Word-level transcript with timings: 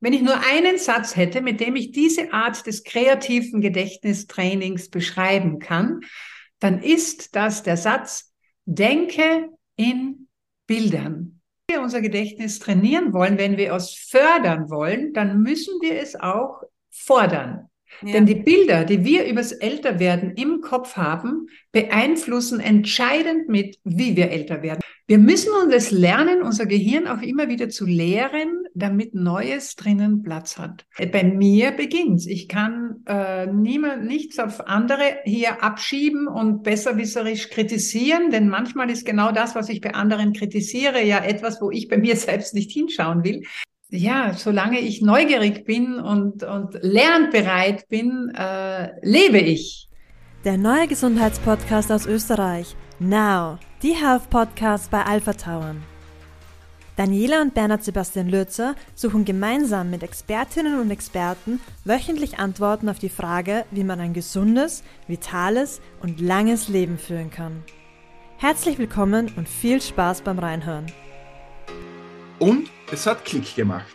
Wenn 0.00 0.12
ich 0.12 0.22
nur 0.22 0.38
einen 0.38 0.78
Satz 0.78 1.16
hätte, 1.16 1.40
mit 1.40 1.60
dem 1.60 1.74
ich 1.74 1.90
diese 1.90 2.32
Art 2.32 2.66
des 2.66 2.84
kreativen 2.84 3.60
Gedächtnistrainings 3.60 4.90
beschreiben 4.90 5.58
kann, 5.58 6.00
dann 6.58 6.82
ist 6.82 7.34
das 7.34 7.62
der 7.62 7.76
Satz, 7.76 8.32
denke 8.64 9.48
in 9.76 10.28
Bildern. 10.66 11.40
Wenn 11.66 11.78
wir 11.78 11.82
unser 11.82 12.00
Gedächtnis 12.00 12.58
trainieren 12.58 13.12
wollen, 13.12 13.38
wenn 13.38 13.56
wir 13.56 13.72
es 13.72 13.92
fördern 13.92 14.70
wollen, 14.70 15.12
dann 15.12 15.40
müssen 15.42 15.80
wir 15.80 16.00
es 16.00 16.14
auch 16.14 16.62
fordern. 16.90 17.70
Ja. 18.02 18.12
Denn 18.12 18.26
die 18.26 18.34
Bilder, 18.34 18.84
die 18.84 19.04
wir 19.04 19.26
übers 19.26 19.52
Älterwerden 19.52 20.32
im 20.32 20.60
Kopf 20.60 20.96
haben, 20.96 21.48
beeinflussen 21.72 22.60
entscheidend 22.60 23.48
mit, 23.48 23.78
wie 23.84 24.16
wir 24.16 24.30
älter 24.30 24.62
werden. 24.62 24.80
Wir 25.08 25.18
müssen 25.18 25.52
uns 25.52 25.72
es 25.72 25.92
lernen, 25.92 26.42
unser 26.42 26.66
Gehirn 26.66 27.06
auch 27.06 27.22
immer 27.22 27.48
wieder 27.48 27.68
zu 27.68 27.86
lehren, 27.86 28.64
damit 28.74 29.14
Neues 29.14 29.76
drinnen 29.76 30.24
Platz 30.24 30.58
hat. 30.58 30.84
Bei 31.12 31.22
mir 31.22 31.70
beginnt's. 31.70 32.26
Ich 32.26 32.48
kann 32.48 33.04
äh, 33.06 33.46
niemand, 33.46 34.04
nichts 34.04 34.40
auf 34.40 34.66
andere 34.66 35.18
hier 35.24 35.62
abschieben 35.62 36.26
und 36.26 36.64
besserwisserisch 36.64 37.50
kritisieren, 37.50 38.30
denn 38.30 38.48
manchmal 38.48 38.90
ist 38.90 39.06
genau 39.06 39.30
das, 39.30 39.54
was 39.54 39.68
ich 39.68 39.80
bei 39.80 39.94
anderen 39.94 40.32
kritisiere, 40.32 41.04
ja 41.04 41.22
etwas, 41.22 41.60
wo 41.60 41.70
ich 41.70 41.86
bei 41.86 41.98
mir 41.98 42.16
selbst 42.16 42.52
nicht 42.52 42.72
hinschauen 42.72 43.22
will 43.22 43.42
ja, 43.90 44.32
solange 44.34 44.80
ich 44.80 45.02
neugierig 45.02 45.64
bin 45.64 45.98
und, 45.98 46.42
und 46.42 46.78
lernbereit 46.82 47.88
bin, 47.88 48.32
äh, 48.36 48.90
lebe 49.02 49.38
ich. 49.38 49.88
Der 50.44 50.56
neue 50.56 50.86
Gesundheitspodcast 50.86 51.90
aus 51.92 52.06
Österreich. 52.06 52.76
Now, 52.98 53.58
die 53.82 53.94
Health 53.94 54.30
Podcast 54.30 54.90
bei 54.90 55.02
Alpha 55.02 55.32
Tauern. 55.32 55.82
Daniela 56.96 57.42
und 57.42 57.52
Bernhard 57.52 57.84
Sebastian 57.84 58.28
Lürzer 58.28 58.74
suchen 58.94 59.26
gemeinsam 59.26 59.90
mit 59.90 60.02
Expertinnen 60.02 60.80
und 60.80 60.90
Experten 60.90 61.60
wöchentlich 61.84 62.38
Antworten 62.38 62.88
auf 62.88 62.98
die 62.98 63.10
Frage, 63.10 63.66
wie 63.70 63.84
man 63.84 64.00
ein 64.00 64.14
gesundes, 64.14 64.82
vitales 65.06 65.82
und 66.00 66.20
langes 66.20 66.68
Leben 66.68 66.96
führen 66.96 67.30
kann. 67.30 67.64
Herzlich 68.38 68.78
willkommen 68.78 69.30
und 69.36 69.46
viel 69.46 69.82
Spaß 69.82 70.22
beim 70.22 70.38
Reinhören. 70.38 70.86
Und 72.38 72.70
es 72.92 73.06
hat 73.06 73.24
Klick 73.24 73.54
gemacht. 73.56 73.94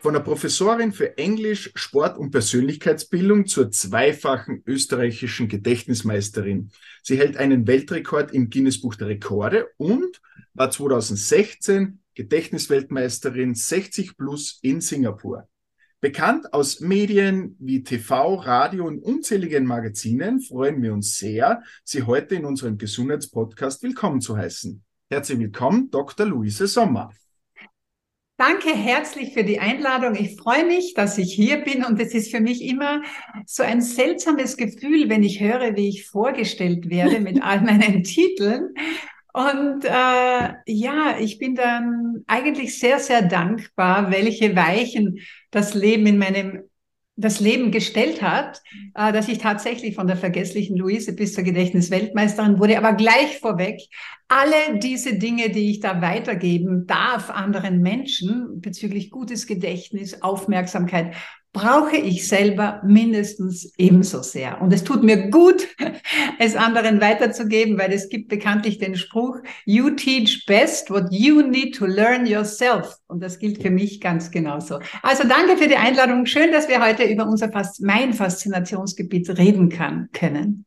Von 0.00 0.14
der 0.14 0.20
Professorin 0.20 0.92
für 0.92 1.18
Englisch, 1.18 1.72
Sport 1.74 2.18
und 2.18 2.30
Persönlichkeitsbildung 2.30 3.46
zur 3.46 3.70
zweifachen 3.72 4.62
österreichischen 4.64 5.48
Gedächtnismeisterin. 5.48 6.70
Sie 7.02 7.18
hält 7.18 7.36
einen 7.36 7.66
Weltrekord 7.66 8.32
im 8.32 8.48
Guinness-Buch 8.48 8.94
der 8.94 9.08
Rekorde 9.08 9.66
und 9.76 10.20
war 10.54 10.70
2016 10.70 12.00
Gedächtnisweltmeisterin 12.14 13.56
60 13.56 14.16
plus 14.16 14.60
in 14.62 14.80
Singapur. 14.80 15.48
Bekannt 16.00 16.52
aus 16.54 16.78
Medien 16.78 17.56
wie 17.58 17.82
TV, 17.82 18.36
Radio 18.36 18.86
und 18.86 19.00
unzähligen 19.00 19.66
Magazinen 19.66 20.40
freuen 20.40 20.80
wir 20.80 20.92
uns 20.92 21.18
sehr, 21.18 21.64
Sie 21.82 22.04
heute 22.04 22.36
in 22.36 22.44
unserem 22.44 22.78
Gesundheitspodcast 22.78 23.82
willkommen 23.82 24.20
zu 24.20 24.36
heißen. 24.36 24.80
Herzlich 25.10 25.40
willkommen, 25.40 25.90
Dr. 25.90 26.26
Luise 26.26 26.68
Sommer. 26.68 27.10
Danke 28.38 28.72
herzlich 28.72 29.32
für 29.32 29.42
die 29.42 29.58
Einladung. 29.58 30.14
Ich 30.14 30.36
freue 30.36 30.64
mich, 30.64 30.94
dass 30.94 31.18
ich 31.18 31.34
hier 31.34 31.56
bin 31.56 31.84
und 31.84 32.00
es 32.00 32.14
ist 32.14 32.30
für 32.30 32.38
mich 32.38 32.62
immer 32.62 33.02
so 33.46 33.64
ein 33.64 33.80
seltsames 33.80 34.56
Gefühl, 34.56 35.08
wenn 35.08 35.24
ich 35.24 35.40
höre, 35.40 35.74
wie 35.74 35.88
ich 35.88 36.06
vorgestellt 36.06 36.88
werde 36.88 37.18
mit 37.18 37.42
all 37.42 37.62
meinen 37.62 38.04
Titeln. 38.04 38.74
Und 39.32 39.84
äh, 39.84 40.52
ja, 40.66 41.18
ich 41.18 41.38
bin 41.40 41.56
dann 41.56 42.22
eigentlich 42.28 42.78
sehr, 42.78 43.00
sehr 43.00 43.22
dankbar, 43.22 44.12
welche 44.12 44.54
Weichen 44.54 45.18
das 45.50 45.74
Leben 45.74 46.06
in 46.06 46.18
meinem 46.18 46.62
das 47.20 47.40
Leben 47.40 47.72
gestellt 47.72 48.22
hat, 48.22 48.62
äh, 48.94 49.12
dass 49.12 49.26
ich 49.26 49.38
tatsächlich 49.38 49.96
von 49.96 50.06
der 50.06 50.16
vergesslichen 50.16 50.76
Luise 50.76 51.16
bis 51.16 51.34
zur 51.34 51.42
Gedächtnisweltmeisterin 51.42 52.60
wurde, 52.60 52.78
aber 52.78 52.92
gleich 52.92 53.40
vorweg, 53.40 53.80
alle 54.28 54.78
diese 54.78 55.14
Dinge, 55.14 55.50
die 55.50 55.70
ich 55.70 55.80
da 55.80 56.02
weitergeben 56.02 56.86
darf 56.86 57.30
anderen 57.30 57.80
Menschen 57.80 58.60
bezüglich 58.60 59.10
gutes 59.10 59.46
Gedächtnis, 59.46 60.22
Aufmerksamkeit, 60.22 61.14
brauche 61.54 61.96
ich 61.96 62.28
selber 62.28 62.82
mindestens 62.84 63.72
ebenso 63.78 64.22
sehr. 64.22 64.60
Und 64.60 64.72
es 64.72 64.84
tut 64.84 65.02
mir 65.02 65.30
gut, 65.30 65.66
es 66.38 66.56
anderen 66.56 67.00
weiterzugeben, 67.00 67.78
weil 67.78 67.92
es 67.92 68.10
gibt 68.10 68.28
bekanntlich 68.28 68.78
den 68.78 68.96
Spruch, 68.96 69.38
you 69.64 69.90
teach 69.90 70.44
best 70.46 70.90
what 70.90 71.06
you 71.10 71.40
need 71.40 71.74
to 71.74 71.86
learn 71.86 72.26
yourself. 72.26 72.98
Und 73.06 73.22
das 73.22 73.38
gilt 73.38 73.62
für 73.62 73.70
mich 73.70 74.00
ganz 74.00 74.30
genauso. 74.30 74.78
Also 75.02 75.26
danke 75.26 75.56
für 75.56 75.68
die 75.68 75.76
Einladung. 75.76 76.26
Schön, 76.26 76.52
dass 76.52 76.68
wir 76.68 76.84
heute 76.84 77.04
über 77.04 77.26
unser 77.26 77.50
Fast 77.50 77.82
mein 77.82 78.12
Faszinationsgebiet 78.12 79.30
reden 79.30 79.70
kann, 79.70 80.10
können. 80.12 80.66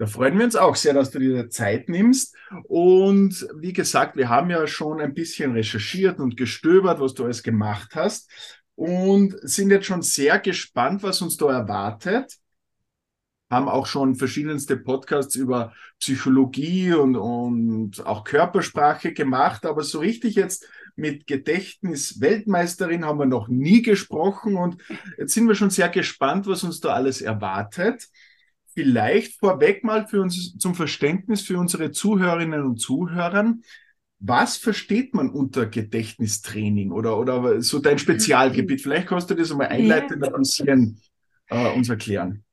Da 0.00 0.06
freuen 0.06 0.38
wir 0.38 0.46
uns 0.46 0.56
auch 0.56 0.76
sehr, 0.76 0.94
dass 0.94 1.10
du 1.10 1.18
dir 1.18 1.50
Zeit 1.50 1.90
nimmst. 1.90 2.34
Und 2.64 3.46
wie 3.54 3.74
gesagt, 3.74 4.16
wir 4.16 4.30
haben 4.30 4.48
ja 4.48 4.66
schon 4.66 4.98
ein 4.98 5.12
bisschen 5.12 5.52
recherchiert 5.52 6.20
und 6.20 6.38
gestöbert, 6.38 7.00
was 7.00 7.12
du 7.12 7.24
alles 7.24 7.42
gemacht 7.42 7.90
hast 7.94 8.30
und 8.76 9.36
sind 9.42 9.68
jetzt 9.68 9.84
schon 9.84 10.00
sehr 10.00 10.38
gespannt, 10.38 11.02
was 11.02 11.20
uns 11.20 11.36
da 11.36 11.52
erwartet. 11.52 12.38
Haben 13.50 13.68
auch 13.68 13.84
schon 13.84 14.14
verschiedenste 14.14 14.78
Podcasts 14.78 15.34
über 15.34 15.74
Psychologie 15.98 16.94
und, 16.94 17.16
und 17.16 18.06
auch 18.06 18.24
Körpersprache 18.24 19.12
gemacht, 19.12 19.66
aber 19.66 19.82
so 19.82 19.98
richtig 19.98 20.34
jetzt 20.34 20.66
mit 20.96 21.26
Gedächtnis-Weltmeisterin 21.26 23.04
haben 23.04 23.18
wir 23.18 23.26
noch 23.26 23.48
nie 23.48 23.82
gesprochen 23.82 24.56
und 24.56 24.78
jetzt 25.18 25.34
sind 25.34 25.46
wir 25.46 25.54
schon 25.54 25.68
sehr 25.68 25.90
gespannt, 25.90 26.46
was 26.46 26.64
uns 26.64 26.80
da 26.80 26.94
alles 26.94 27.20
erwartet. 27.20 28.08
Vielleicht 28.74 29.38
vorweg 29.38 29.84
mal 29.84 30.06
für 30.06 30.20
uns 30.20 30.56
zum 30.58 30.74
Verständnis 30.74 31.42
für 31.42 31.58
unsere 31.58 31.90
Zuhörerinnen 31.90 32.62
und 32.62 32.80
Zuhörer. 32.80 33.54
Was 34.18 34.56
versteht 34.58 35.14
man 35.14 35.30
unter 35.30 35.66
Gedächtnistraining 35.66 36.92
oder, 36.92 37.18
oder 37.18 37.62
so 37.62 37.78
dein 37.78 37.98
Spezialgebiet? 37.98 38.82
Vielleicht 38.82 39.08
kannst 39.08 39.30
du 39.30 39.34
das 39.34 39.50
einmal 39.50 39.68
einleitend 39.68 40.22
ein 40.22 40.32
bisschen 40.32 41.00
äh, 41.48 41.72
uns 41.72 41.88
erklären. 41.88 42.44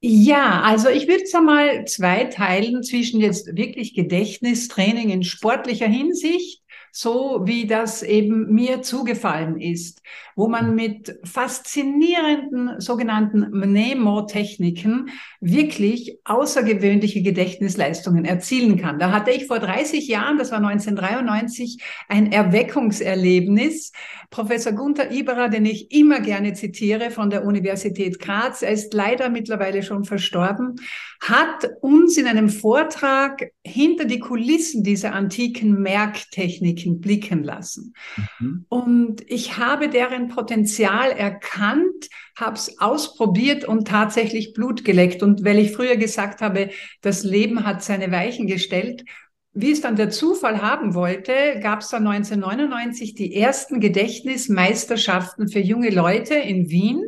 Ja, 0.00 0.62
also 0.62 0.88
ich 0.88 1.08
würde 1.08 1.24
es 1.24 1.34
einmal 1.34 1.84
zwei 1.86 2.24
teilen 2.24 2.82
zwischen 2.84 3.20
jetzt 3.20 3.56
wirklich 3.56 3.94
Gedächtnistraining 3.94 5.10
in 5.10 5.24
sportlicher 5.24 5.88
Hinsicht 5.88 6.62
so 6.92 7.42
wie 7.44 7.66
das 7.66 8.02
eben 8.02 8.52
mir 8.52 8.82
zugefallen 8.82 9.60
ist, 9.60 10.02
wo 10.36 10.48
man 10.48 10.74
mit 10.74 11.18
faszinierenden 11.24 12.80
sogenannten 12.80 13.50
Mnemotechniken 13.50 15.10
wirklich 15.40 16.18
außergewöhnliche 16.24 17.22
Gedächtnisleistungen 17.22 18.24
erzielen 18.24 18.76
kann. 18.76 18.98
Da 18.98 19.10
hatte 19.10 19.30
ich 19.30 19.46
vor 19.46 19.58
30 19.58 20.08
Jahren, 20.08 20.38
das 20.38 20.50
war 20.50 20.58
1993, 20.58 21.82
ein 22.08 22.32
Erweckungserlebnis. 22.32 23.92
Professor 24.30 24.72
Gunther 24.72 25.10
Iberer, 25.10 25.48
den 25.48 25.64
ich 25.64 25.90
immer 25.90 26.20
gerne 26.20 26.52
zitiere 26.52 27.10
von 27.10 27.30
der 27.30 27.44
Universität 27.44 28.18
Graz, 28.18 28.62
er 28.62 28.72
ist 28.72 28.92
leider 28.94 29.30
mittlerweile 29.30 29.82
schon 29.82 30.04
verstorben, 30.04 30.76
hat 31.20 31.68
uns 31.80 32.16
in 32.16 32.26
einem 32.26 32.48
Vortrag 32.48 33.50
hinter 33.68 34.04
die 34.04 34.18
Kulissen 34.18 34.82
dieser 34.82 35.14
antiken 35.14 35.80
Merktechniken 35.80 37.00
blicken 37.00 37.44
lassen. 37.44 37.94
Mhm. 38.38 38.64
Und 38.68 39.22
ich 39.30 39.58
habe 39.58 39.88
deren 39.88 40.28
Potenzial 40.28 41.10
erkannt, 41.10 42.08
habe 42.36 42.56
es 42.56 42.80
ausprobiert 42.80 43.64
und 43.64 43.86
tatsächlich 43.86 44.54
Blut 44.54 44.84
geleckt. 44.84 45.22
Und 45.22 45.44
weil 45.44 45.58
ich 45.58 45.72
früher 45.72 45.96
gesagt 45.96 46.40
habe, 46.40 46.70
das 47.02 47.24
Leben 47.24 47.66
hat 47.66 47.82
seine 47.82 48.10
Weichen 48.10 48.46
gestellt, 48.46 49.04
wie 49.52 49.72
es 49.72 49.80
dann 49.80 49.96
der 49.96 50.10
Zufall 50.10 50.62
haben 50.62 50.94
wollte, 50.94 51.32
gab 51.60 51.80
es 51.80 51.88
dann 51.88 52.06
1999 52.06 53.14
die 53.14 53.34
ersten 53.34 53.80
Gedächtnismeisterschaften 53.80 55.48
für 55.48 55.58
junge 55.58 55.90
Leute 55.90 56.34
in 56.34 56.70
Wien 56.70 57.04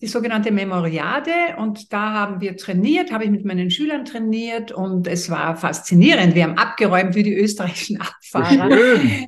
die 0.00 0.06
sogenannte 0.06 0.50
Memoriade 0.50 1.56
und 1.58 1.92
da 1.92 2.12
haben 2.12 2.40
wir 2.40 2.56
trainiert, 2.56 3.12
habe 3.12 3.24
ich 3.24 3.30
mit 3.30 3.44
meinen 3.44 3.70
Schülern 3.70 4.06
trainiert 4.06 4.72
und 4.72 5.06
es 5.06 5.28
war 5.28 5.56
faszinierend. 5.56 6.34
Wir 6.34 6.44
haben 6.44 6.56
abgeräumt 6.56 7.14
wie 7.14 7.22
die 7.22 7.34
österreichischen 7.34 8.00
Abfahrer 8.00 8.70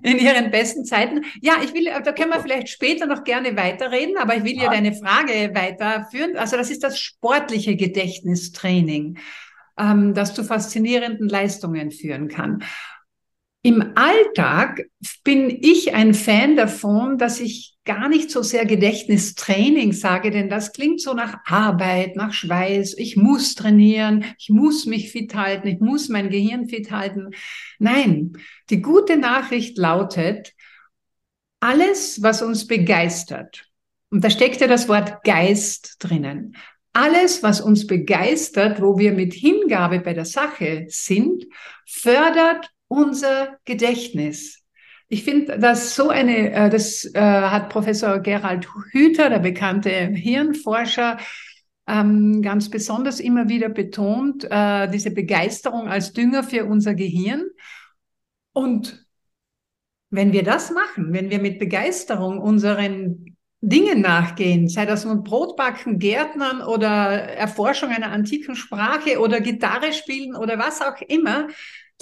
in 0.03 0.19
ihren 0.19 0.51
besten 0.51 0.87
Zeiten. 0.87 1.25
Ja, 1.43 1.55
ich 1.63 1.75
will, 1.75 1.89
da 2.03 2.13
können 2.13 2.31
wir 2.31 2.41
vielleicht 2.41 2.71
später 2.71 3.05
noch 3.05 3.25
gerne 3.25 3.55
weiterreden, 3.55 4.17
aber 4.17 4.37
ich 4.37 4.45
will 4.45 4.57
ja, 4.57 4.65
ja 4.65 4.71
deine 4.71 4.95
Frage 4.95 5.55
weiterführen. 5.55 6.37
Also 6.37 6.57
das 6.57 6.71
ist 6.71 6.83
das 6.83 6.99
sportliche 6.99 7.77
Gedächtnistraining, 7.77 9.19
ähm, 9.79 10.15
das 10.15 10.33
zu 10.33 10.43
faszinierenden 10.43 11.29
Leistungen 11.29 11.91
führen 11.91 12.29
kann. 12.29 12.63
Im 13.65 13.93
Alltag 13.95 14.87
bin 15.23 15.49
ich 15.49 15.95
ein 15.95 16.15
Fan 16.15 16.57
davon, 16.57 17.17
dass 17.17 17.39
ich 17.39 17.77
gar 17.85 18.09
nicht 18.09 18.31
so 18.31 18.43
sehr 18.43 18.67
Gedächtnistraining 18.67 19.93
sage, 19.93 20.33
denn 20.33 20.49
das 20.49 20.73
klingt 20.73 21.01
so 21.01 21.15
nach 21.15 21.39
Arbeit, 21.47 22.17
nach 22.17 22.33
Schweiß. 22.33 22.95
Ich 22.99 23.17
muss 23.17 23.55
trainieren, 23.55 24.25
ich 24.39 24.51
muss 24.51 24.87
mich 24.87 25.13
fit 25.13 25.35
halten, 25.37 25.69
ich 25.69 25.79
muss 25.79 26.09
mein 26.09 26.31
Gehirn 26.31 26.69
fit 26.69 26.91
halten. 26.91 27.31
Nein, 27.79 28.33
die 28.69 28.83
gute 28.83 29.17
Nachricht 29.17 29.79
lautet, 29.79 30.55
alles, 31.61 32.21
was 32.21 32.43
uns 32.43 32.67
begeistert, 32.67 33.69
und 34.11 34.25
da 34.25 34.31
steckt 34.31 34.61
ja 34.61 34.67
das 34.67 34.89
Wort 34.89 35.23
Geist 35.23 35.97
drinnen, 36.01 36.57
alles, 36.93 37.45
was 37.45 37.61
uns 37.61 37.87
begeistert, 37.87 38.83
wo 38.83 38.99
wir 38.99 39.13
mit 39.13 39.33
Hingabe 39.33 40.01
bei 40.01 40.15
der 40.15 40.25
Sache 40.25 40.87
sind, 40.89 41.47
fördert 41.87 42.72
unser 42.93 43.59
Gedächtnis. 43.65 44.63
Ich 45.09 45.25
finde, 45.25 45.59
dass 45.59 45.97
so 45.97 46.11
eine, 46.11 46.53
äh, 46.53 46.71
das 46.71 47.05
äh, 47.15 47.21
hat 47.21 47.71
Professor 47.71 48.21
Gerald 48.21 48.69
Hüther, 48.93 49.31
der 49.31 49.39
bekannte 49.39 49.91
Hirnforscher, 49.91 51.19
ähm, 51.87 52.43
ganz 52.43 52.71
besonders 52.71 53.19
immer 53.19 53.49
wieder 53.49 53.69
betont, 53.69 54.47
äh, 54.49 54.89
diese 54.89 55.11
Begeisterung 55.11 55.89
als 55.89 56.13
Dünger 56.13 56.45
für 56.45 56.65
unser 56.65 56.95
Gehirn. 56.95 57.45
Und 58.53 59.07
wenn 60.11 60.33
wir 60.33 60.45
das 60.45 60.71
machen, 60.71 61.13
wenn 61.13 61.31
wir 61.31 61.41
mit 61.41 61.59
Begeisterung 61.59 62.39
unseren 62.39 63.37
Dingen 63.63 64.01
nachgehen, 64.01 64.69
sei 64.69 64.87
das 64.87 65.05
nun 65.05 65.23
Brotbacken, 65.23 65.99
Gärtnern 65.99 66.63
oder 66.63 66.89
Erforschung 66.91 67.91
einer 67.91 68.11
antiken 68.11 68.57
Sprache 68.57 69.21
oder 69.21 69.41
Gitarre 69.41 69.93
spielen 69.93 70.37
oder 70.37 70.59
was 70.59 70.81
auch 70.83 71.01
immer, 71.07 71.49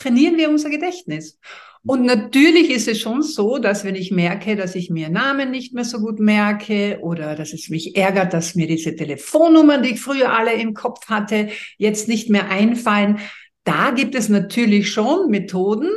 trainieren 0.00 0.37
wir 0.37 0.50
unser 0.50 0.70
Gedächtnis. 0.70 1.38
Und 1.82 2.05
natürlich 2.05 2.70
ist 2.70 2.88
es 2.88 3.00
schon 3.00 3.23
so, 3.23 3.56
dass 3.58 3.85
wenn 3.85 3.94
ich 3.94 4.11
merke, 4.11 4.55
dass 4.55 4.75
ich 4.75 4.91
mir 4.91 5.08
Namen 5.08 5.50
nicht 5.50 5.73
mehr 5.73 5.85
so 5.85 5.99
gut 5.99 6.20
merke 6.20 6.99
oder 7.00 7.35
dass 7.35 7.55
es 7.55 7.70
mich 7.70 7.97
ärgert, 7.97 8.35
dass 8.35 8.55
mir 8.55 8.67
diese 8.67 8.94
Telefonnummern, 8.94 9.82
die 9.82 9.93
ich 9.93 10.00
früher 10.00 10.31
alle 10.31 10.52
im 10.52 10.75
Kopf 10.75 11.08
hatte, 11.08 11.49
jetzt 11.79 12.06
nicht 12.06 12.29
mehr 12.29 12.50
einfallen, 12.50 13.19
da 13.64 13.93
gibt 13.93 14.14
es 14.14 14.29
natürlich 14.29 14.91
schon 14.91 15.31
Methoden, 15.31 15.91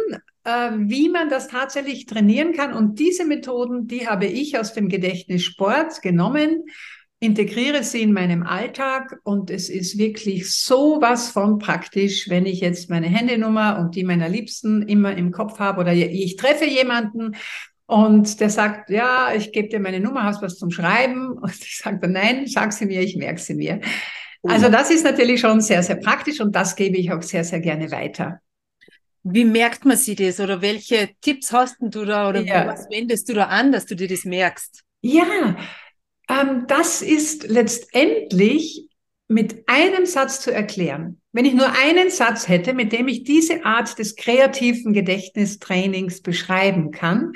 äh, 0.45 0.71
wie 0.77 1.09
man 1.09 1.29
das 1.29 1.49
tatsächlich 1.49 2.05
trainieren 2.05 2.53
kann. 2.53 2.73
Und 2.73 2.99
diese 2.99 3.25
Methoden, 3.25 3.87
die 3.87 4.07
habe 4.07 4.25
ich 4.25 4.57
aus 4.57 4.73
dem 4.73 4.87
Gedächtnissport 4.87 6.01
genommen 6.01 6.63
integriere 7.23 7.83
sie 7.83 8.01
in 8.01 8.11
meinem 8.11 8.43
Alltag 8.43 9.17
und 9.23 9.49
es 9.49 9.69
ist 9.69 9.97
wirklich 9.97 10.53
so 10.53 10.97
was 11.01 11.31
von 11.31 11.57
praktisch, 11.57 12.29
wenn 12.29 12.45
ich 12.45 12.59
jetzt 12.59 12.89
meine 12.89 13.07
Handynummer 13.07 13.79
und 13.79 13.95
die 13.95 14.03
meiner 14.03 14.27
Liebsten 14.27 14.81
immer 14.81 15.15
im 15.15 15.31
Kopf 15.31 15.57
habe 15.57 15.79
oder 15.79 15.93
ich 15.93 16.35
treffe 16.35 16.65
jemanden 16.65 17.35
und 17.85 18.41
der 18.41 18.49
sagt, 18.49 18.89
ja, 18.89 19.33
ich 19.33 19.53
gebe 19.53 19.69
dir 19.69 19.79
meine 19.79 20.01
Nummer, 20.01 20.23
hast 20.23 20.41
was 20.41 20.57
zum 20.57 20.71
Schreiben? 20.71 21.37
Und 21.37 21.53
ich 21.53 21.77
sage 21.77 21.99
dann, 21.99 22.13
nein, 22.13 22.47
sag 22.47 22.73
sie 22.73 22.85
mir, 22.85 23.01
ich 23.01 23.15
merke 23.17 23.39
sie 23.39 23.55
mir. 23.55 23.81
Also 24.41 24.69
das 24.69 24.89
ist 24.89 25.03
natürlich 25.03 25.39
schon 25.39 25.61
sehr, 25.61 25.83
sehr 25.83 25.95
praktisch 25.95 26.41
und 26.41 26.53
das 26.53 26.75
gebe 26.75 26.97
ich 26.97 27.13
auch 27.13 27.21
sehr, 27.21 27.45
sehr 27.45 27.61
gerne 27.61 27.91
weiter. 27.91 28.41
Wie 29.23 29.45
merkt 29.45 29.85
man 29.85 29.95
sich 29.95 30.17
das 30.17 30.41
oder 30.41 30.61
welche 30.61 31.11
Tipps 31.21 31.53
hast 31.53 31.77
du 31.79 32.03
da 32.03 32.27
oder 32.27 32.41
ja. 32.41 32.67
was 32.67 32.89
wendest 32.89 33.29
du 33.29 33.33
da 33.33 33.45
an, 33.45 33.71
dass 33.71 33.85
du 33.85 33.95
dir 33.95 34.09
das 34.09 34.25
merkst? 34.25 34.83
Ja, 35.01 35.55
ähm, 36.29 36.65
das 36.67 37.01
ist 37.01 37.47
letztendlich 37.47 38.89
mit 39.27 39.67
einem 39.67 40.05
Satz 40.05 40.41
zu 40.41 40.51
erklären. 40.51 41.21
Wenn 41.31 41.45
ich 41.45 41.53
nur 41.53 41.71
einen 41.71 42.09
Satz 42.09 42.47
hätte, 42.47 42.73
mit 42.73 42.91
dem 42.91 43.07
ich 43.07 43.23
diese 43.23 43.65
Art 43.65 43.97
des 43.97 44.15
kreativen 44.15 44.93
Gedächtnistrainings 44.93 46.21
beschreiben 46.21 46.91
kann, 46.91 47.33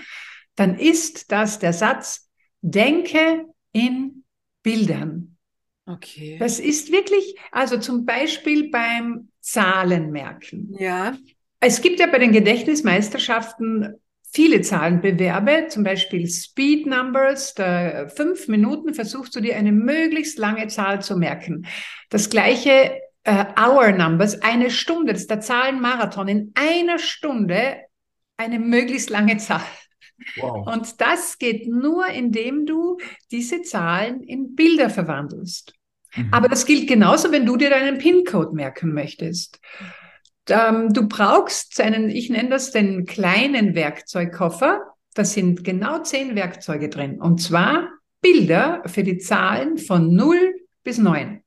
dann 0.55 0.77
ist 0.77 1.31
das 1.31 1.59
der 1.59 1.73
Satz, 1.73 2.29
denke 2.61 3.45
in 3.71 4.23
Bildern. 4.63 5.37
Okay. 5.85 6.37
Das 6.39 6.59
ist 6.59 6.91
wirklich, 6.91 7.35
also 7.51 7.77
zum 7.77 8.05
Beispiel 8.05 8.69
beim 8.69 9.29
Zahlenmerken. 9.39 10.75
Ja. 10.77 11.17
Es 11.59 11.81
gibt 11.81 11.99
ja 11.99 12.07
bei 12.07 12.19
den 12.19 12.33
Gedächtnismeisterschaften 12.33 13.95
viele 14.31 14.62
Zahlenbewerbe, 14.62 15.68
zum 15.69 15.83
Beispiel 15.83 16.27
Speed 16.27 16.85
Numbers, 16.85 17.53
da 17.53 18.07
fünf 18.09 18.47
Minuten 18.47 18.94
versuchst 18.94 19.35
du 19.35 19.39
dir 19.39 19.56
eine 19.56 19.71
möglichst 19.71 20.38
lange 20.38 20.68
Zahl 20.68 21.01
zu 21.01 21.18
merken. 21.18 21.65
Das 22.09 22.29
gleiche 22.29 23.00
äh, 23.24 23.45
Hour 23.59 23.91
Numbers, 23.91 24.41
eine 24.41 24.69
Stunde, 24.69 25.13
das 25.13 25.24
ist 25.24 25.29
der 25.31 25.41
Zahlenmarathon, 25.41 26.27
in 26.27 26.53
einer 26.56 27.00
Stunde 27.00 27.77
eine 28.38 28.59
möglichst 28.59 29.09
lange 29.09 29.38
Zahl. 29.38 29.62
Wow. 30.38 30.68
Und 30.68 31.00
das 31.00 31.38
geht 31.38 31.68
nur, 31.68 32.07
indem 32.07 32.65
du 32.65 32.97
diese 33.31 33.62
Zahlen 33.62 34.21
in 34.21 34.56
Bilder 34.56 34.89
verwandelst. 34.89 35.73
Mhm. 36.15 36.30
Aber 36.31 36.47
das 36.47 36.65
gilt 36.65 36.88
genauso, 36.88 37.31
wenn 37.31 37.45
du 37.45 37.57
dir 37.57 37.69
deinen 37.69 37.97
PIN-Code 37.97 38.53
merken 38.53 38.94
möchtest. 38.94 39.59
Ähm, 40.49 40.94
du 40.94 41.07
brauchst 41.07 41.79
einen, 41.81 42.09
ich 42.09 42.29
nenne 42.29 42.49
das 42.49 42.71
den 42.71 43.05
kleinen 43.05 43.75
Werkzeugkoffer. 43.75 44.81
Da 45.13 45.25
sind 45.25 45.63
genau 45.63 45.99
zehn 46.03 46.35
Werkzeuge 46.35 46.89
drin. 46.89 47.19
Und 47.19 47.41
zwar 47.41 47.89
Bilder 48.21 48.83
für 48.85 49.03
die 49.03 49.17
Zahlen 49.17 49.77
von 49.77 50.15
0 50.15 50.55
bis 50.83 50.97
9. 50.97 51.44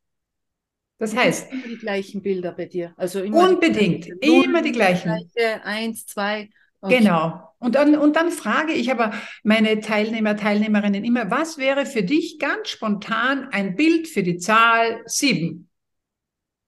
Das 0.98 1.16
heißt. 1.16 1.50
Immer 1.50 1.66
die 1.66 1.78
gleichen 1.78 2.22
Bilder 2.22 2.52
bei 2.52 2.66
dir. 2.66 2.92
Also 2.96 3.22
immer 3.22 3.48
unbedingt. 3.48 4.04
Die 4.04 4.10
gleichen, 4.10 4.44
immer 4.44 4.62
die 4.62 4.72
gleichen. 4.72 5.08
Gleiche, 5.08 5.64
eins, 5.64 6.06
zwei. 6.06 6.50
Okay. 6.82 6.98
Genau. 6.98 7.42
Und 7.58 7.74
dann, 7.74 7.96
und 7.96 8.16
dann 8.16 8.30
frage 8.30 8.72
ich 8.72 8.90
aber 8.90 9.12
meine 9.42 9.80
Teilnehmer, 9.80 10.36
Teilnehmerinnen 10.36 11.04
immer, 11.04 11.30
was 11.30 11.58
wäre 11.58 11.86
für 11.86 12.02
dich 12.02 12.38
ganz 12.38 12.68
spontan 12.68 13.48
ein 13.50 13.76
Bild 13.76 14.08
für 14.08 14.22
die 14.22 14.38
Zahl 14.38 15.00
7? 15.06 15.69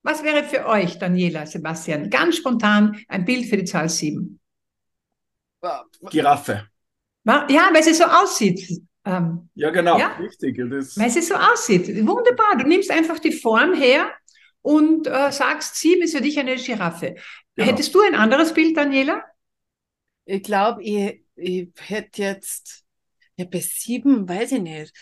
Was 0.02 0.22
wäre 0.24 0.42
für 0.44 0.66
euch, 0.66 0.98
Daniela, 0.98 1.46
Sebastian, 1.46 2.10
ganz 2.10 2.36
spontan 2.36 3.00
ein 3.08 3.24
Bild 3.24 3.46
für 3.46 3.56
die 3.56 3.64
Zahl 3.64 3.88
7? 3.88 4.40
Giraffe. 6.10 6.68
Ja, 7.24 7.70
weil 7.72 7.82
sie 7.82 7.94
so 7.94 8.04
aussieht. 8.04 8.82
Ähm, 9.04 9.48
ja, 9.54 9.70
genau, 9.70 9.98
ja? 9.98 10.16
richtig. 10.16 10.58
Das 10.70 10.96
weil 10.98 11.10
sie 11.10 11.22
so 11.22 11.34
aussieht. 11.34 11.88
Wunderbar. 12.06 12.56
Du 12.58 12.66
nimmst 12.66 12.90
einfach 12.90 13.18
die 13.18 13.32
Form 13.32 13.74
her 13.74 14.12
und 14.62 15.06
äh, 15.06 15.30
sagst, 15.30 15.76
7 15.76 16.02
ist 16.02 16.16
für 16.16 16.22
dich 16.22 16.38
eine 16.38 16.56
Giraffe. 16.56 17.16
Genau. 17.54 17.68
Hättest 17.68 17.94
du 17.94 18.00
ein 18.00 18.14
anderes 18.14 18.54
Bild, 18.54 18.76
Daniela? 18.76 19.24
Ich 20.24 20.42
glaube, 20.42 20.82
ich, 20.82 21.24
ich 21.36 21.68
hätte 21.78 22.22
jetzt, 22.22 22.84
ja, 23.36 23.44
bei 23.44 23.60
7, 23.60 24.28
weiß 24.28 24.52
ich 24.52 24.60
nicht. 24.60 24.94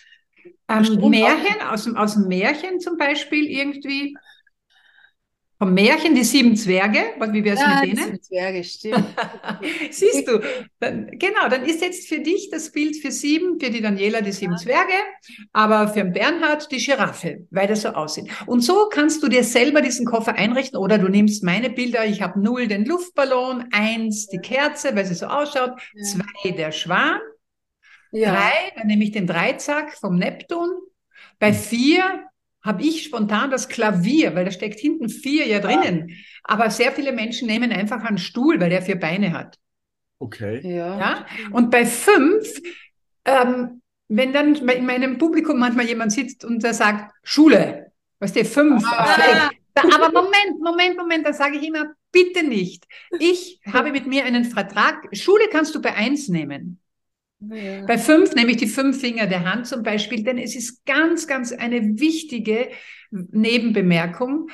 Ähm, 0.69 1.11
Märchen, 1.11 1.61
aus 1.63 1.85
dem, 1.85 1.97
aus 1.97 2.15
dem 2.15 2.27
Märchen 2.27 2.81
zum 2.81 2.97
Beispiel 2.97 3.51
irgendwie. 3.51 4.15
Vom 5.63 5.75
Märchen 5.75 6.15
die 6.15 6.25
sieben 6.25 6.57
Zwerge, 6.57 7.01
wie 7.33 7.45
wäre 7.45 7.55
es 7.55 7.61
ja, 7.61 7.81
mit 7.83 7.91
denen? 7.91 7.97
Die 7.97 8.03
sieben 8.03 8.23
Zwerge, 8.23 8.65
stimmt. 8.65 9.05
Siehst 9.91 10.27
du, 10.27 10.41
dann, 10.79 11.11
genau, 11.19 11.51
dann 11.51 11.67
ist 11.67 11.83
jetzt 11.83 12.09
für 12.09 12.21
dich 12.21 12.49
das 12.51 12.73
Bild 12.73 12.97
für 12.97 13.11
sieben, 13.11 13.61
für 13.61 13.69
die 13.69 13.83
Daniela 13.83 14.23
die 14.23 14.33
sieben 14.33 14.53
ja. 14.53 14.57
Zwerge, 14.59 14.95
aber 15.53 15.89
für 15.89 16.03
den 16.03 16.15
Bernhard 16.15 16.73
die 16.73 16.79
Giraffe, 16.79 17.47
weil 17.51 17.67
das 17.67 17.83
so 17.83 17.91
aussieht. 17.91 18.31
Und 18.47 18.63
so 18.63 18.89
kannst 18.91 19.23
du 19.23 19.29
dir 19.29 19.45
selber 19.45 19.83
diesen 19.83 20.07
Koffer 20.07 20.35
einrichten 20.35 20.79
oder 20.79 20.97
du 20.97 21.09
nimmst 21.09 21.45
meine 21.45 21.69
Bilder, 21.69 22.07
ich 22.07 22.23
habe 22.23 22.41
null 22.41 22.67
den 22.67 22.87
Luftballon, 22.87 23.67
eins 23.71 24.29
die 24.29 24.39
Kerze, 24.39 24.97
weil 24.97 25.05
sie 25.05 25.15
so 25.15 25.27
ausschaut, 25.27 25.73
ja. 25.93 26.05
zwei 26.05 26.53
der 26.53 26.73
Schwan, 26.73 27.21
drei, 28.13 28.73
dann 28.77 28.87
nehme 28.87 29.05
ich 29.05 29.11
den 29.11 29.27
Dreizack 29.27 29.93
vom 29.93 30.17
Neptun, 30.17 30.71
bei 31.39 31.53
vier 31.53 32.30
habe 32.63 32.83
ich 32.83 33.05
spontan 33.05 33.51
das 33.51 33.69
Klavier, 33.69 34.35
weil 34.35 34.45
da 34.45 34.51
steckt 34.51 34.81
hinten 34.81 35.09
vier 35.09 35.47
ja 35.47 35.61
drinnen. 35.61 36.17
Aber 36.45 36.71
sehr 36.71 36.93
viele 36.93 37.13
Menschen 37.13 37.47
nehmen 37.47 37.73
einfach 37.73 38.05
einen 38.05 38.19
Stuhl, 38.19 38.61
weil 38.61 38.71
der 38.71 38.83
vier 38.83 38.99
Beine 38.99 39.33
hat. 39.33 39.59
Okay. 40.19 40.61
Ja. 40.63 40.99
ja? 40.99 41.27
Und 41.51 41.71
bei 41.71 41.87
fünf, 41.87 42.61
ähm, 43.25 43.81
wenn 44.09 44.33
dann 44.33 44.55
in 44.55 44.87
meinem 44.87 45.19
Publikum 45.19 45.59
manchmal 45.59 45.87
jemand 45.87 46.13
sitzt 46.13 46.45
und 46.45 46.63
der 46.63 46.75
sagt, 46.75 47.15
Schule, 47.23 47.93
weißt 48.19 48.37
du, 48.37 48.45
fünf. 48.45 48.85
Ah. 48.87 49.51
Aber 49.75 50.13
Moment, 50.13 50.61
Moment, 50.61 50.97
Moment, 50.99 51.27
da 51.27 51.33
sage 51.33 51.57
ich 51.57 51.67
immer, 51.67 51.87
bitte 52.13 52.43
nicht. 52.43 52.87
Ich 53.19 53.61
habe 53.73 53.93
mit 53.93 54.07
mir 54.07 54.25
einen 54.25 54.45
Vertrag. 54.45 55.09
Schule 55.17 55.45
kannst 55.51 55.75
du 55.75 55.81
bei 55.81 55.95
eins 55.95 56.29
nehmen. 56.29 56.81
Ja. 57.41 57.87
Bei 57.87 57.97
fünf 57.97 58.35
nehme 58.35 58.51
ich 58.51 58.59
die 58.59 58.67
fünf 58.67 59.01
Finger 59.01 59.27
der 59.27 59.51
Hand 59.51 59.67
zum 59.67 59.83
Beispiel, 59.83 60.23
denn 60.23 60.39
es 60.39 60.55
ist 60.55 60.85
ganz, 60.85 61.27
ganz 61.27 61.53
eine 61.53 61.99
wichtige 61.99 62.69
Nebenbemerkung. 63.11 64.49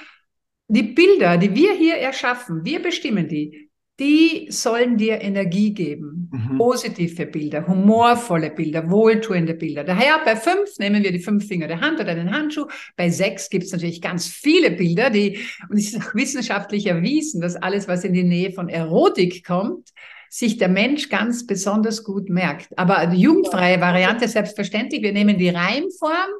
Die 0.69 0.83
Bilder, 0.83 1.37
die 1.37 1.55
wir 1.55 1.75
hier 1.75 1.97
erschaffen, 1.97 2.65
wir 2.65 2.81
bestimmen 2.81 3.29
die, 3.29 3.71
die 3.99 4.49
sollen 4.51 4.99
dir 4.99 5.23
Energie 5.23 5.73
geben. 5.73 6.31
Mhm. 6.31 6.59
Positive 6.59 7.27
Bilder, 7.27 7.67
humorvolle 7.67 8.51
Bilder, 8.51 8.91
wohltuende 8.91 9.55
Bilder. 9.55 9.85
Daher 9.85 10.21
bei 10.25 10.37
fünf 10.37 10.79
nehmen 10.79 11.03
wir 11.03 11.13
die 11.13 11.19
fünf 11.19 11.47
Finger 11.47 11.67
der 11.67 11.81
Hand 11.81 11.99
oder 11.99 12.15
den 12.15 12.31
Handschuh. 12.31 12.67
Bei 12.97 13.09
sechs 13.09 13.49
gibt 13.49 13.65
es 13.65 13.73
natürlich 13.73 14.03
ganz 14.03 14.29
viele 14.29 14.71
Bilder, 14.71 15.09
die, 15.09 15.39
und 15.71 15.79
es 15.79 15.95
ist 15.95 16.03
auch 16.03 16.15
wissenschaftlich 16.15 16.87
erwiesen, 16.87 17.41
dass 17.41 17.57
alles, 17.57 17.89
was 17.89 18.05
in 18.05 18.13
die 18.13 18.25
Nähe 18.25 18.53
von 18.53 18.69
Erotik 18.69 19.45
kommt, 19.45 19.91
sich 20.31 20.57
der 20.59 20.69
Mensch 20.69 21.09
ganz 21.09 21.47
besonders 21.47 22.05
gut 22.05 22.29
merkt. 22.29 22.77
Aber 22.79 23.07
die 23.07 23.21
jugendfreie 23.21 23.81
Variante 23.81 24.29
selbstverständlich. 24.29 25.03
Wir 25.03 25.13
nehmen 25.13 25.39
die 25.39 25.49
Reimform. 25.49 26.31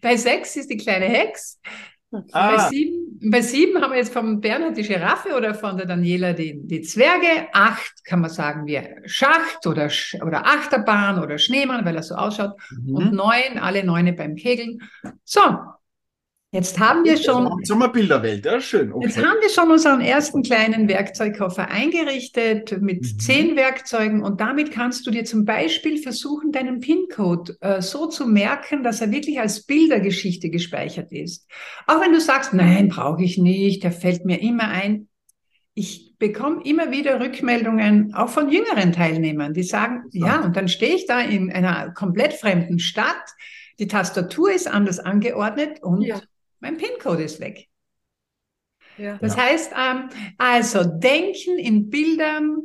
Bei 0.00 0.16
sechs 0.16 0.56
ist 0.56 0.70
die 0.70 0.76
kleine 0.76 1.06
Hex. 1.06 1.58
Ah. 2.32 2.56
Bei, 2.56 2.68
sieben, 2.68 3.30
bei 3.30 3.40
sieben 3.40 3.80
haben 3.80 3.92
wir 3.92 3.98
jetzt 3.98 4.12
von 4.12 4.40
Bernhard 4.40 4.76
die 4.76 4.82
Giraffe 4.82 5.34
oder 5.34 5.54
von 5.54 5.78
der 5.78 5.86
Daniela 5.86 6.34
die, 6.34 6.60
die 6.62 6.82
Zwerge. 6.82 7.48
Acht 7.52 8.04
kann 8.04 8.20
man 8.20 8.30
sagen, 8.30 8.66
wir 8.66 8.96
Schacht 9.06 9.66
oder, 9.66 9.90
oder 10.22 10.46
Achterbahn 10.46 11.22
oder 11.22 11.38
Schneemann, 11.38 11.84
weil 11.86 11.96
er 11.96 12.02
so 12.02 12.14
ausschaut. 12.14 12.52
Mhm. 12.70 12.94
Und 12.94 13.12
neun, 13.14 13.58
alle 13.58 13.82
neune 13.82 14.12
beim 14.12 14.36
Kegeln. 14.36 14.82
So, 15.24 15.40
Jetzt 16.54 16.78
haben 16.78 17.02
wir 17.02 17.16
schon. 17.16 17.64
Sommerbilderwelt, 17.64 18.44
ja, 18.44 18.60
schön. 18.60 18.92
Okay. 18.92 19.06
Jetzt 19.06 19.16
haben 19.16 19.40
wir 19.40 19.48
schon 19.48 19.70
unseren 19.70 20.02
ersten 20.02 20.42
kleinen 20.42 20.86
Werkzeugkoffer 20.86 21.68
eingerichtet 21.70 22.78
mit 22.82 23.00
mhm. 23.00 23.18
zehn 23.18 23.56
Werkzeugen 23.56 24.22
und 24.22 24.42
damit 24.42 24.70
kannst 24.70 25.06
du 25.06 25.10
dir 25.10 25.24
zum 25.24 25.46
Beispiel 25.46 25.96
versuchen, 25.96 26.52
deinen 26.52 26.80
PIN-Code 26.80 27.56
äh, 27.60 27.80
so 27.80 28.06
zu 28.06 28.26
merken, 28.26 28.82
dass 28.82 29.00
er 29.00 29.10
wirklich 29.10 29.40
als 29.40 29.64
Bildergeschichte 29.64 30.50
gespeichert 30.50 31.10
ist. 31.10 31.48
Auch 31.86 32.02
wenn 32.02 32.12
du 32.12 32.20
sagst, 32.20 32.52
nein, 32.52 32.90
brauche 32.90 33.24
ich 33.24 33.38
nicht, 33.38 33.82
der 33.82 33.92
fällt 33.92 34.26
mir 34.26 34.42
immer 34.42 34.68
ein. 34.68 35.08
Ich 35.72 36.16
bekomme 36.18 36.60
immer 36.66 36.90
wieder 36.90 37.18
Rückmeldungen, 37.18 38.12
auch 38.12 38.28
von 38.28 38.50
jüngeren 38.50 38.92
Teilnehmern, 38.92 39.54
die 39.54 39.62
sagen, 39.62 40.02
ja, 40.10 40.26
ja 40.26 40.40
und 40.44 40.54
dann 40.54 40.68
stehe 40.68 40.96
ich 40.96 41.06
da 41.06 41.18
in 41.20 41.50
einer 41.50 41.92
komplett 41.92 42.34
fremden 42.34 42.78
Stadt, 42.78 43.24
die 43.78 43.86
Tastatur 43.86 44.52
ist 44.52 44.68
anders 44.68 44.98
angeordnet 44.98 45.82
und 45.82 46.02
ja 46.02 46.20
mein 46.62 46.78
PIN-Code 46.78 47.24
ist 47.24 47.40
weg. 47.40 47.68
Ja. 48.96 49.18
Das 49.20 49.36
ja. 49.36 49.42
heißt, 49.42 49.72
ähm, 49.72 50.08
also 50.38 50.84
Denken 50.84 51.58
in 51.58 51.90
Bildern 51.90 52.62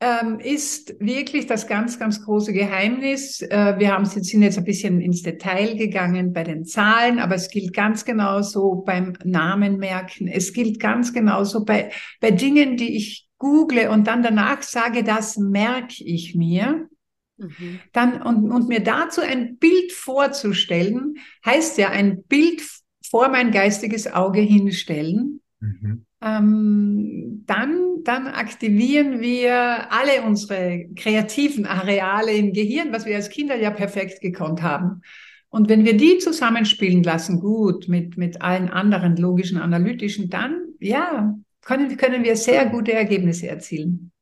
ähm, 0.00 0.38
ist 0.38 0.94
wirklich 1.00 1.46
das 1.46 1.66
ganz, 1.66 1.98
ganz 1.98 2.24
große 2.24 2.52
Geheimnis. 2.52 3.42
Äh, 3.42 3.78
wir 3.78 3.92
haben, 3.92 4.04
sind 4.06 4.42
jetzt 4.42 4.56
ein 4.56 4.64
bisschen 4.64 5.00
ins 5.00 5.22
Detail 5.22 5.76
gegangen 5.76 6.32
bei 6.32 6.44
den 6.44 6.64
Zahlen, 6.64 7.18
aber 7.18 7.34
es 7.34 7.50
gilt 7.50 7.74
ganz 7.74 8.04
genauso 8.04 8.76
beim 8.76 9.14
Namen 9.24 9.76
merken. 9.76 10.28
Es 10.28 10.52
gilt 10.52 10.80
ganz 10.80 11.12
genauso 11.12 11.64
bei, 11.64 11.90
bei 12.20 12.30
Dingen, 12.30 12.76
die 12.76 12.96
ich 12.96 13.28
google 13.38 13.88
und 13.88 14.06
dann 14.06 14.22
danach 14.22 14.62
sage, 14.62 15.04
das 15.04 15.36
merke 15.36 16.02
ich 16.02 16.34
mir. 16.34 16.88
Mhm. 17.36 17.80
Dann, 17.92 18.22
und, 18.22 18.50
und 18.50 18.68
mir 18.68 18.80
dazu 18.80 19.20
ein 19.20 19.58
Bild 19.58 19.92
vorzustellen, 19.92 21.18
heißt 21.44 21.78
ja 21.78 21.90
ein 21.90 22.22
Bild 22.24 22.62
vor 23.10 23.28
mein 23.28 23.50
geistiges 23.50 24.12
Auge 24.12 24.40
hinstellen, 24.40 25.40
mhm. 25.60 26.04
ähm, 26.22 27.44
dann, 27.46 28.02
dann 28.04 28.26
aktivieren 28.26 29.20
wir 29.20 29.92
alle 29.92 30.22
unsere 30.26 30.86
kreativen 30.94 31.66
Areale 31.66 32.32
im 32.32 32.52
Gehirn, 32.52 32.92
was 32.92 33.06
wir 33.06 33.16
als 33.16 33.30
Kinder 33.30 33.56
ja 33.56 33.70
perfekt 33.70 34.20
gekonnt 34.20 34.62
haben. 34.62 35.02
Und 35.50 35.68
wenn 35.68 35.84
wir 35.84 35.96
die 35.96 36.18
zusammenspielen 36.18 37.02
lassen, 37.02 37.40
gut, 37.40 37.88
mit, 37.88 38.18
mit 38.18 38.42
allen 38.42 38.68
anderen 38.68 39.16
logischen, 39.16 39.58
analytischen, 39.58 40.28
dann, 40.28 40.74
ja, 40.78 41.34
können, 41.62 41.96
können 41.96 42.22
wir 42.22 42.36
sehr 42.36 42.66
gute 42.66 42.92
Ergebnisse 42.92 43.48
erzielen. 43.48 44.12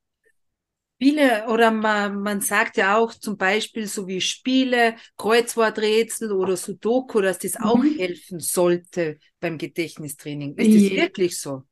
Viele, 0.99 1.47
oder 1.49 1.71
man, 1.71 2.21
man 2.21 2.41
sagt 2.41 2.79
ja 2.79 2.97
auch 2.97 3.13
zum 3.13 3.37
Beispiel 3.37 3.87
so 3.87 4.07
wie 4.07 4.23
Spiele, 4.23 4.97
Kreuzworträtsel 5.19 6.33
oder 6.33 6.57
Sudoku, 6.57 7.21
dass 7.21 7.39
das 7.39 7.57
auch 7.61 7.77
mhm. 7.77 7.99
helfen 7.99 8.41
sollte 8.41 9.19
beim 9.39 9.59
Gedächtnistraining. 9.59 10.55
Ist 10.57 10.75
das 10.75 10.91
ja. 10.91 11.03
wirklich 11.03 11.39
so? 11.39 11.65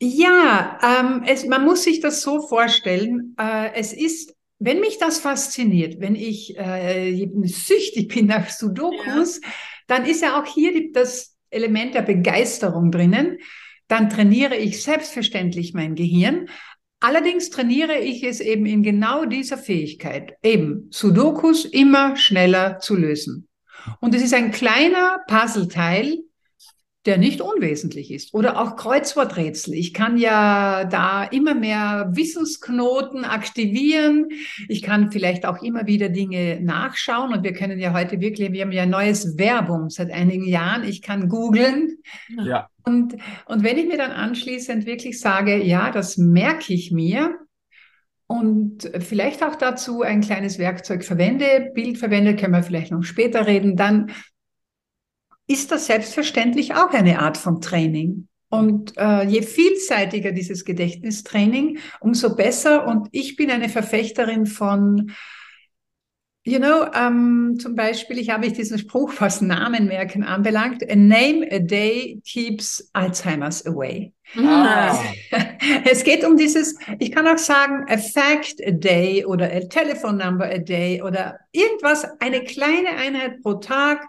Ja, 0.00 0.78
ähm, 0.82 1.22
es, 1.24 1.46
man 1.46 1.64
muss 1.64 1.84
sich 1.84 2.00
das 2.00 2.20
so 2.20 2.40
vorstellen. 2.46 3.36
Äh, 3.38 3.74
es 3.74 3.92
ist, 3.92 4.34
wenn 4.58 4.80
mich 4.80 4.98
das 4.98 5.20
fasziniert, 5.20 6.00
wenn 6.00 6.16
ich 6.16 6.58
äh, 6.58 7.28
süchtig 7.44 8.12
bin 8.12 8.26
nach 8.26 8.50
Sudokus, 8.50 9.40
ja. 9.40 9.48
dann 9.86 10.04
ist 10.04 10.20
ja 10.20 10.40
auch 10.40 10.46
hier 10.46 10.72
die, 10.72 10.90
das 10.90 11.36
Element 11.50 11.94
der 11.94 12.02
Begeisterung 12.02 12.90
drinnen. 12.90 13.38
Dann 13.86 14.10
trainiere 14.10 14.56
ich 14.56 14.82
selbstverständlich 14.82 15.74
mein 15.74 15.94
Gehirn. 15.94 16.48
Allerdings 17.04 17.50
trainiere 17.50 17.98
ich 17.98 18.22
es 18.22 18.40
eben 18.40 18.64
in 18.64 18.82
genau 18.82 19.26
dieser 19.26 19.58
Fähigkeit, 19.58 20.38
eben 20.42 20.88
Sudokus 20.90 21.66
immer 21.66 22.16
schneller 22.16 22.78
zu 22.78 22.96
lösen. 22.96 23.46
Und 24.00 24.14
es 24.14 24.22
ist 24.22 24.32
ein 24.32 24.52
kleiner 24.52 25.20
Puzzleteil, 25.28 26.20
der 27.04 27.18
nicht 27.18 27.42
unwesentlich 27.42 28.10
ist. 28.10 28.32
Oder 28.32 28.58
auch 28.58 28.76
Kreuzworträtsel. 28.76 29.74
Ich 29.74 29.92
kann 29.92 30.16
ja 30.16 30.86
da 30.86 31.24
immer 31.24 31.54
mehr 31.54 32.08
Wissensknoten 32.14 33.26
aktivieren. 33.26 34.28
Ich 34.70 34.80
kann 34.80 35.12
vielleicht 35.12 35.44
auch 35.44 35.62
immer 35.62 35.86
wieder 35.86 36.08
Dinge 36.08 36.58
nachschauen. 36.62 37.34
Und 37.34 37.42
wir 37.42 37.52
können 37.52 37.78
ja 37.78 37.92
heute 37.92 38.18
wirklich, 38.20 38.50
wir 38.52 38.62
haben 38.62 38.72
ja 38.72 38.86
neues 38.86 39.36
Werbung 39.36 39.90
seit 39.90 40.10
einigen 40.10 40.46
Jahren. 40.46 40.84
Ich 40.84 41.02
kann 41.02 41.28
googeln. 41.28 41.98
Ja. 42.30 42.70
Und, 42.84 43.16
und 43.46 43.62
wenn 43.62 43.78
ich 43.78 43.86
mir 43.86 43.96
dann 43.96 44.12
anschließend 44.12 44.86
wirklich 44.86 45.18
sage, 45.20 45.62
ja, 45.62 45.90
das 45.90 46.18
merke 46.18 46.74
ich 46.74 46.92
mir, 46.92 47.38
und 48.26 48.90
vielleicht 49.00 49.42
auch 49.42 49.54
dazu 49.54 50.02
ein 50.02 50.22
kleines 50.22 50.58
Werkzeug 50.58 51.04
verwende, 51.04 51.70
Bild 51.74 51.98
verwende, 51.98 52.36
können 52.36 52.54
wir 52.54 52.62
vielleicht 52.62 52.90
noch 52.90 53.02
später 53.02 53.46
reden, 53.46 53.76
dann 53.76 54.12
ist 55.46 55.70
das 55.70 55.86
selbstverständlich 55.86 56.74
auch 56.74 56.90
eine 56.90 57.18
Art 57.18 57.36
von 57.36 57.60
Training. 57.60 58.28
Und 58.48 58.96
äh, 58.96 59.24
je 59.24 59.42
vielseitiger 59.42 60.32
dieses 60.32 60.64
Gedächtnistraining, 60.64 61.78
umso 62.00 62.34
besser. 62.34 62.86
Und 62.86 63.08
ich 63.10 63.36
bin 63.36 63.50
eine 63.50 63.68
Verfechterin 63.68 64.46
von, 64.46 65.12
you 66.44 66.58
know, 66.58 66.86
ähm, 66.94 67.56
zum 67.58 67.74
Beispiel, 67.74 68.18
ich 68.18 68.30
habe 68.30 68.46
ich 68.46 68.52
diesen 68.52 68.78
Spruch, 68.78 69.12
was 69.18 69.40
Namenmerken 69.40 70.22
anbelangt, 70.22 70.88
a 70.88 70.94
name 70.94 71.46
a 71.50 71.58
day 71.58 72.20
keeps 72.24 72.88
Alzheimer's 72.92 73.66
away. 73.66 74.12
Ah. 74.36 74.96
Es 75.86 76.04
geht 76.04 76.24
um 76.24 76.36
dieses, 76.36 76.76
ich 76.98 77.10
kann 77.12 77.26
auch 77.26 77.38
sagen, 77.38 77.86
a 77.88 77.96
fact 77.96 78.56
a 78.66 78.70
day 78.70 79.24
oder 79.24 79.50
a 79.50 79.60
telephone 79.60 80.18
number 80.18 80.44
a 80.44 80.58
day 80.58 81.00
oder 81.00 81.38
irgendwas, 81.52 82.06
eine 82.20 82.44
kleine 82.44 82.90
Einheit 82.98 83.40
pro 83.42 83.54
Tag 83.54 84.06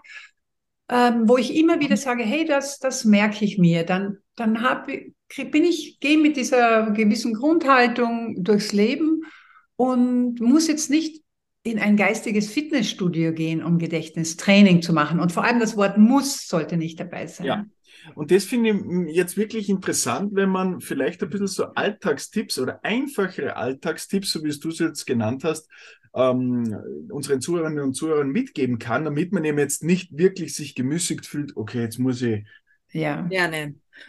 ähm, 0.88 1.28
wo 1.28 1.36
ich 1.36 1.56
immer 1.56 1.80
wieder 1.80 1.96
sage, 1.96 2.22
hey, 2.22 2.44
das, 2.44 2.78
das 2.78 3.04
merke 3.04 3.44
ich 3.44 3.58
mir, 3.58 3.84
dann, 3.84 4.18
dann 4.36 4.62
hab, 4.62 4.86
bin 4.86 5.64
ich, 5.64 5.98
gehe 6.00 6.18
mit 6.18 6.36
dieser 6.36 6.90
gewissen 6.90 7.34
Grundhaltung 7.34 8.42
durchs 8.42 8.72
Leben 8.72 9.22
und 9.76 10.40
muss 10.40 10.68
jetzt 10.68 10.90
nicht 10.90 11.22
in 11.66 11.78
ein 11.78 11.96
geistiges 11.96 12.50
Fitnessstudio 12.50 13.32
gehen, 13.32 13.62
um 13.62 13.78
Gedächtnistraining 13.78 14.82
zu 14.82 14.92
machen. 14.92 15.20
Und 15.20 15.32
vor 15.32 15.44
allem 15.44 15.60
das 15.60 15.76
Wort 15.76 15.98
muss 15.98 16.46
sollte 16.48 16.76
nicht 16.76 17.00
dabei 17.00 17.26
sein. 17.26 17.46
Ja. 17.46 17.66
Und 18.14 18.30
das 18.30 18.44
finde 18.44 18.70
ich 19.08 19.16
jetzt 19.16 19.36
wirklich 19.36 19.68
interessant, 19.68 20.30
wenn 20.34 20.48
man 20.48 20.80
vielleicht 20.80 21.22
ein 21.22 21.30
bisschen 21.30 21.48
so 21.48 21.64
Alltagstipps 21.74 22.58
oder 22.58 22.84
einfachere 22.84 23.56
Alltagstipps, 23.56 24.30
so 24.30 24.44
wie 24.44 24.48
es 24.48 24.60
du 24.60 24.68
es 24.68 24.78
jetzt 24.78 25.06
genannt 25.06 25.42
hast, 25.42 25.68
ähm, 26.14 26.76
unseren 27.10 27.40
Zuhörerinnen 27.40 27.82
und 27.82 27.94
Zuhörern 27.94 28.28
mitgeben 28.28 28.78
kann, 28.78 29.04
damit 29.04 29.32
man 29.32 29.44
eben 29.44 29.58
jetzt 29.58 29.82
nicht 29.82 30.16
wirklich 30.16 30.54
sich 30.54 30.74
gemüßigt 30.74 31.26
fühlt, 31.26 31.56
okay, 31.56 31.82
jetzt 31.82 31.98
muss 31.98 32.22
ich 32.22 32.44
ja. 32.92 33.26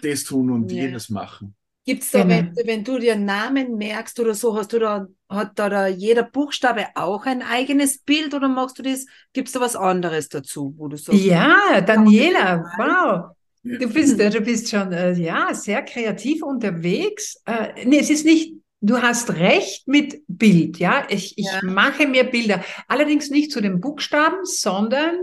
Das 0.01 0.23
tun 0.23 0.51
und 0.51 0.71
ja. 0.71 0.83
jenes 0.83 1.09
machen. 1.09 1.56
Gibt 1.87 2.03
es 2.03 2.11
da, 2.11 2.23
genau. 2.23 2.51
wenn, 2.53 2.67
wenn, 2.67 2.83
du 2.83 2.99
dir 2.99 3.15
Namen 3.15 3.77
merkst 3.77 4.19
oder 4.19 4.33
so, 4.33 4.57
hast 4.57 4.73
du 4.73 4.79
da, 4.79 5.07
hat 5.29 5.57
da, 5.57 5.69
da 5.69 5.87
jeder 5.87 6.23
Buchstabe 6.23 6.87
auch 6.95 7.25
ein 7.25 7.41
eigenes 7.41 7.99
Bild 7.99 8.33
oder 8.33 8.49
machst 8.49 8.77
du 8.77 8.83
das, 8.83 9.05
gibt 9.31 9.47
es 9.47 9.53
da 9.53 9.61
was 9.61 9.77
anderes 9.77 10.27
dazu, 10.27 10.73
wo 10.75 10.89
du 10.89 10.97
sagst? 10.97 11.21
Ja, 11.21 11.79
Daniela, 11.79 12.65
wow. 12.77 13.35
Du 13.63 13.87
bist, 13.93 14.19
du 14.19 14.41
bist 14.41 14.69
schon, 14.69 14.91
äh, 14.91 15.13
ja, 15.13 15.53
sehr 15.53 15.81
kreativ 15.81 16.43
unterwegs. 16.43 17.41
Äh, 17.45 17.85
nee, 17.85 17.99
es 17.99 18.09
ist 18.09 18.25
nicht 18.25 18.53
Du 18.79 19.01
hast 19.01 19.33
recht 19.33 19.87
mit 19.87 20.21
Bild, 20.27 20.77
ja. 20.77 21.07
Ich, 21.09 21.35
ich 21.35 21.47
ja. 21.47 21.61
mache 21.63 22.05
mir 22.05 22.25
Bilder. 22.25 22.63
Allerdings 22.87 23.31
nicht 23.31 23.51
zu 23.51 23.59
den 23.59 23.81
Buchstaben, 23.81 24.43
sondern 24.43 25.15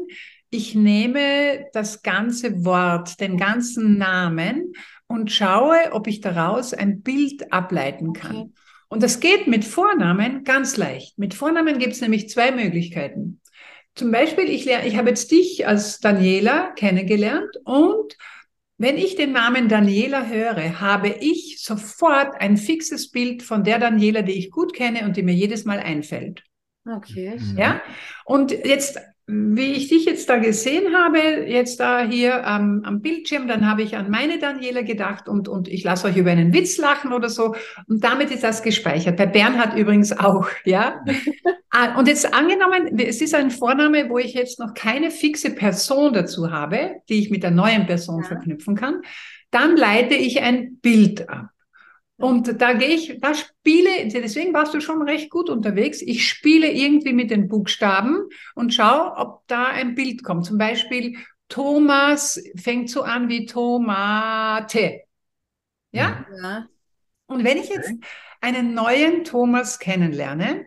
ich 0.50 0.74
nehme 0.74 1.66
das 1.72 2.02
ganze 2.02 2.64
Wort, 2.64 3.20
den 3.20 3.36
ganzen 3.36 3.96
Namen 3.96 4.72
und 5.06 5.30
schaue, 5.30 5.92
ob 5.92 6.06
ich 6.06 6.20
daraus 6.20 6.74
ein 6.74 7.02
Bild 7.02 7.52
ableiten 7.52 8.12
kann. 8.12 8.36
Okay. 8.36 8.50
Und 8.88 9.02
das 9.02 9.20
geht 9.20 9.46
mit 9.46 9.64
Vornamen 9.64 10.44
ganz 10.44 10.76
leicht. 10.76 11.18
Mit 11.18 11.34
Vornamen 11.34 11.78
gibt 11.78 11.94
es 11.94 12.00
nämlich 12.00 12.28
zwei 12.28 12.52
Möglichkeiten. 12.52 13.40
Zum 13.94 14.10
Beispiel, 14.10 14.48
ich, 14.48 14.64
lerne, 14.64 14.86
ich 14.86 14.96
habe 14.96 15.10
jetzt 15.10 15.30
dich 15.30 15.66
als 15.66 16.00
Daniela 16.00 16.72
kennengelernt 16.72 17.56
und 17.64 18.16
wenn 18.76 18.98
ich 18.98 19.14
den 19.14 19.32
Namen 19.32 19.68
Daniela 19.68 20.26
höre, 20.26 20.80
habe 20.80 21.08
ich 21.08 21.62
sofort 21.62 22.40
ein 22.40 22.56
fixes 22.56 23.10
Bild 23.10 23.42
von 23.42 23.62
der 23.62 23.78
Daniela, 23.78 24.22
die 24.22 24.32
ich 24.32 24.50
gut 24.50 24.74
kenne 24.74 25.04
und 25.04 25.16
die 25.16 25.22
mir 25.22 25.34
jedes 25.34 25.64
Mal 25.64 25.78
einfällt. 25.78 26.42
Okay. 26.84 27.38
Mhm. 27.38 27.56
Ja. 27.56 27.82
Und 28.24 28.50
jetzt 28.50 28.98
wie 29.26 29.72
ich 29.72 29.88
dich 29.88 30.04
jetzt 30.04 30.28
da 30.28 30.36
gesehen 30.36 30.94
habe, 30.94 31.18
jetzt 31.18 31.80
da 31.80 32.02
hier 32.02 32.44
ähm, 32.46 32.82
am 32.84 33.00
Bildschirm, 33.00 33.48
dann 33.48 33.68
habe 33.68 33.82
ich 33.82 33.96
an 33.96 34.10
meine 34.10 34.38
Daniela 34.38 34.82
gedacht 34.82 35.28
und, 35.28 35.48
und 35.48 35.66
ich 35.66 35.82
lasse 35.82 36.08
euch 36.08 36.16
über 36.16 36.30
einen 36.30 36.52
Witz 36.52 36.76
lachen 36.76 37.12
oder 37.12 37.30
so. 37.30 37.54
Und 37.88 38.04
damit 38.04 38.30
ist 38.30 38.44
das 38.44 38.62
gespeichert. 38.62 39.16
Bei 39.16 39.26
Bernhard 39.26 39.78
übrigens 39.78 40.12
auch, 40.12 40.48
ja. 40.64 41.04
Ah, 41.76 41.98
und 41.98 42.06
jetzt 42.06 42.32
angenommen, 42.32 43.00
es 43.00 43.20
ist 43.20 43.34
ein 43.34 43.50
Vorname, 43.50 44.08
wo 44.08 44.18
ich 44.18 44.32
jetzt 44.32 44.60
noch 44.60 44.74
keine 44.74 45.10
fixe 45.10 45.50
Person 45.50 46.12
dazu 46.12 46.52
habe, 46.52 47.00
die 47.08 47.18
ich 47.18 47.30
mit 47.30 47.42
der 47.42 47.50
neuen 47.50 47.86
Person 47.86 48.20
ja. 48.22 48.28
verknüpfen 48.28 48.76
kann. 48.76 49.02
Dann 49.50 49.76
leite 49.76 50.14
ich 50.14 50.40
ein 50.40 50.76
Bild 50.76 51.28
ab. 51.28 51.48
Und 52.16 52.60
da 52.60 52.74
gehe 52.74 52.90
ich, 52.90 53.18
da 53.20 53.34
spiele, 53.34 54.08
deswegen 54.08 54.54
warst 54.54 54.72
du 54.72 54.80
schon 54.80 55.02
recht 55.02 55.30
gut 55.30 55.50
unterwegs. 55.50 56.00
Ich 56.00 56.28
spiele 56.28 56.70
irgendwie 56.70 57.12
mit 57.12 57.30
den 57.30 57.48
Buchstaben 57.48 58.28
und 58.54 58.72
schaue, 58.72 59.16
ob 59.16 59.46
da 59.48 59.66
ein 59.66 59.96
Bild 59.96 60.22
kommt. 60.22 60.46
Zum 60.46 60.56
Beispiel 60.56 61.16
Thomas 61.48 62.40
fängt 62.56 62.88
so 62.88 63.02
an 63.02 63.28
wie 63.28 63.46
Tomate. 63.46 65.02
Ja? 65.90 66.24
ja. 66.40 66.68
Und 67.26 67.42
wenn 67.44 67.58
ich 67.58 67.68
jetzt 67.68 67.90
einen 68.40 68.74
neuen 68.74 69.24
Thomas 69.24 69.78
kennenlerne 69.78 70.66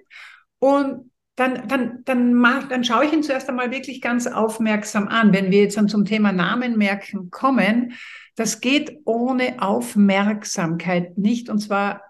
und 0.59 1.11
dann, 1.35 1.67
dann, 1.67 2.03
dann, 2.03 2.33
mach, 2.33 2.67
dann 2.67 2.83
schaue 2.83 3.05
ich 3.05 3.13
ihn 3.13 3.21
zuerst 3.21 3.47
einmal 3.47 3.69
wirklich 3.69 4.01
ganz 4.01 4.25
aufmerksam 4.25 5.07
an. 5.07 5.33
Wenn 5.33 5.51
wir 5.51 5.61
jetzt 5.61 5.77
dann 5.77 5.87
zum 5.87 6.03
Thema 6.03 6.31
Namen 6.31 6.77
merken 6.77 7.29
kommen, 7.29 7.93
das 8.37 8.61
geht 8.61 9.01
ohne 9.03 9.61
Aufmerksamkeit 9.61 11.17
nicht, 11.17 11.49
und 11.49 11.59
zwar 11.59 12.01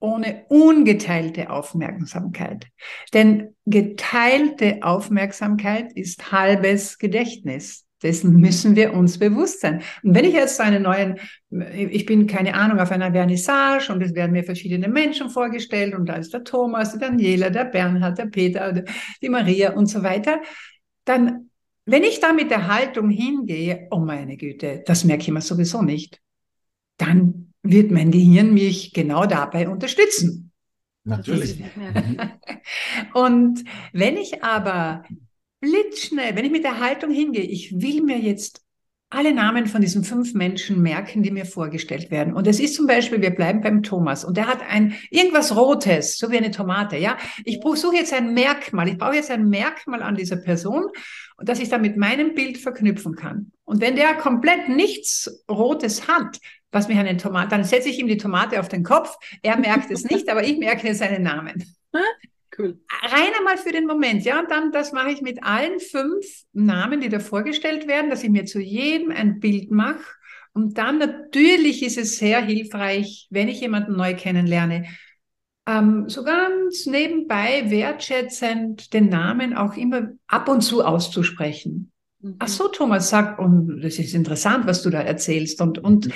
ohne 0.00 0.44
ungeteilte 0.48 1.48
Aufmerksamkeit. 1.48 2.66
Denn 3.14 3.54
geteilte 3.64 4.80
Aufmerksamkeit 4.82 5.92
ist 5.94 6.32
halbes 6.32 6.98
Gedächtnis. 6.98 7.84
Dessen 8.02 8.36
müssen 8.36 8.76
wir 8.76 8.92
uns 8.92 9.18
bewusst 9.18 9.62
sein. 9.62 9.80
Und 10.02 10.14
wenn 10.14 10.26
ich 10.26 10.34
jetzt 10.34 10.60
einen 10.60 10.82
neuen, 10.82 11.18
ich 11.50 12.04
bin 12.04 12.26
keine 12.26 12.54
Ahnung, 12.54 12.78
auf 12.78 12.90
einer 12.90 13.10
Vernissage 13.10 13.90
und 13.90 14.02
es 14.02 14.14
werden 14.14 14.32
mir 14.32 14.44
verschiedene 14.44 14.88
Menschen 14.88 15.30
vorgestellt 15.30 15.94
und 15.94 16.06
da 16.06 16.16
ist 16.16 16.34
der 16.34 16.44
Thomas, 16.44 16.92
die 16.92 16.98
Daniela, 16.98 17.48
der 17.48 17.64
Bernhard, 17.64 18.18
der 18.18 18.26
Peter, 18.26 18.84
die 19.22 19.28
Maria 19.30 19.72
und 19.72 19.86
so 19.86 20.02
weiter, 20.02 20.42
dann 21.06 21.48
wenn 21.86 22.02
ich 22.02 22.20
da 22.20 22.32
mit 22.32 22.50
der 22.50 22.66
Haltung 22.66 23.10
hingehe, 23.10 23.86
oh 23.90 24.00
meine 24.00 24.36
Güte, 24.36 24.82
das 24.86 25.04
merke 25.04 25.22
ich 25.22 25.30
mir 25.30 25.40
sowieso 25.40 25.82
nicht, 25.82 26.20
dann 26.98 27.52
wird 27.62 27.90
mein 27.90 28.10
Gehirn 28.10 28.52
mich 28.52 28.92
genau 28.92 29.24
dabei 29.26 29.68
unterstützen. 29.68 30.52
Natürlich. 31.04 31.62
Und 33.14 33.64
wenn 33.92 34.16
ich 34.16 34.42
aber 34.42 35.04
blitzschnell, 35.60 36.34
wenn 36.34 36.44
ich 36.44 36.50
mit 36.50 36.64
der 36.64 36.80
Haltung 36.80 37.12
hingehe, 37.12 37.44
ich 37.44 37.80
will 37.80 38.02
mir 38.02 38.18
jetzt 38.18 38.66
alle 39.08 39.32
Namen 39.32 39.66
von 39.66 39.80
diesen 39.80 40.02
fünf 40.02 40.34
Menschen 40.34 40.82
merken, 40.82 41.22
die 41.22 41.30
mir 41.30 41.46
vorgestellt 41.46 42.10
werden. 42.10 42.34
Und 42.34 42.48
es 42.48 42.58
ist 42.58 42.74
zum 42.74 42.88
Beispiel, 42.88 43.22
wir 43.22 43.30
bleiben 43.30 43.60
beim 43.60 43.84
Thomas 43.84 44.24
und 44.24 44.36
der 44.36 44.48
hat 44.48 44.62
ein 44.68 44.94
irgendwas 45.10 45.54
Rotes, 45.54 46.18
so 46.18 46.32
wie 46.32 46.38
eine 46.38 46.50
Tomate. 46.50 46.96
Ja, 46.96 47.16
ich 47.44 47.60
suche 47.62 47.94
jetzt 47.94 48.12
ein 48.12 48.34
Merkmal. 48.34 48.88
Ich 48.88 48.98
brauche 48.98 49.14
jetzt 49.14 49.30
ein 49.30 49.48
Merkmal 49.48 50.02
an 50.02 50.16
dieser 50.16 50.36
Person 50.36 50.86
und 51.36 51.48
dass 51.48 51.60
ich 51.60 51.68
dann 51.68 51.82
mit 51.82 51.96
meinem 51.96 52.34
Bild 52.34 52.58
verknüpfen 52.58 53.14
kann. 53.14 53.52
Und 53.64 53.80
wenn 53.80 53.96
der 53.96 54.14
komplett 54.14 54.68
nichts 54.68 55.44
Rotes 55.50 56.08
hat, 56.08 56.40
was 56.72 56.88
mich 56.88 56.98
an 56.98 57.06
den 57.06 57.18
Tomaten, 57.18 57.50
dann 57.50 57.64
setze 57.64 57.88
ich 57.88 57.98
ihm 57.98 58.06
die 58.06 58.16
Tomate 58.16 58.60
auf 58.60 58.68
den 58.68 58.82
Kopf. 58.82 59.16
Er 59.42 59.56
merkt 59.58 59.90
es 59.90 60.04
nicht, 60.04 60.28
aber 60.28 60.44
ich 60.44 60.58
merke 60.58 60.94
seinen 60.94 61.22
Namen. 61.22 61.64
Cool. 62.58 62.78
Rein 63.02 63.32
einmal 63.38 63.58
für 63.58 63.72
den 63.72 63.86
Moment, 63.86 64.24
ja. 64.24 64.40
Und 64.40 64.50
dann, 64.50 64.72
das 64.72 64.92
mache 64.92 65.10
ich 65.10 65.20
mit 65.20 65.42
allen 65.42 65.78
fünf 65.78 66.24
Namen, 66.52 67.00
die 67.00 67.08
da 67.08 67.18
vorgestellt 67.18 67.86
werden, 67.86 68.10
dass 68.10 68.22
ich 68.22 68.30
mir 68.30 68.46
zu 68.46 68.60
jedem 68.60 69.10
ein 69.10 69.40
Bild 69.40 69.70
mache. 69.70 70.04
Und 70.54 70.78
dann 70.78 70.98
natürlich 70.98 71.82
ist 71.82 71.98
es 71.98 72.16
sehr 72.16 72.40
hilfreich, 72.40 73.26
wenn 73.30 73.48
ich 73.48 73.60
jemanden 73.60 73.94
neu 73.94 74.14
kennenlerne, 74.14 74.86
ähm, 75.66 76.08
so 76.08 76.22
ganz 76.22 76.86
nebenbei 76.86 77.64
wertschätzend 77.70 78.92
den 78.92 79.08
Namen 79.08 79.56
auch 79.56 79.76
immer 79.76 80.10
ab 80.28 80.48
und 80.48 80.60
zu 80.60 80.84
auszusprechen. 80.84 81.90
Mhm. 82.20 82.36
Ach 82.38 82.48
so, 82.48 82.68
Thomas, 82.68 83.10
sag, 83.10 83.38
und 83.38 83.80
das 83.82 83.98
ist 83.98 84.14
interessant, 84.14 84.66
was 84.66 84.82
du 84.82 84.90
da 84.90 85.00
erzählst. 85.00 85.60
Und, 85.60 85.78
und 85.78 86.06
mhm. 86.06 86.12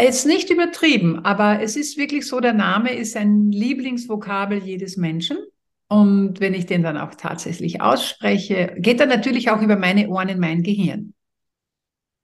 jetzt 0.00 0.26
nicht 0.26 0.50
übertrieben, 0.50 1.24
aber 1.24 1.60
es 1.62 1.76
ist 1.76 1.96
wirklich 1.96 2.26
so, 2.26 2.40
der 2.40 2.52
Name 2.52 2.94
ist 2.94 3.16
ein 3.16 3.50
Lieblingsvokabel 3.50 4.58
jedes 4.58 4.96
Menschen. 4.96 5.38
Und 5.86 6.40
wenn 6.40 6.54
ich 6.54 6.66
den 6.66 6.82
dann 6.82 6.96
auch 6.96 7.14
tatsächlich 7.14 7.80
ausspreche, 7.80 8.74
geht 8.78 9.00
er 9.00 9.06
natürlich 9.06 9.50
auch 9.50 9.62
über 9.62 9.76
meine 9.76 10.08
Ohren 10.08 10.28
in 10.28 10.40
mein 10.40 10.62
Gehirn. 10.62 11.14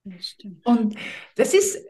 Das 0.05 0.37
und 0.65 0.95
das 1.37 1.53
ist 1.53 1.77
äh, 1.77 1.90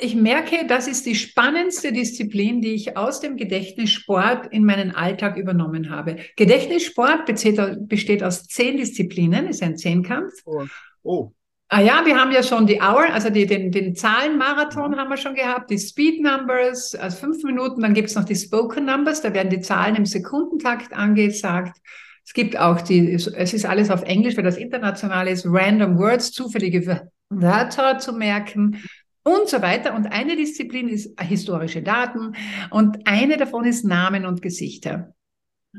ich 0.00 0.14
merke, 0.14 0.66
das 0.66 0.86
ist 0.86 1.06
die 1.06 1.14
spannendste 1.14 1.92
Disziplin, 1.92 2.60
die 2.60 2.74
ich 2.74 2.96
aus 2.98 3.20
dem 3.20 3.38
Gedächtnissport 3.38 4.52
in 4.52 4.66
meinen 4.66 4.94
Alltag 4.94 5.36
übernommen 5.36 5.88
habe. 5.88 6.16
Gedächtnissport 6.36 7.24
besteht, 7.24 8.22
aus 8.22 8.44
zehn 8.44 8.76
Disziplinen, 8.76 9.48
ist 9.48 9.62
ein 9.62 9.78
Zehnkampf. 9.78 10.32
Oh. 10.44 10.64
oh. 11.02 11.32
Ah 11.72 11.80
ja, 11.80 12.02
wir 12.04 12.16
haben 12.16 12.32
ja 12.32 12.42
schon 12.42 12.66
die 12.66 12.80
Hour, 12.80 13.12
also 13.12 13.30
die, 13.30 13.46
den, 13.46 13.70
den 13.70 13.94
Zahlenmarathon 13.94 14.96
haben 14.96 15.08
wir 15.08 15.16
schon 15.16 15.36
gehabt, 15.36 15.70
die 15.70 15.78
Speed 15.78 16.20
Numbers, 16.20 16.96
also 16.96 17.16
fünf 17.16 17.44
Minuten, 17.44 17.80
dann 17.80 17.94
gibt's 17.94 18.16
noch 18.16 18.24
die 18.24 18.34
Spoken 18.34 18.86
Numbers, 18.86 19.22
da 19.22 19.32
werden 19.32 19.50
die 19.50 19.60
Zahlen 19.60 19.94
im 19.94 20.04
Sekundentakt 20.04 20.92
angesagt. 20.92 21.78
Es 22.26 22.32
gibt 22.32 22.58
auch 22.58 22.80
die, 22.80 23.12
es 23.12 23.54
ist 23.54 23.66
alles 23.66 23.88
auf 23.90 24.02
Englisch, 24.02 24.36
weil 24.36 24.42
das 24.42 24.56
international 24.56 25.28
ist, 25.28 25.46
Random 25.46 25.96
Words, 25.96 26.32
zufällige 26.32 27.08
Wörter 27.30 27.98
zu 27.98 28.14
merken 28.14 28.82
und 29.22 29.48
so 29.48 29.62
weiter. 29.62 29.94
Und 29.94 30.06
eine 30.06 30.36
Disziplin 30.36 30.88
ist 30.88 31.20
historische 31.20 31.82
Daten 31.82 32.34
und 32.70 33.06
eine 33.06 33.36
davon 33.36 33.64
ist 33.64 33.84
Namen 33.84 34.26
und 34.26 34.42
Gesichter. 34.42 35.14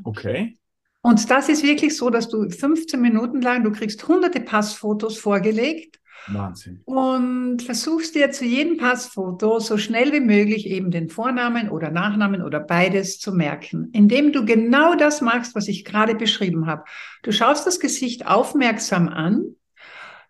Okay. 0.03 0.57
Und 1.01 1.29
das 1.31 1.49
ist 1.49 1.63
wirklich 1.63 1.97
so, 1.97 2.09
dass 2.09 2.29
du 2.29 2.49
15 2.49 3.01
Minuten 3.01 3.41
lang, 3.41 3.63
du 3.63 3.71
kriegst 3.71 4.07
hunderte 4.07 4.39
Passfotos 4.39 5.17
vorgelegt. 5.17 5.99
Wahnsinn. 6.27 6.81
Und 6.85 7.63
versuchst 7.63 8.13
dir 8.13 8.29
zu 8.29 8.45
jedem 8.45 8.77
Passfoto 8.77 9.59
so 9.59 9.77
schnell 9.77 10.13
wie 10.13 10.19
möglich 10.19 10.67
eben 10.67 10.91
den 10.91 11.09
Vornamen 11.09 11.69
oder 11.69 11.89
Nachnamen 11.89 12.43
oder 12.43 12.59
beides 12.59 13.17
zu 13.17 13.33
merken, 13.33 13.89
indem 13.93 14.31
du 14.31 14.45
genau 14.45 14.93
das 14.93 15.21
machst, 15.21 15.55
was 15.55 15.67
ich 15.67 15.83
gerade 15.83 16.13
beschrieben 16.13 16.67
habe. 16.67 16.83
Du 17.23 17.31
schaust 17.31 17.65
das 17.65 17.79
Gesicht 17.79 18.27
aufmerksam 18.27 19.09
an 19.09 19.55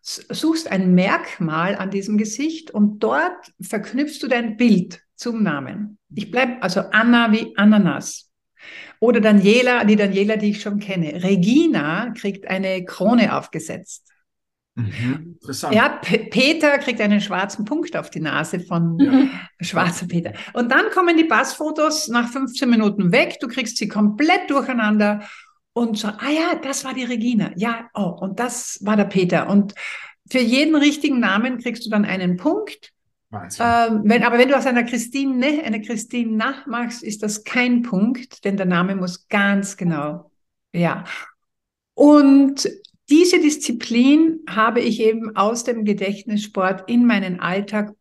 suchst 0.01 0.71
ein 0.71 0.93
Merkmal 0.93 1.75
an 1.75 1.91
diesem 1.91 2.17
Gesicht 2.17 2.71
und 2.71 2.99
dort 2.99 3.53
verknüpfst 3.61 4.19
du 4.21 4.27
dein 4.27 4.57
Bild 4.57 5.01
zum 5.15 5.43
Namen. 5.43 5.99
Ich 6.13 6.31
bleibe 6.31 6.61
also 6.61 6.81
Anna 6.91 7.31
wie 7.31 7.55
Ananas. 7.55 8.29
Oder 8.99 9.19
Daniela, 9.19 9.83
die 9.83 9.95
Daniela, 9.95 10.37
die 10.37 10.51
ich 10.51 10.61
schon 10.61 10.79
kenne. 10.79 11.23
Regina 11.23 12.11
kriegt 12.11 12.47
eine 12.47 12.85
Krone 12.85 13.35
aufgesetzt. 13.35 14.07
Mhm, 14.75 15.37
interessant. 15.39 15.75
Ja, 15.75 15.89
P 15.89 16.29
Peter 16.29 16.77
kriegt 16.77 17.01
einen 17.01 17.19
schwarzen 17.19 17.65
Punkt 17.65 17.97
auf 17.97 18.09
die 18.09 18.21
Nase 18.21 18.59
von 18.59 18.97
ja. 18.99 19.27
schwarzer 19.59 20.07
Peter. 20.07 20.33
Und 20.53 20.71
dann 20.71 20.89
kommen 20.91 21.17
die 21.17 21.25
Passfotos 21.25 22.07
nach 22.07 22.29
15 22.29 22.69
Minuten 22.69 23.11
weg. 23.11 23.37
Du 23.41 23.47
kriegst 23.47 23.77
sie 23.77 23.87
komplett 23.87 24.49
durcheinander 24.49 25.27
und 25.73 25.97
so, 25.97 26.07
ah 26.07 26.29
ja, 26.29 26.55
das 26.55 26.83
war 26.83 26.93
die 26.93 27.03
Regina. 27.03 27.51
Ja, 27.55 27.89
oh, 27.93 28.17
und 28.19 28.39
das 28.39 28.79
war 28.81 28.97
der 28.97 29.05
Peter. 29.05 29.49
Und 29.49 29.73
für 30.29 30.39
jeden 30.39 30.75
richtigen 30.75 31.19
Namen 31.19 31.59
kriegst 31.59 31.85
du 31.85 31.89
dann 31.89 32.05
einen 32.05 32.37
Punkt. 32.37 32.91
Ähm, 33.33 34.01
wenn, 34.03 34.23
aber 34.23 34.37
wenn 34.37 34.49
du 34.49 34.57
aus 34.57 34.65
einer 34.65 34.83
Christine 34.83 35.35
ne, 35.35 35.63
eine 35.63 35.81
Christine 35.81 36.35
nachmachst, 36.35 37.01
ist 37.01 37.23
das 37.23 37.45
kein 37.45 37.81
Punkt, 37.81 38.43
denn 38.43 38.57
der 38.57 38.65
Name 38.65 38.95
muss 38.95 39.27
ganz 39.29 39.77
genau. 39.77 40.31
Ja. 40.73 41.05
Und 41.93 42.69
diese 43.09 43.39
Disziplin 43.39 44.41
habe 44.49 44.81
ich 44.81 44.99
eben 44.99 45.35
aus 45.35 45.63
dem 45.63 45.85
Gedächtnissport 45.85 46.89
in 46.89 47.05
meinen 47.05 47.39
Alltag 47.39 47.93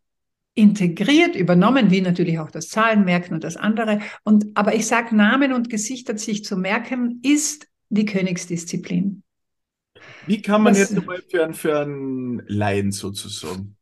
integriert, 0.53 1.35
übernommen, 1.35 1.91
wie 1.91 2.01
natürlich 2.01 2.39
auch 2.39 2.51
das 2.51 2.67
Zahlenmerken 2.69 3.33
und 3.33 3.43
das 3.43 3.57
andere. 3.57 3.99
Und, 4.23 4.47
aber 4.55 4.75
ich 4.75 4.85
sage, 4.85 5.15
Namen 5.15 5.53
und 5.53 5.69
Gesichter 5.69 6.17
sich 6.17 6.43
zu 6.43 6.57
merken, 6.57 7.21
ist 7.23 7.67
die 7.89 8.05
Königsdisziplin. 8.05 9.23
Wie 10.25 10.41
kann 10.41 10.63
man 10.63 10.73
das, 10.73 10.91
jetzt 10.91 11.05
mal 11.05 11.21
für 11.29 11.43
einen, 11.43 11.53
für 11.53 11.79
einen 11.79 12.43
Laien 12.47 12.91
sozusagen? 12.91 13.77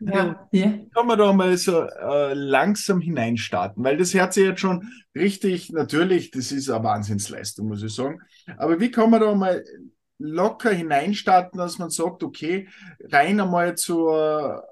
Ja, 0.00 0.48
ja. 0.52 0.74
Kann 0.94 1.06
man 1.06 1.18
da 1.18 1.32
mal 1.32 1.56
so 1.56 1.84
äh, 1.84 2.34
langsam 2.34 3.00
hineinstarten, 3.00 3.82
weil 3.82 3.96
das 3.96 4.12
hört 4.12 4.34
sich 4.34 4.44
jetzt 4.44 4.60
schon 4.60 4.86
richtig, 5.14 5.70
natürlich, 5.70 6.30
das 6.32 6.52
ist 6.52 6.68
eine 6.68 6.84
Wahnsinnsleistung, 6.84 7.68
muss 7.68 7.82
ich 7.82 7.94
sagen. 7.94 8.20
Aber 8.58 8.78
wie 8.80 8.90
kann 8.90 9.10
man 9.10 9.20
da 9.20 9.34
mal 9.34 9.64
locker 10.18 10.70
hineinstarten, 10.70 11.58
dass 11.58 11.78
man 11.78 11.90
sagt, 11.90 12.22
okay, 12.22 12.68
rein 13.10 13.40
einmal 13.40 13.76
zur 13.76 14.64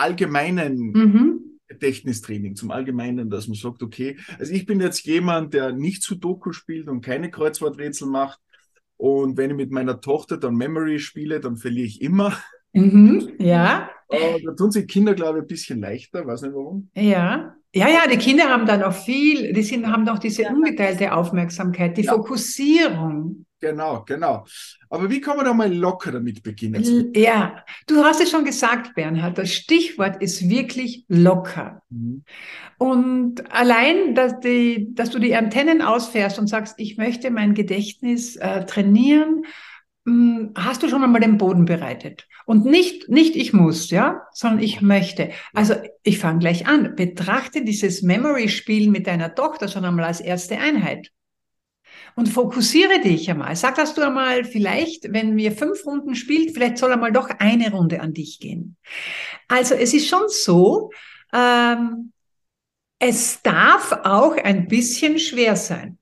allgemeinen 0.00 0.92
mhm. 0.92 1.40
Gedächtnistraining, 1.68 2.56
zum 2.56 2.70
Allgemeinen, 2.70 3.30
dass 3.30 3.46
man 3.46 3.54
sagt, 3.54 3.82
okay, 3.82 4.18
also 4.38 4.52
ich 4.52 4.66
bin 4.66 4.80
jetzt 4.80 5.06
jemand, 5.06 5.54
der 5.54 5.72
nicht 5.72 6.02
Sudoku 6.02 6.52
spielt 6.52 6.88
und 6.88 7.00
keine 7.00 7.30
Kreuzworträtsel 7.30 8.08
macht. 8.08 8.40
Und 8.96 9.36
wenn 9.36 9.50
ich 9.50 9.56
mit 9.56 9.70
meiner 9.70 10.00
Tochter 10.00 10.36
dann 10.36 10.56
Memory 10.56 10.98
spiele, 10.98 11.40
dann 11.40 11.56
verliere 11.56 11.86
ich 11.86 12.02
immer. 12.02 12.36
Mhm, 12.72 13.32
ja. 13.38 13.90
Äh, 14.08 14.42
da 14.44 14.52
tun 14.52 14.70
sich 14.70 14.86
Kinder, 14.88 15.14
glaube 15.14 15.38
ich, 15.38 15.44
ein 15.44 15.48
bisschen 15.48 15.80
leichter, 15.80 16.26
weiß 16.26 16.42
nicht 16.42 16.54
warum. 16.54 16.90
Ja. 16.94 17.56
Ja, 17.72 17.88
ja, 17.88 18.06
die 18.10 18.18
Kinder 18.18 18.48
haben 18.48 18.66
dann 18.66 18.82
auch 18.82 18.92
viel, 18.92 19.52
die 19.52 19.62
sind, 19.62 19.86
haben 19.86 20.04
noch 20.04 20.18
diese 20.18 20.48
ungeteilte 20.48 21.12
Aufmerksamkeit, 21.12 21.96
die 21.96 22.02
Ja. 22.02 22.14
Fokussierung. 22.14 23.46
Genau, 23.60 24.02
genau. 24.06 24.44
Aber 24.88 25.10
wie 25.10 25.20
kann 25.20 25.36
man 25.36 25.44
da 25.44 25.52
mal 25.52 25.72
locker 25.72 26.12
damit 26.12 26.42
beginnen? 26.42 27.12
Ja, 27.14 27.62
du 27.86 28.02
hast 28.02 28.20
es 28.20 28.30
schon 28.30 28.44
gesagt, 28.44 28.94
Bernhard, 28.94 29.36
das 29.36 29.52
Stichwort 29.52 30.22
ist 30.22 30.48
wirklich 30.48 31.04
locker. 31.08 31.82
Mhm. 31.90 32.24
Und 32.78 33.52
allein, 33.52 34.14
dass, 34.14 34.40
die, 34.40 34.94
dass 34.94 35.10
du 35.10 35.18
die 35.18 35.36
Antennen 35.36 35.82
ausfährst 35.82 36.38
und 36.38 36.46
sagst, 36.46 36.76
ich 36.78 36.96
möchte 36.96 37.30
mein 37.30 37.52
Gedächtnis 37.52 38.36
äh, 38.36 38.64
trainieren, 38.64 39.44
hast 40.06 40.82
du 40.82 40.88
schon 40.88 41.04
einmal 41.04 41.20
den 41.20 41.36
Boden 41.38 41.66
bereitet. 41.66 42.26
Und 42.46 42.64
nicht, 42.64 43.08
nicht 43.08 43.36
ich 43.36 43.52
muss, 43.52 43.90
ja, 43.90 44.22
sondern 44.32 44.60
ich 44.60 44.80
möchte. 44.80 45.30
Also 45.52 45.74
ich 46.02 46.18
fange 46.18 46.38
gleich 46.40 46.66
an. 46.66 46.96
Betrachte 46.96 47.62
dieses 47.64 48.02
Memory-Spiel 48.02 48.90
mit 48.90 49.06
deiner 49.06 49.34
Tochter 49.34 49.68
schon 49.68 49.84
einmal 49.84 50.06
als 50.06 50.20
erste 50.20 50.58
Einheit. 50.58 51.10
Und 52.16 52.28
fokussiere 52.28 53.00
dich 53.00 53.30
einmal. 53.30 53.54
Sag, 53.56 53.76
dass 53.76 53.94
du 53.94 54.02
einmal 54.02 54.44
vielleicht, 54.44 55.12
wenn 55.12 55.36
wir 55.36 55.52
fünf 55.52 55.84
Runden 55.84 56.14
spielt, 56.14 56.52
vielleicht 56.54 56.78
soll 56.78 56.92
einmal 56.92 57.12
doch 57.12 57.28
eine 57.38 57.70
Runde 57.70 58.00
an 58.00 58.14
dich 58.14 58.40
gehen. 58.40 58.76
Also 59.48 59.74
es 59.74 59.92
ist 59.94 60.08
schon 60.08 60.28
so, 60.28 60.90
ähm, 61.32 62.12
es 62.98 63.42
darf 63.42 63.92
auch 64.04 64.36
ein 64.36 64.66
bisschen 64.66 65.18
schwer 65.18 65.56
sein. 65.56 65.98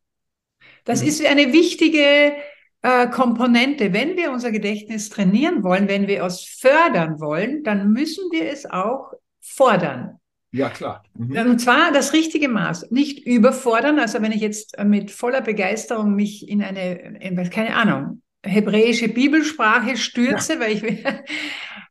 Das 0.85 1.03
Mhm. 1.03 1.09
ist 1.09 1.27
eine 1.27 1.53
wichtige 1.53 2.35
äh, 2.83 3.09
Komponente. 3.09 3.93
Wenn 3.93 4.17
wir 4.17 4.31
unser 4.31 4.53
Gedächtnis 4.53 5.09
trainieren 5.09 5.63
wollen, 5.63 5.89
wenn 5.89 6.07
wir 6.07 6.23
es 6.25 6.43
fördern 6.43 7.21
wollen, 7.21 7.63
dann 7.65 7.93
müssen 7.93 8.31
wir 8.31 8.51
es 8.51 8.67
auch 8.67 9.13
fordern. 9.41 10.21
Ja, 10.51 10.71
klar. 10.71 11.03
Mhm. 11.15 11.37
Und 11.37 11.59
zwar 11.59 11.93
das 11.93 12.13
richtige 12.13 12.49
Maß. 12.49 12.91
Nicht 12.91 13.27
überfordern. 13.27 13.99
Also 13.99 14.23
wenn 14.23 14.33
ich 14.33 14.41
jetzt 14.41 14.77
mit 14.83 15.11
voller 15.11 15.43
Begeisterung 15.43 16.15
mich 16.15 16.49
in 16.49 16.63
eine, 16.63 17.19
in, 17.19 17.51
keine 17.51 17.75
Ahnung, 17.75 18.23
hebräische 18.45 19.09
Bibelsprache 19.09 19.97
stürze, 19.97 20.61
weil 20.61 20.73
ich, 20.73 20.83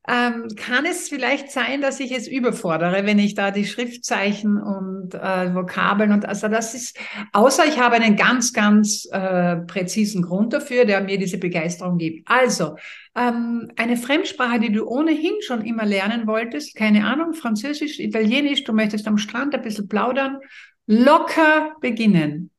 ähm, 0.07 0.47
kann 0.55 0.85
es 0.85 1.09
vielleicht 1.09 1.51
sein, 1.51 1.81
dass 1.81 1.99
ich 1.99 2.11
es 2.11 2.27
überfordere, 2.27 3.05
wenn 3.05 3.19
ich 3.19 3.35
da 3.35 3.51
die 3.51 3.65
Schriftzeichen 3.65 4.57
und 4.57 5.13
äh, 5.13 5.53
Vokabeln 5.53 6.13
und 6.13 6.25
also 6.25 6.47
das 6.47 6.73
ist, 6.73 6.97
außer 7.33 7.65
ich 7.65 7.79
habe 7.79 7.95
einen 7.95 8.15
ganz, 8.15 8.53
ganz 8.53 9.05
äh, 9.11 9.57
präzisen 9.57 10.21
Grund 10.21 10.53
dafür, 10.53 10.85
der 10.85 11.01
mir 11.01 11.17
diese 11.17 11.37
Begeisterung 11.37 11.97
gibt. 11.97 12.27
Also, 12.29 12.77
ähm, 13.15 13.69
eine 13.75 13.97
Fremdsprache, 13.97 14.59
die 14.61 14.71
du 14.71 14.87
ohnehin 14.87 15.33
schon 15.41 15.65
immer 15.65 15.85
lernen 15.85 16.27
wolltest, 16.27 16.75
keine 16.75 17.05
Ahnung, 17.05 17.33
Französisch, 17.33 17.99
Italienisch, 17.99 18.63
du 18.63 18.71
möchtest 18.71 19.07
am 19.07 19.17
Strand 19.17 19.53
ein 19.55 19.61
bisschen 19.61 19.89
plaudern, 19.89 20.37
locker 20.85 21.73
beginnen. 21.81 22.51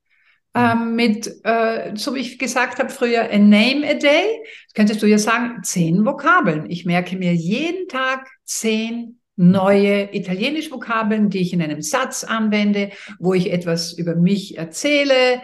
Ähm, 0.54 0.96
mit, 0.96 1.44
äh, 1.44 1.92
so 1.94 2.14
wie 2.14 2.20
ich 2.20 2.38
gesagt 2.38 2.78
habe 2.78 2.90
früher, 2.90 3.30
a 3.30 3.38
name 3.38 3.86
a 3.88 3.94
day, 3.94 4.40
das 4.66 4.74
könntest 4.74 5.02
du 5.02 5.06
ja 5.06 5.18
sagen, 5.18 5.62
zehn 5.62 6.04
Vokabeln. 6.04 6.70
Ich 6.70 6.84
merke 6.84 7.16
mir 7.16 7.34
jeden 7.34 7.86
Tag 7.88 8.26
zehn 8.44 9.20
neue 9.36 10.14
italienische 10.14 10.72
Vokabeln, 10.72 11.30
die 11.30 11.38
ich 11.38 11.52
in 11.52 11.62
einem 11.62 11.80
Satz 11.80 12.24
anwende, 12.24 12.90
wo 13.20 13.34
ich 13.34 13.52
etwas 13.52 13.92
über 13.92 14.16
mich 14.16 14.58
erzähle. 14.58 15.42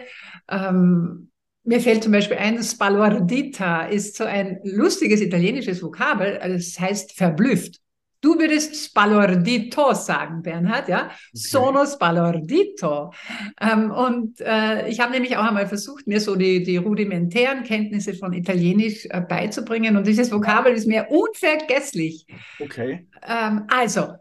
Ähm, 0.49 1.29
mir 1.63 1.79
fällt 1.79 2.03
zum 2.03 2.11
Beispiel 2.11 2.37
ein, 2.37 2.61
Spalordita 2.61 3.85
ist 3.85 4.17
so 4.17 4.25
ein 4.25 4.59
lustiges 4.63 5.21
italienisches 5.21 5.81
Vokabel, 5.81 6.39
es 6.41 6.79
heißt 6.79 7.13
verblüfft. 7.13 7.79
Du 8.25 8.39
würdest 8.39 8.75
spalordito 8.75 9.93
sagen, 9.93 10.41
Bernhard, 10.41 10.87
ja? 10.89 11.11
Sono 11.31 11.85
spalordito. 11.85 13.13
Ähm, 13.61 13.91
und 13.91 14.41
äh, 14.41 14.89
ich 14.89 14.99
habe 14.99 15.11
nämlich 15.11 15.37
auch 15.37 15.43
einmal 15.43 15.67
versucht, 15.67 16.07
mir 16.07 16.19
so 16.19 16.35
die, 16.35 16.63
die 16.63 16.77
rudimentären 16.77 17.61
Kenntnisse 17.61 18.15
von 18.15 18.33
Italienisch 18.33 19.05
äh, 19.11 19.21
beizubringen. 19.21 19.95
Und 19.95 20.07
dieses 20.07 20.31
Vokabel 20.31 20.73
ist 20.73 20.87
mir 20.87 21.05
unvergesslich. 21.11 22.25
Okay. 22.59 23.07
Ähm, 23.21 23.65
also, 23.67 24.15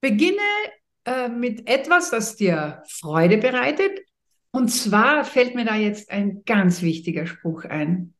beginne 0.00 0.38
äh, 1.04 1.28
mit 1.28 1.68
etwas, 1.68 2.10
das 2.10 2.36
dir 2.36 2.84
Freude 2.88 3.38
bereitet. 3.38 3.98
Und 4.52 4.68
zwar 4.68 5.24
fällt 5.24 5.56
mir 5.56 5.64
da 5.64 5.74
jetzt 5.74 6.12
ein 6.12 6.44
ganz 6.46 6.80
wichtiger 6.80 7.26
Spruch 7.26 7.64
ein. 7.64 8.14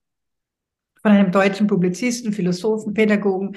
Von 1.00 1.12
einem 1.12 1.30
deutschen 1.30 1.68
Publizisten, 1.68 2.32
Philosophen, 2.32 2.92
Pädagogen, 2.92 3.56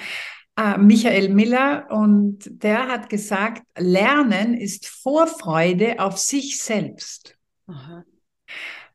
äh, 0.58 0.78
Michael 0.78 1.30
Miller. 1.30 1.88
Und 1.89 2.39
der 2.46 2.88
hat 2.88 3.10
gesagt, 3.10 3.63
Lernen 3.78 4.54
ist 4.56 4.88
Vorfreude 4.88 6.00
auf 6.00 6.17
sich 6.17 6.60
selbst. 6.60 7.38
Aha. 7.67 8.04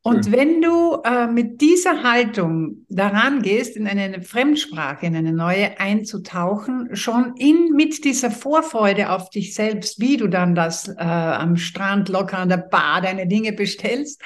Und 0.04 0.24
Schön. 0.24 0.32
wenn 0.32 0.62
du 0.62 1.00
äh, 1.04 1.28
mit 1.28 1.60
dieser 1.60 2.02
Haltung 2.02 2.84
daran 2.88 3.40
gehst, 3.40 3.76
in 3.76 3.86
eine 3.86 4.20
Fremdsprache, 4.20 5.06
in 5.06 5.14
eine 5.14 5.32
neue 5.32 5.78
einzutauchen, 5.78 6.96
schon 6.96 7.36
in 7.36 7.70
mit 7.72 8.04
dieser 8.04 8.32
Vorfreude 8.32 9.10
auf 9.10 9.30
dich 9.30 9.54
selbst, 9.54 10.00
wie 10.00 10.16
du 10.16 10.26
dann 10.26 10.56
das 10.56 10.88
äh, 10.88 10.94
am 10.96 11.56
Strand 11.56 12.08
locker 12.08 12.38
an 12.38 12.48
der 12.48 12.56
Bar 12.56 13.00
deine 13.00 13.28
Dinge 13.28 13.52
bestellst, 13.52 14.20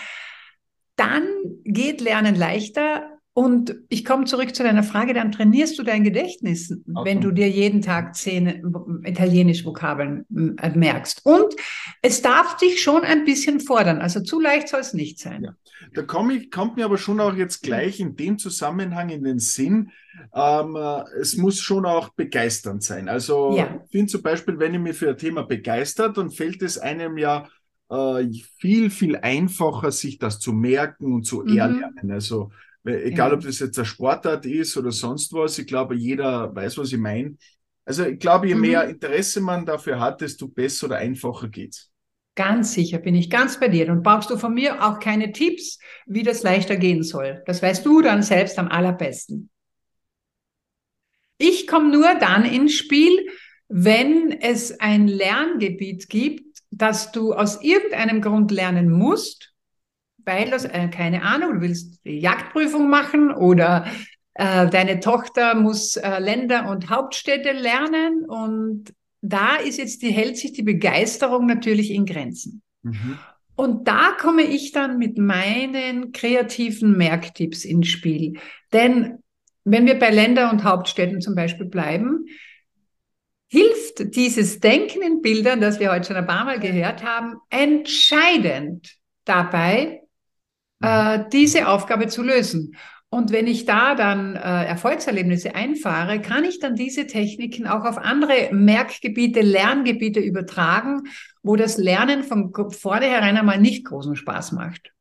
dann 0.96 1.26
geht 1.64 2.00
Lernen 2.00 2.36
leichter. 2.36 3.15
Und 3.38 3.74
ich 3.90 4.06
komme 4.06 4.24
zurück 4.24 4.54
zu 4.54 4.62
deiner 4.62 4.82
Frage, 4.82 5.12
dann 5.12 5.30
trainierst 5.30 5.78
du 5.78 5.82
dein 5.82 6.04
Gedächtnis, 6.04 6.74
wenn 6.86 7.20
du 7.20 7.32
dir 7.32 7.50
jeden 7.50 7.82
Tag 7.82 8.14
zehn 8.16 8.62
italienisch 9.04 9.62
Vokabeln 9.66 10.24
äh, 10.62 10.70
merkst. 10.70 11.20
Und 11.26 11.54
es 12.00 12.22
darf 12.22 12.56
dich 12.56 12.80
schon 12.80 13.02
ein 13.02 13.26
bisschen 13.26 13.60
fordern. 13.60 14.00
Also 14.00 14.20
zu 14.20 14.40
leicht 14.40 14.68
soll 14.68 14.80
es 14.80 14.94
nicht 14.94 15.18
sein. 15.18 15.44
Ja. 15.44 15.54
Da 15.92 16.00
komm 16.00 16.30
ich, 16.30 16.50
kommt 16.50 16.76
mir 16.76 16.86
aber 16.86 16.96
schon 16.96 17.20
auch 17.20 17.34
jetzt 17.34 17.62
gleich 17.62 18.00
in 18.00 18.16
dem 18.16 18.38
Zusammenhang 18.38 19.10
in 19.10 19.22
den 19.22 19.38
Sinn, 19.38 19.90
ähm, 20.34 20.74
äh, 20.74 21.02
es 21.20 21.36
muss 21.36 21.60
schon 21.60 21.84
auch 21.84 22.08
begeisternd 22.14 22.82
sein. 22.84 23.06
Also 23.10 23.54
Ja. 23.54 23.82
ich 23.84 23.90
finde 23.90 24.12
zum 24.12 24.22
Beispiel, 24.22 24.58
wenn 24.58 24.72
ich 24.72 24.80
mich 24.80 24.96
für 24.96 25.10
ein 25.10 25.18
Thema 25.18 25.42
begeistert, 25.42 26.16
dann 26.16 26.30
fällt 26.30 26.62
es 26.62 26.78
einem 26.78 27.18
ja 27.18 27.46
äh, 27.90 28.26
viel, 28.58 28.88
viel 28.88 29.16
einfacher, 29.18 29.92
sich 29.92 30.18
das 30.18 30.40
zu 30.40 30.54
merken 30.54 31.12
und 31.12 31.24
zu 31.24 31.42
Mhm. 31.42 31.58
erlernen. 31.58 32.10
Also 32.10 32.50
egal, 32.86 33.32
ob 33.34 33.40
das 33.42 33.58
jetzt 33.60 33.78
eine 33.78 33.86
Sportart 33.86 34.46
ist 34.46 34.76
oder 34.76 34.92
sonst 34.92 35.32
was, 35.32 35.58
ich 35.58 35.66
glaube, 35.66 35.94
jeder 35.94 36.54
weiß, 36.54 36.78
was 36.78 36.92
ich 36.92 36.98
meine. 36.98 37.36
Also 37.84 38.04
ich 38.06 38.18
glaube, 38.18 38.48
je 38.48 38.54
Mhm. 38.54 38.60
mehr 38.60 38.88
Interesse 38.88 39.40
man 39.40 39.64
dafür 39.66 40.00
hat, 40.00 40.20
desto 40.20 40.48
besser 40.48 40.86
oder 40.86 40.96
einfacher 40.96 41.48
geht's. 41.48 41.90
Ganz 42.36 42.72
sicher 42.74 42.98
bin 42.98 43.14
ich 43.16 43.30
ganz 43.30 43.58
bei 43.58 43.66
dir. 43.68 43.90
Und 43.90 44.02
brauchst 44.04 44.30
du 44.30 44.36
von 44.38 44.54
mir 44.54 44.84
auch 44.86 45.00
keine 45.00 45.32
Tipps, 45.32 45.78
wie 46.06 46.22
das 46.22 46.42
leichter 46.44 46.76
gehen 46.76 47.02
soll. 47.02 47.42
Das 47.46 47.62
weißt 47.62 47.84
du 47.84 48.00
dann 48.02 48.22
selbst 48.22 48.58
am 48.60 48.68
allerbesten. 48.68 49.50
Ich 51.38 51.66
komme 51.66 51.90
nur 51.90 52.14
dann 52.18 52.44
ins 52.44 52.74
Spiel, 52.74 53.26
wenn 53.68 54.32
es 54.40 54.80
ein 54.80 55.08
Lerngebiet 55.08 56.08
gibt, 56.08 56.58
das 56.70 57.12
du 57.12 57.32
aus 57.32 57.62
irgendeinem 57.62 58.20
Grund 58.22 58.50
lernen 58.50 58.90
musst, 58.90 59.52
weil 60.26 60.50
das, 60.50 60.64
äh, 60.64 60.88
keine 60.88 61.22
Ahnung, 61.22 61.54
du 61.54 61.60
willst 61.62 62.04
die 62.04 62.18
Jagdprüfung 62.18 62.90
machen 62.90 63.30
oder 63.32 63.86
äh, 64.34 64.68
deine 64.68 65.00
Tochter 65.00 65.54
muss 65.54 65.96
äh, 65.96 66.18
Länder 66.18 66.68
und 66.68 66.90
Hauptstädte 66.90 67.52
lernen 67.52 68.24
und 68.26 68.92
da 69.22 69.56
ist 69.56 69.78
jetzt 69.78 70.02
die, 70.02 70.10
hält 70.10 70.36
sich 70.36 70.52
die 70.52 70.62
Begeisterung 70.62 71.46
natürlich 71.46 71.90
in 71.90 72.04
Grenzen. 72.04 72.62
Mhm. 72.82 73.18
Und 73.54 73.88
da 73.88 74.12
komme 74.20 74.42
ich 74.42 74.72
dann 74.72 74.98
mit 74.98 75.16
meinen 75.16 76.12
kreativen 76.12 76.96
Merktipps 76.96 77.64
ins 77.64 77.88
Spiel. 77.88 78.34
Denn 78.72 79.18
wenn 79.64 79.86
wir 79.86 79.98
bei 79.98 80.10
Länder 80.10 80.50
und 80.50 80.62
Hauptstädten 80.62 81.22
zum 81.22 81.34
Beispiel 81.34 81.66
bleiben, 81.66 82.26
hilft 83.48 84.14
dieses 84.14 84.60
Denken 84.60 85.02
in 85.02 85.22
Bildern, 85.22 85.60
das 85.60 85.80
wir 85.80 85.90
heute 85.90 86.08
schon 86.08 86.16
ein 86.16 86.26
paar 86.26 86.44
Mal 86.44 86.60
gehört 86.60 87.02
haben, 87.02 87.36
entscheidend 87.48 88.96
dabei, 89.24 90.02
äh, 90.80 91.20
diese 91.32 91.68
Aufgabe 91.68 92.08
zu 92.08 92.22
lösen. 92.22 92.76
Und 93.08 93.30
wenn 93.30 93.46
ich 93.46 93.64
da 93.64 93.94
dann 93.94 94.34
äh, 94.34 94.38
Erfolgserlebnisse 94.38 95.54
einfahre, 95.54 96.20
kann 96.20 96.44
ich 96.44 96.58
dann 96.58 96.74
diese 96.74 97.06
Techniken 97.06 97.66
auch 97.66 97.84
auf 97.84 97.98
andere 97.98 98.50
Merkgebiete, 98.52 99.40
Lerngebiete 99.42 100.20
übertragen, 100.20 101.04
wo 101.42 101.56
das 101.56 101.78
Lernen 101.78 102.24
von 102.24 102.52
vornherein 102.72 103.36
einmal 103.36 103.60
nicht 103.60 103.86
großen 103.86 104.16
Spaß 104.16 104.52
macht. 104.52 104.92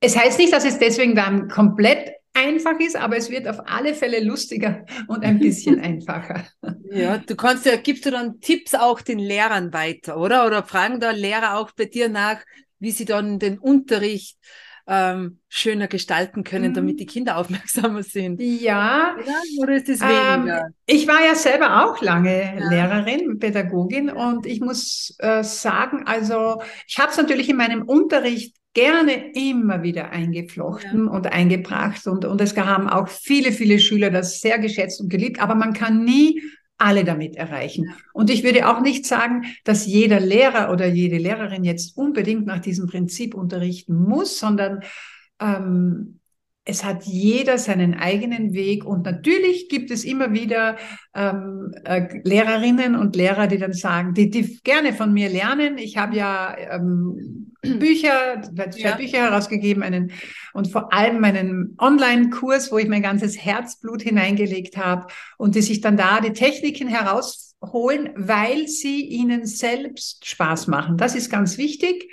Es 0.00 0.16
heißt 0.18 0.38
nicht, 0.38 0.52
dass 0.52 0.64
es 0.64 0.78
deswegen 0.78 1.14
dann 1.14 1.48
komplett 1.48 2.12
einfach 2.34 2.78
ist, 2.80 2.96
aber 2.96 3.16
es 3.16 3.30
wird 3.30 3.46
auf 3.46 3.60
alle 3.64 3.94
Fälle 3.94 4.22
lustiger 4.22 4.84
und 5.06 5.24
ein 5.24 5.38
bisschen 5.38 5.80
einfacher. 5.80 6.44
Ja, 6.90 7.18
du 7.18 7.36
kannst 7.36 7.64
ja, 7.64 7.76
gibst 7.76 8.04
du 8.04 8.10
dann 8.10 8.40
Tipps 8.40 8.74
auch 8.74 9.00
den 9.00 9.20
Lehrern 9.20 9.72
weiter, 9.72 10.18
oder? 10.18 10.46
Oder 10.46 10.64
fragen 10.64 11.00
da 11.00 11.12
Lehrer 11.12 11.56
auch 11.56 11.70
bei 11.72 11.84
dir 11.84 12.08
nach, 12.08 12.42
wie 12.80 12.90
sie 12.90 13.04
dann 13.04 13.38
den 13.38 13.58
Unterricht 13.58 14.36
ähm, 14.86 15.38
schöner 15.48 15.88
gestalten 15.88 16.44
können, 16.44 16.70
mhm. 16.70 16.74
damit 16.74 17.00
die 17.00 17.06
Kinder 17.06 17.36
aufmerksamer 17.38 18.02
sind. 18.02 18.40
Ja. 18.40 19.16
Oder, 19.16 19.62
Oder 19.62 19.76
ist 19.76 19.88
das 19.88 20.00
weniger? 20.00 20.66
Ähm, 20.66 20.74
ich 20.86 21.08
war 21.08 21.24
ja 21.24 21.34
selber 21.34 21.84
auch 21.84 22.02
lange 22.02 22.58
ja. 22.58 22.68
Lehrerin, 22.68 23.38
Pädagogin 23.38 24.10
und 24.10 24.46
ich 24.46 24.60
muss 24.60 25.16
äh, 25.18 25.42
sagen, 25.42 26.06
also 26.06 26.62
ich 26.86 26.98
habe 26.98 27.10
es 27.10 27.16
natürlich 27.16 27.48
in 27.48 27.56
meinem 27.56 27.82
Unterricht 27.82 28.56
gerne 28.74 29.30
immer 29.34 29.82
wieder 29.82 30.10
eingeflochten 30.10 31.06
ja. 31.06 31.12
und 31.12 31.32
eingebracht 31.32 32.06
und, 32.06 32.24
und 32.24 32.40
es 32.40 32.56
haben 32.56 32.88
auch 32.88 33.08
viele, 33.08 33.52
viele 33.52 33.78
Schüler 33.78 34.10
das 34.10 34.40
sehr 34.40 34.58
geschätzt 34.58 35.00
und 35.00 35.08
geliebt, 35.08 35.40
aber 35.40 35.54
man 35.54 35.72
kann 35.72 36.04
nie 36.04 36.42
alle 36.78 37.04
damit 37.04 37.36
erreichen. 37.36 37.94
Und 38.12 38.30
ich 38.30 38.42
würde 38.42 38.68
auch 38.68 38.80
nicht 38.80 39.06
sagen, 39.06 39.44
dass 39.64 39.86
jeder 39.86 40.20
Lehrer 40.20 40.72
oder 40.72 40.86
jede 40.86 41.18
Lehrerin 41.18 41.64
jetzt 41.64 41.96
unbedingt 41.96 42.46
nach 42.46 42.60
diesem 42.60 42.88
Prinzip 42.88 43.34
unterrichten 43.34 43.94
muss, 43.94 44.38
sondern 44.38 44.80
ähm, 45.40 46.20
es 46.64 46.82
hat 46.82 47.04
jeder 47.04 47.58
seinen 47.58 47.94
eigenen 47.94 48.54
Weg 48.54 48.84
und 48.86 49.04
natürlich 49.04 49.68
gibt 49.68 49.90
es 49.90 50.04
immer 50.04 50.32
wieder 50.32 50.76
ähm, 51.14 51.74
äh, 51.84 52.20
Lehrerinnen 52.24 52.96
und 52.96 53.16
Lehrer, 53.16 53.46
die 53.46 53.58
dann 53.58 53.74
sagen, 53.74 54.14
die, 54.14 54.30
die 54.30 54.60
gerne 54.64 54.94
von 54.94 55.12
mir 55.12 55.28
lernen. 55.28 55.76
Ich 55.76 55.98
habe 55.98 56.16
ja 56.16 56.56
ähm, 56.56 57.53
Bücher, 57.78 58.42
zwei 58.70 58.80
ja. 58.80 58.96
Bücher 58.96 59.18
herausgegeben, 59.18 59.82
einen 59.82 60.12
und 60.52 60.70
vor 60.70 60.92
allem 60.92 61.20
meinen 61.20 61.76
Online-Kurs, 61.78 62.70
wo 62.70 62.78
ich 62.78 62.88
mein 62.88 63.02
ganzes 63.02 63.36
Herzblut 63.36 64.02
hineingelegt 64.02 64.76
habe 64.76 65.06
und 65.36 65.54
die 65.54 65.62
sich 65.62 65.80
dann 65.80 65.96
da 65.96 66.20
die 66.20 66.32
Techniken 66.32 66.88
herausholen, 66.88 68.10
weil 68.16 68.68
sie 68.68 69.04
ihnen 69.04 69.46
selbst 69.46 70.26
Spaß 70.26 70.68
machen. 70.68 70.96
Das 70.96 71.14
ist 71.14 71.30
ganz 71.30 71.58
wichtig. 71.58 72.08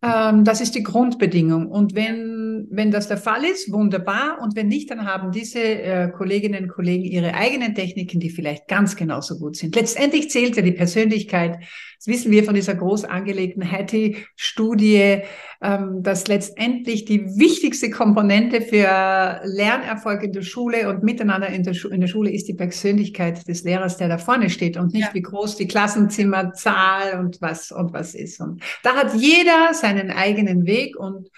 Ähm, 0.00 0.44
das 0.44 0.62
ist 0.62 0.74
die 0.74 0.82
Grundbedingung. 0.82 1.66
Und 1.70 1.94
wenn, 1.94 2.66
wenn 2.70 2.90
das 2.90 3.08
der 3.08 3.18
Fall 3.18 3.44
ist, 3.44 3.70
wunderbar. 3.70 4.38
Und 4.40 4.56
wenn 4.56 4.68
nicht, 4.68 4.90
dann 4.90 5.04
haben 5.04 5.30
diese 5.30 5.60
äh, 5.60 6.10
Kolleginnen 6.10 6.64
und 6.64 6.70
Kollegen 6.70 7.04
ihre 7.04 7.34
eigenen 7.34 7.74
Techniken, 7.74 8.18
die 8.18 8.30
vielleicht 8.30 8.66
ganz 8.66 8.96
genauso 8.96 9.38
gut 9.38 9.56
sind. 9.56 9.76
Letztendlich 9.76 10.30
zählt 10.30 10.56
ja 10.56 10.62
die 10.62 10.72
Persönlichkeit. 10.72 11.58
Das 12.04 12.14
wissen 12.14 12.32
wir 12.32 12.44
von 12.44 12.54
dieser 12.54 12.74
groß 12.74 13.04
angelegten 13.04 13.62
Hattie-Studie, 13.62 15.22
ähm, 15.62 16.02
dass 16.02 16.28
letztendlich 16.28 17.06
die 17.06 17.24
wichtigste 17.38 17.88
Komponente 17.88 18.60
für 18.60 19.40
Lernerfolg 19.44 20.22
in 20.22 20.32
der 20.32 20.42
Schule 20.42 20.90
und 20.90 21.02
miteinander 21.02 21.48
in 21.48 21.62
der, 21.62 21.74
in 21.90 22.02
der 22.02 22.08
Schule 22.08 22.30
ist 22.30 22.46
die 22.46 22.52
Persönlichkeit 22.52 23.48
des 23.48 23.64
Lehrers, 23.64 23.96
der 23.96 24.08
da 24.08 24.18
vorne 24.18 24.50
steht 24.50 24.76
und 24.76 24.92
nicht 24.92 25.08
ja. 25.08 25.14
wie 25.14 25.22
groß 25.22 25.56
die 25.56 25.66
Klassenzimmerzahl 25.66 27.18
und 27.20 27.40
was 27.40 27.72
und 27.72 27.94
was 27.94 28.14
ist. 28.14 28.38
Und 28.38 28.62
da 28.82 28.96
hat 28.96 29.14
jeder 29.14 29.72
seinen 29.72 30.10
eigenen 30.10 30.66
Weg 30.66 30.98
und 30.98 31.30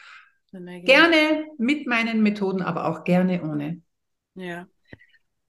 gerne 0.51 1.45
mit 1.59 1.87
meinen 1.87 2.25
Methoden, 2.25 2.63
aber 2.63 2.87
auch 2.87 3.05
gerne 3.05 3.41
ohne. 3.45 3.83
Ja. 4.35 4.67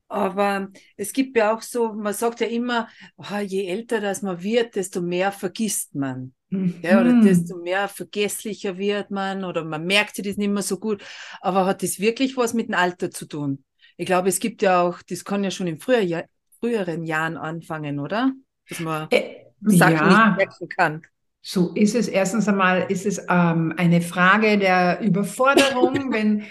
Aber 0.09 0.69
es 0.95 1.11
gibt 1.11 1.35
ja 1.35 1.53
auch 1.53 1.61
so, 1.61 1.93
man 1.93 2.13
sagt 2.13 2.39
ja 2.39 2.47
immer, 2.47 2.87
oh, 3.17 3.37
je 3.45 3.67
älter 3.67 3.99
das 3.99 4.21
man 4.21 4.41
wird, 4.41 4.75
desto 4.75 5.01
mehr 5.01 5.31
vergisst 5.31 5.95
man. 5.95 6.33
Mhm. 6.49 6.75
Ja, 6.81 7.01
oder 7.01 7.21
desto 7.21 7.57
mehr 7.57 7.87
vergesslicher 7.89 8.77
wird 8.77 9.11
man 9.11 9.43
oder 9.43 9.65
man 9.65 9.85
merkt 9.85 10.15
sich 10.15 10.25
das 10.25 10.37
nicht 10.37 10.51
mehr 10.51 10.63
so 10.63 10.79
gut. 10.79 11.03
Aber 11.41 11.65
hat 11.65 11.83
das 11.83 11.99
wirklich 11.99 12.37
was 12.37 12.53
mit 12.53 12.69
dem 12.69 12.75
Alter 12.75 13.11
zu 13.11 13.25
tun? 13.25 13.63
Ich 13.97 14.05
glaube, 14.05 14.29
es 14.29 14.39
gibt 14.39 14.61
ja 14.61 14.81
auch, 14.81 15.01
das 15.01 15.25
kann 15.25 15.43
ja 15.43 15.51
schon 15.51 15.67
in 15.67 15.79
früher, 15.79 16.25
früheren 16.59 17.03
Jahren 17.03 17.35
anfangen, 17.35 17.99
oder? 17.99 18.31
Dass 18.69 18.79
man 18.79 19.07
äh, 19.11 19.45
Sachen 19.61 19.95
ja. 19.95 20.27
nicht 20.27 20.37
merken 20.37 20.69
kann. 20.69 21.01
So 21.41 21.73
ist 21.73 21.95
es. 21.95 22.07
Erstens 22.07 22.47
einmal 22.47 22.85
ist 22.89 23.05
es 23.05 23.19
ähm, 23.29 23.73
eine 23.77 24.01
Frage 24.01 24.57
der 24.57 25.01
Überforderung, 25.01 26.11
wenn, 26.11 26.43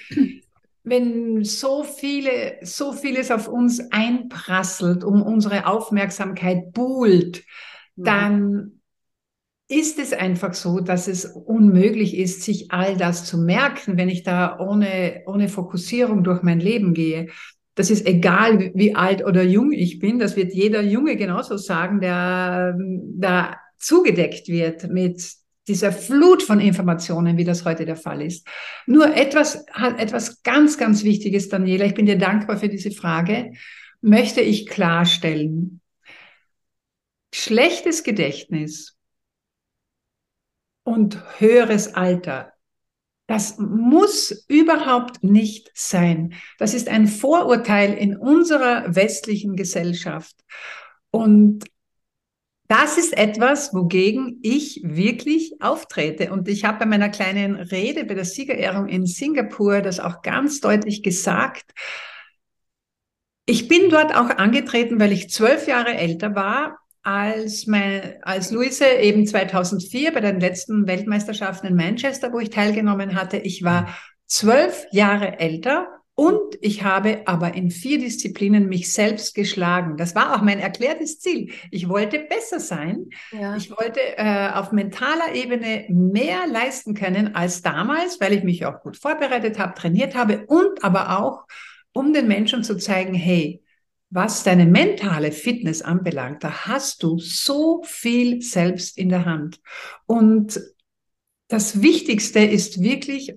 wenn 0.87 1.43
so 1.43 1.83
viele, 1.83 2.59
so 2.63 2.93
vieles 2.93 3.33
auf 3.33 3.49
uns 3.49 3.81
einprasselt, 3.91 5.03
um 5.03 5.21
unsere 5.21 5.67
Aufmerksamkeit 5.67 6.73
buhlt, 6.73 7.43
mhm. 7.97 8.05
dann 8.05 8.81
ist 9.69 9.99
es 9.99 10.13
einfach 10.13 10.55
so, 10.55 10.79
dass 10.79 11.09
es 11.09 11.25
unmöglich 11.25 12.17
ist, 12.17 12.43
sich 12.43 12.71
all 12.71 12.97
das 12.97 13.25
zu 13.25 13.37
merken, 13.37 13.97
wenn 13.97 14.09
ich 14.09 14.23
da 14.23 14.61
ohne, 14.61 15.25
ohne 15.27 15.49
Fokussierung 15.49 16.23
durch 16.23 16.43
mein 16.43 16.61
Leben 16.61 16.95
gehe. 16.95 17.31
Das 17.75 17.91
ist 17.91 18.07
egal, 18.07 18.71
wie 18.75 18.95
alt 18.95 19.25
oder 19.25 19.43
jung 19.43 19.73
ich 19.73 19.99
bin. 19.99 20.21
Das 20.21 20.37
wird 20.37 20.55
jeder 20.55 20.83
Junge 20.83 21.17
genauso 21.17 21.57
sagen, 21.57 22.01
der 22.01 22.79
da 23.17 23.57
zugedeckt 23.77 24.47
wird 24.47 24.89
mit 24.89 25.35
dieser 25.69 25.93
Flut 25.93 26.43
von 26.43 26.61
Informationen, 26.61 27.37
wie 27.37 27.45
das 27.45 27.65
heute 27.65 27.85
der 27.85 27.97
Fall 27.97 28.23
ist. 28.23 28.47
Nur 28.87 29.15
etwas, 29.15 29.65
etwas 29.99 30.43
ganz, 30.43 30.79
ganz 30.79 31.03
Wichtiges, 31.05 31.49
Daniela. 31.49 31.85
Ich 31.87 31.95
bin 31.95 32.07
dir 32.07 32.19
dankbar 32.19 32.57
für 32.57 32.69
diese 32.69 32.91
Frage. 32.91 33.53
Möchte 34.01 34.41
ich 34.41 34.67
klarstellen. 34.67 35.81
Schlechtes 37.35 38.05
Gedächtnis 38.05 38.97
und 40.85 41.19
höheres 41.41 41.95
Alter. 41.95 42.53
Das 43.27 43.59
muss 43.59 44.45
überhaupt 44.47 45.25
nicht 45.25 45.71
sein. 45.75 46.35
Das 46.59 46.75
ist 46.75 46.89
ein 46.89 47.09
Vorurteil 47.09 47.93
in 47.95 48.17
unserer 48.17 48.95
westlichen 48.95 49.57
Gesellschaft. 49.57 50.37
Und 51.11 51.65
das 52.69 52.99
ist 52.99 53.17
etwas, 53.17 53.73
wogegen 53.75 54.41
ich 54.43 54.81
wirklich 54.85 55.61
auftrete. 55.61 56.33
Und 56.33 56.49
ich 56.49 56.65
habe 56.65 56.81
bei 56.81 56.87
meiner 56.87 57.09
kleinen 57.09 57.57
Rede 57.57 58.05
bei 58.05 58.15
der 58.15 58.25
Siegerehrung 58.25 58.89
in 58.89 59.07
Singapur 59.07 59.81
das 59.81 60.01
auch 60.01 60.23
ganz 60.23 60.61
deutlich 60.61 61.03
gesagt. 61.03 61.73
Ich 63.45 63.69
bin 63.69 63.91
dort 63.91 64.15
auch 64.15 64.31
angetreten, 64.31 64.99
weil 64.99 65.13
ich 65.13 65.31
zwölf 65.31 65.69
Jahre 65.69 65.95
älter 65.95 66.35
war 66.35 66.79
als, 67.03 67.69
mein, 67.69 68.17
als 68.23 68.51
Luise 68.51 68.85
eben 68.85 69.27
2004 69.27 70.13
bei 70.13 70.21
den 70.21 70.41
letzten 70.41 70.89
Weltmeisterschaften 70.89 71.69
in 71.69 71.77
Manchester, 71.77 72.33
wo 72.33 72.41
ich 72.41 72.51
teilgenommen 72.51 73.15
hatte. 73.15 73.37
Ich 73.37 73.63
war 73.63 73.97
zwölf 74.27 74.87
Jahre 74.91 75.39
älter 75.39 75.87
und 76.19 76.57
ich 76.63 76.83
habe 76.83 77.21
aber 77.27 77.53
in 77.53 77.71
vier 77.71 77.99
Disziplinen 77.99 78.71
mich 78.71 78.91
selbst 78.91 79.35
geschlagen. 79.35 79.99
Das 79.99 80.15
war 80.15 80.35
auch 80.35 80.41
mein 80.41 80.59
erklärtes 80.59 81.21
Ziel. 81.21 81.53
Ich 81.71 81.91
wollte 81.91 82.21
besser 82.21 82.59
sein. 82.59 83.11
Ja. 83.33 83.55
Ich 83.55 83.71
wollte 83.71 84.01
äh, 84.17 84.49
auf 84.55 84.73
mentaler 84.73 85.35
Ebene 85.35 85.85
mehr 85.91 86.47
leisten 86.47 86.95
können 86.95 87.35
als 87.35 87.61
damals, 87.61 88.19
weil 88.19 88.33
ich 88.33 88.45
mich 88.45 88.65
auch 88.65 88.81
gut 88.81 88.97
vorbereitet 88.97 89.59
habe, 89.59 89.75
trainiert 89.75 90.15
habe 90.15 90.47
und 90.47 90.83
aber 90.83 91.21
auch, 91.21 91.45
um 91.93 92.15
den 92.15 92.29
Menschen 92.29 92.65
zu 92.65 92.79
zeigen, 92.79 93.13
hey, 93.13 93.63
was 94.09 94.43
deine 94.43 94.65
mentale 94.65 95.33
Fitness 95.33 95.83
anbelangt, 95.83 96.43
da 96.43 96.67
hast 96.67 97.03
du 97.03 97.19
so 97.19 97.83
viel 97.85 98.41
selbst 98.41 98.97
in 98.97 99.11
der 99.11 99.27
Hand. 99.27 99.61
Und 100.07 100.59
das 101.49 101.83
Wichtigste 101.83 102.41
ist 102.41 102.83
wirklich 102.83 103.35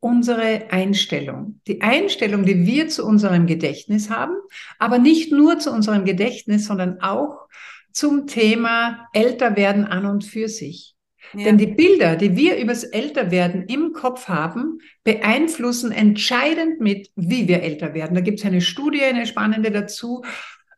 unsere 0.00 0.70
Einstellung. 0.70 1.60
Die 1.66 1.82
Einstellung, 1.82 2.44
die 2.44 2.66
wir 2.66 2.88
zu 2.88 3.04
unserem 3.04 3.46
Gedächtnis 3.46 4.10
haben, 4.10 4.34
aber 4.78 4.98
nicht 4.98 5.30
nur 5.30 5.58
zu 5.58 5.70
unserem 5.70 6.04
Gedächtnis, 6.04 6.66
sondern 6.66 7.00
auch 7.00 7.46
zum 7.92 8.26
Thema 8.26 9.08
Älterwerden 9.12 9.84
an 9.84 10.06
und 10.06 10.24
für 10.24 10.48
sich. 10.48 10.94
Ja. 11.34 11.44
Denn 11.44 11.58
die 11.58 11.66
Bilder, 11.66 12.16
die 12.16 12.36
wir 12.36 12.56
übers 12.56 12.82
Älterwerden 12.82 13.64
im 13.66 13.92
Kopf 13.92 14.28
haben, 14.28 14.78
beeinflussen 15.04 15.92
entscheidend 15.92 16.80
mit, 16.80 17.10
wie 17.14 17.46
wir 17.46 17.62
älter 17.62 17.94
werden. 17.94 18.14
Da 18.14 18.20
gibt 18.20 18.40
es 18.40 18.46
eine 18.46 18.60
Studie, 18.60 19.02
eine 19.02 19.26
spannende 19.26 19.70
dazu, 19.70 20.22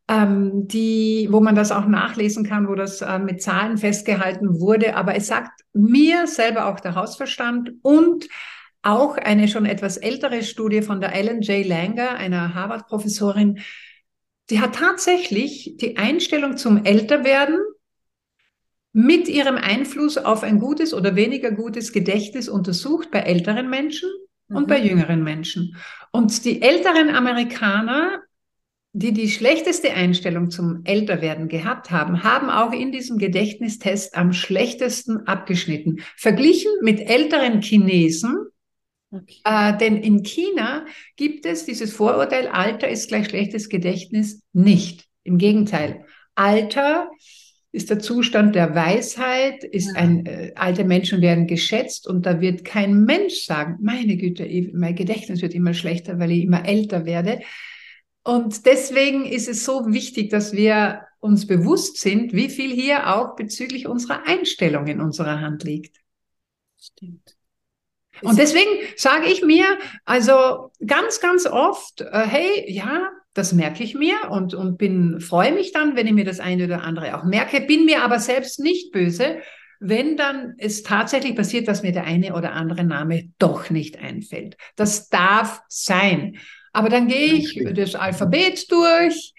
ähm, 0.09 0.67
die, 0.69 1.29
wo 1.31 1.41
man 1.41 1.55
das 1.55 1.73
auch 1.73 1.87
nachlesen 1.87 2.45
kann, 2.45 2.69
wo 2.69 2.75
das 2.75 3.01
äh, 3.01 3.19
mit 3.19 3.41
Zahlen 3.41 3.79
festgehalten 3.79 4.61
wurde. 4.61 4.97
Aber 4.97 5.15
es 5.15 5.29
sagt 5.29 5.63
mir 5.73 6.27
selber 6.27 6.67
auch 6.67 6.81
der 6.81 6.97
Hausverstand 6.97 7.73
und 7.83 8.27
auch 8.83 9.17
eine 9.17 9.49
schon 9.49 9.65
etwas 9.65 9.97
ältere 9.97 10.43
Studie 10.43 10.83
von 10.83 11.01
der 11.01 11.15
Ellen 11.15 11.41
J. 11.41 11.65
Langer, 11.65 12.17
einer 12.17 12.55
Harvard-Professorin, 12.55 13.61
die 14.51 14.61
hat 14.61 14.75
tatsächlich 14.75 15.77
die 15.81 15.97
Einstellung 15.97 16.57
zum 16.57 16.85
Älterwerden 16.85 17.59
mit 18.93 19.29
ihrem 19.29 19.57
Einfluss 19.57 20.19
auf 20.19 20.43
ein 20.43 20.59
gutes 20.59 20.93
oder 20.93 21.17
weniger 21.17 21.51
gutes 21.53 21.93
Gedächtnis 21.93 22.49
untersucht 22.49 23.11
bei 23.11 23.21
älteren 23.21 23.71
Menschen 23.71 24.11
und 24.49 24.65
mhm. 24.65 24.67
bei 24.67 24.81
jüngeren 24.81 25.23
Menschen. 25.23 25.77
Und 26.11 26.45
die 26.45 26.61
älteren 26.61 27.09
Amerikaner, 27.15 28.21
die 28.93 29.13
die 29.13 29.31
schlechteste 29.31 29.95
Einstellung 29.95 30.51
zum 30.51 30.83
Älterwerden 30.85 31.49
gehabt 31.49 31.91
haben, 31.91 32.23
haben 32.23 32.51
auch 32.51 32.73
in 32.73 32.93
diesem 32.93 33.17
Gedächtnistest 33.17 34.15
am 34.15 34.35
schlechtesten 34.35 35.27
abgeschnitten. 35.27 36.03
Verglichen 36.17 36.71
mit 36.83 37.01
älteren 37.01 37.63
Chinesen, 37.63 38.37
okay. 39.13 39.37
äh, 39.45 39.77
denn 39.79 39.97
in 39.97 40.23
China 40.23 40.87
gibt 41.17 41.47
es 41.47 41.65
dieses 41.65 41.93
Vorurteil, 41.93 42.49
Alter 42.49 42.89
ist 42.89 43.09
gleich 43.09 43.29
schlechtes 43.29 43.69
Gedächtnis 43.69 44.43
nicht. 44.53 45.07
Im 45.25 45.39
Gegenteil. 45.39 46.05
Alter 46.35 47.11
ist 47.73 47.89
der 47.89 47.99
Zustand 48.01 48.55
der 48.55 48.75
Weisheit, 48.75 49.65
ist 49.65 49.97
ein, 49.97 50.27
äh, 50.27 50.53
alte 50.57 50.85
Menschen 50.85 51.23
werden 51.23 51.47
geschätzt 51.47 52.07
und 52.07 52.27
da 52.27 52.41
wird 52.41 52.65
kein 52.65 53.05
Mensch 53.05 53.47
sagen, 53.47 53.79
meine 53.81 54.17
Güte, 54.17 54.47
mein 54.75 54.95
Gedächtnis 54.95 55.41
wird 55.41 55.55
immer 55.55 55.73
schlechter, 55.73 56.19
weil 56.19 56.33
ich 56.33 56.45
immer 56.45 56.67
älter 56.67 57.07
werde. 57.07 57.41
Und 58.25 58.67
deswegen 58.67 59.25
ist 59.25 59.49
es 59.49 59.65
so 59.65 59.87
wichtig, 59.93 60.31
dass 60.31 60.53
wir 60.53 61.03
uns 61.19 61.47
bewusst 61.47 61.99
sind, 61.99 62.33
wie 62.35 62.51
viel 62.51 62.73
hier 62.73 63.15
auch 63.17 63.37
bezüglich 63.37 63.87
unserer 63.87 64.27
Einstellung 64.27 64.87
in 64.87 65.01
unserer 65.01 65.41
Hand 65.41 65.65
liegt. 65.65 65.97
Stimmt. 66.79 67.37
Und 68.23 68.39
deswegen 68.39 68.71
sage 68.97 69.27
ich 69.27 69.43
mir, 69.43 69.65
also 70.05 70.71
ganz, 70.87 71.21
ganz 71.21 71.47
oft, 71.47 72.01
äh, 72.01 72.27
hey, 72.27 72.65
ja, 72.69 73.11
das 73.35 73.53
merke 73.53 73.83
ich 73.83 73.95
mir 73.95 74.31
und, 74.31 74.55
und 74.55 74.77
bin, 74.79 75.21
freue 75.21 75.53
mich 75.53 75.73
dann, 75.73 75.97
wenn 75.97 76.07
ich 76.07 76.13
mir 76.13 76.25
das 76.25 76.41
eine 76.41 76.65
oder 76.65 76.83
andere 76.83 77.17
auch 77.17 77.25
merke, 77.25 77.61
bin 77.63 77.85
mir 77.85 78.03
aber 78.03 78.19
selbst 78.19 78.61
nicht 78.61 78.93
böse, 78.93 79.39
wenn 79.81 80.17
dann 80.17 80.55
es 80.59 80.83
tatsächlich 80.83 81.35
passiert, 81.35 81.67
dass 81.67 81.83
mir 81.83 81.93
der 81.93 82.05
eine 82.05 82.35
oder 82.35 82.53
andere 82.53 82.85
Name 82.85 83.31
doch 83.39 83.71
nicht 83.71 83.99
einfällt. 83.99 84.57
Das 84.77 85.09
darf 85.09 85.63
sein. 85.69 86.37
Aber 86.73 86.89
dann 86.89 87.09
gehe 87.09 87.35
ich 87.35 87.61
das 87.75 87.95
Alphabet 87.95 88.71
durch. 88.71 89.35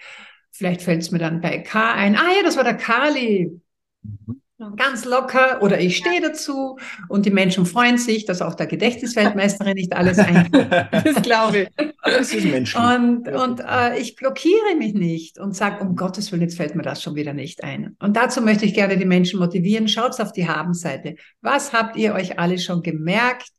Vielleicht 0.51 0.81
fällt 0.81 1.01
es 1.01 1.11
mir 1.11 1.19
dann 1.19 1.39
bei 1.39 1.59
K 1.59 1.93
ein. 1.93 2.15
Ah 2.15 2.31
ja, 2.35 2.43
das 2.43 2.57
war 2.57 2.63
der 2.63 2.77
Kali. 2.77 3.59
Mhm. 4.01 4.42
Ganz 4.75 5.05
locker 5.05 5.61
oder 5.61 5.79
ich 5.79 5.97
stehe 5.97 6.21
dazu 6.21 6.77
und 7.09 7.25
die 7.25 7.31
Menschen 7.31 7.65
freuen 7.65 7.97
sich, 7.97 8.25
dass 8.25 8.41
auch 8.41 8.55
der 8.55 8.67
Gedächtnisweltmeisterin 8.67 9.75
nicht 9.75 9.93
alles 9.93 10.19
einfällt. 10.19 10.71
das 10.91 11.21
glaube 11.21 11.59
ich. 11.59 11.69
Das 12.03 12.33
ist 12.33 12.45
menschlich. 12.45 12.83
Und, 12.83 13.27
und 13.27 13.59
äh, 13.59 13.99
ich 13.99 14.15
blockiere 14.15 14.75
mich 14.77 14.93
nicht 14.93 15.39
und 15.39 15.55
sage, 15.55 15.83
um 15.83 15.95
Gottes 15.95 16.31
Willen, 16.31 16.41
jetzt 16.43 16.57
fällt 16.57 16.75
mir 16.75 16.83
das 16.83 17.01
schon 17.01 17.15
wieder 17.15 17.33
nicht 17.33 17.63
ein. 17.63 17.95
Und 17.99 18.15
dazu 18.15 18.41
möchte 18.41 18.65
ich 18.65 18.73
gerne 18.73 18.97
die 18.97 19.05
Menschen 19.05 19.39
motivieren. 19.39 19.87
Schaut 19.87 20.19
auf 20.19 20.31
die 20.31 20.47
Habenseite. 20.47 21.15
Was 21.41 21.73
habt 21.73 21.95
ihr 21.95 22.13
euch 22.13 22.39
alles 22.39 22.63
schon 22.63 22.81
gemerkt 22.81 23.49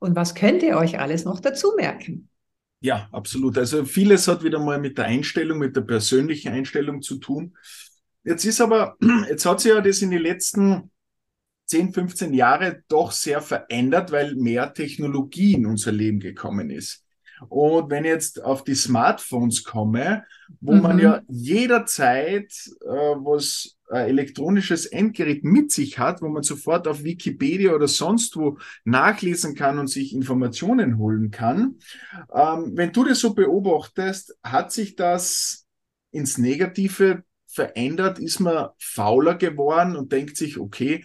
und 0.00 0.16
was 0.16 0.34
könnt 0.34 0.62
ihr 0.62 0.76
euch 0.76 0.98
alles 0.98 1.24
noch 1.24 1.40
dazu 1.40 1.72
merken? 1.76 2.28
Ja, 2.80 3.08
absolut. 3.12 3.56
Also 3.56 3.84
vieles 3.86 4.28
hat 4.28 4.44
wieder 4.44 4.58
mal 4.58 4.78
mit 4.78 4.98
der 4.98 5.06
Einstellung, 5.06 5.58
mit 5.58 5.74
der 5.74 5.80
persönlichen 5.80 6.52
Einstellung 6.52 7.00
zu 7.00 7.16
tun. 7.16 7.56
Jetzt 8.24 8.44
ist 8.44 8.60
aber, 8.60 8.96
jetzt 9.28 9.46
hat 9.46 9.60
sich 9.60 9.72
ja 9.72 9.80
das 9.80 10.02
in 10.02 10.10
den 10.10 10.22
letzten 10.22 10.90
10, 11.66 11.92
15 11.92 12.34
Jahre 12.34 12.82
doch 12.88 13.12
sehr 13.12 13.40
verändert, 13.40 14.12
weil 14.12 14.34
mehr 14.34 14.74
Technologie 14.74 15.54
in 15.54 15.66
unser 15.66 15.92
Leben 15.92 16.20
gekommen 16.20 16.70
ist. 16.70 17.04
Und 17.48 17.90
wenn 17.90 18.04
ich 18.04 18.10
jetzt 18.10 18.42
auf 18.42 18.64
die 18.64 18.74
Smartphones 18.74 19.64
komme, 19.64 20.24
wo 20.60 20.72
mhm. 20.72 20.82
man 20.82 20.98
ja 20.98 21.22
jederzeit 21.28 22.52
äh, 22.82 22.86
was 22.86 23.76
äh, 23.90 24.08
elektronisches 24.08 24.86
Endgerät 24.86 25.44
mit 25.44 25.72
sich 25.72 25.98
hat, 25.98 26.22
wo 26.22 26.28
man 26.28 26.42
sofort 26.42 26.86
auf 26.86 27.02
Wikipedia 27.02 27.72
oder 27.74 27.88
sonst 27.88 28.36
wo 28.36 28.58
nachlesen 28.84 29.54
kann 29.54 29.78
und 29.78 29.88
sich 29.88 30.14
Informationen 30.14 30.98
holen 30.98 31.30
kann. 31.30 31.78
Ähm, 32.32 32.72
wenn 32.74 32.92
du 32.92 33.04
das 33.04 33.20
so 33.20 33.34
beobachtest, 33.34 34.38
hat 34.42 34.72
sich 34.72 34.96
das 34.96 35.66
ins 36.12 36.38
Negative 36.38 37.24
verändert? 37.54 38.18
Ist 38.18 38.40
man 38.40 38.68
fauler 38.78 39.34
geworden 39.36 39.96
und 39.96 40.12
denkt 40.12 40.36
sich, 40.36 40.58
okay, 40.58 41.04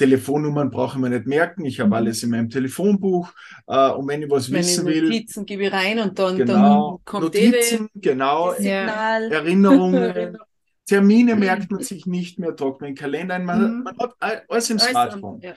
Telefonnummern 0.00 0.70
brauche 0.70 0.96
ich 0.96 1.02
mir 1.02 1.10
nicht 1.10 1.26
merken, 1.26 1.66
ich 1.66 1.78
habe 1.78 1.88
mhm. 1.88 1.94
alles 1.94 2.22
in 2.22 2.30
meinem 2.30 2.48
Telefonbuch 2.48 3.30
äh, 3.66 3.90
und 3.90 4.08
wenn 4.08 4.22
ich 4.22 4.30
was 4.30 4.50
wenn 4.50 4.60
wissen 4.60 4.86
will. 4.86 5.02
Notizen 5.02 5.44
gebe 5.44 5.64
ich 5.64 5.72
rein 5.72 5.98
und 5.98 6.18
dann, 6.18 6.38
genau, 6.38 6.92
dann 6.96 7.04
kommt 7.04 7.24
Notizen, 7.24 7.90
genau, 7.94 8.54
Signal. 8.54 9.30
Erinnerungen. 9.30 10.38
Termine 10.86 11.34
mhm. 11.34 11.40
merkt 11.40 11.70
man 11.70 11.82
sich 11.82 12.06
nicht 12.06 12.38
mehr, 12.38 12.56
tragt 12.56 12.80
man 12.80 12.90
den 12.90 12.96
Kalender 12.96 13.34
ein, 13.34 13.44
man, 13.44 13.76
mhm. 13.76 13.82
man 13.82 13.98
hat 13.98 14.14
alles 14.48 14.70
im 14.70 14.78
Smartphone. 14.78 15.40
Ja. 15.42 15.52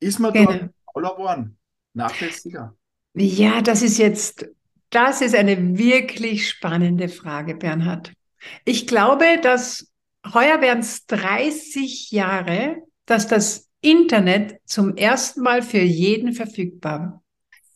Ist 0.00 0.20
man 0.20 0.32
genau. 0.32 0.52
da 0.52 0.68
fauler 0.94 1.14
geworden? 1.14 1.58
Nachlässiger? 1.92 2.74
Ja, 3.14 3.60
das 3.60 3.82
ist 3.82 3.98
jetzt, 3.98 4.48
das 4.88 5.20
ist 5.20 5.34
eine 5.34 5.76
wirklich 5.76 6.48
spannende 6.48 7.08
Frage, 7.08 7.54
Bernhard. 7.54 8.12
Ich 8.64 8.86
glaube, 8.86 9.38
dass 9.42 9.92
heuer 10.34 10.60
werden 10.60 10.80
es 10.80 11.06
30 11.06 12.10
Jahre, 12.10 12.76
dass 13.06 13.28
das 13.28 13.68
Internet 13.80 14.56
zum 14.64 14.96
ersten 14.96 15.42
Mal 15.42 15.62
für 15.62 15.78
jeden 15.78 16.32
verfügbar 16.32 17.22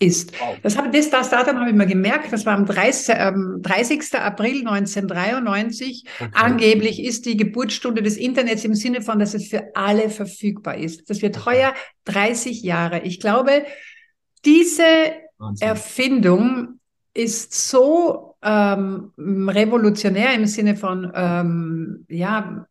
ist. 0.00 0.32
Wow. 0.40 0.56
Das, 0.62 0.76
habe, 0.76 0.90
das, 0.90 1.10
das 1.10 1.30
Datum 1.30 1.58
habe 1.58 1.70
ich 1.70 1.76
mir 1.76 1.86
gemerkt, 1.86 2.32
das 2.32 2.46
war 2.46 2.54
am 2.54 2.64
30, 2.64 3.14
ähm, 3.18 3.58
30. 3.60 4.14
April 4.14 4.66
1993. 4.66 6.04
Okay. 6.18 6.30
Angeblich 6.32 7.04
ist 7.04 7.26
die 7.26 7.36
Geburtsstunde 7.36 8.02
des 8.02 8.16
Internets 8.16 8.64
im 8.64 8.74
Sinne 8.74 9.02
von, 9.02 9.18
dass 9.18 9.34
es 9.34 9.48
für 9.48 9.76
alle 9.76 10.08
verfügbar 10.08 10.78
ist. 10.78 11.08
Das 11.10 11.20
wird 11.22 11.44
heuer 11.44 11.74
30 12.06 12.62
Jahre. 12.62 13.00
Ich 13.02 13.20
glaube, 13.20 13.66
diese 14.44 14.82
Wahnsinn. 15.38 15.68
Erfindung 15.68 16.80
ist 17.12 17.68
so 17.68 18.29
ähm, 18.42 19.12
revolutionär 19.18 20.34
im 20.34 20.46
Sinne 20.46 20.76
von 20.76 21.10
ähm, 21.14 22.06
ja 22.08 22.66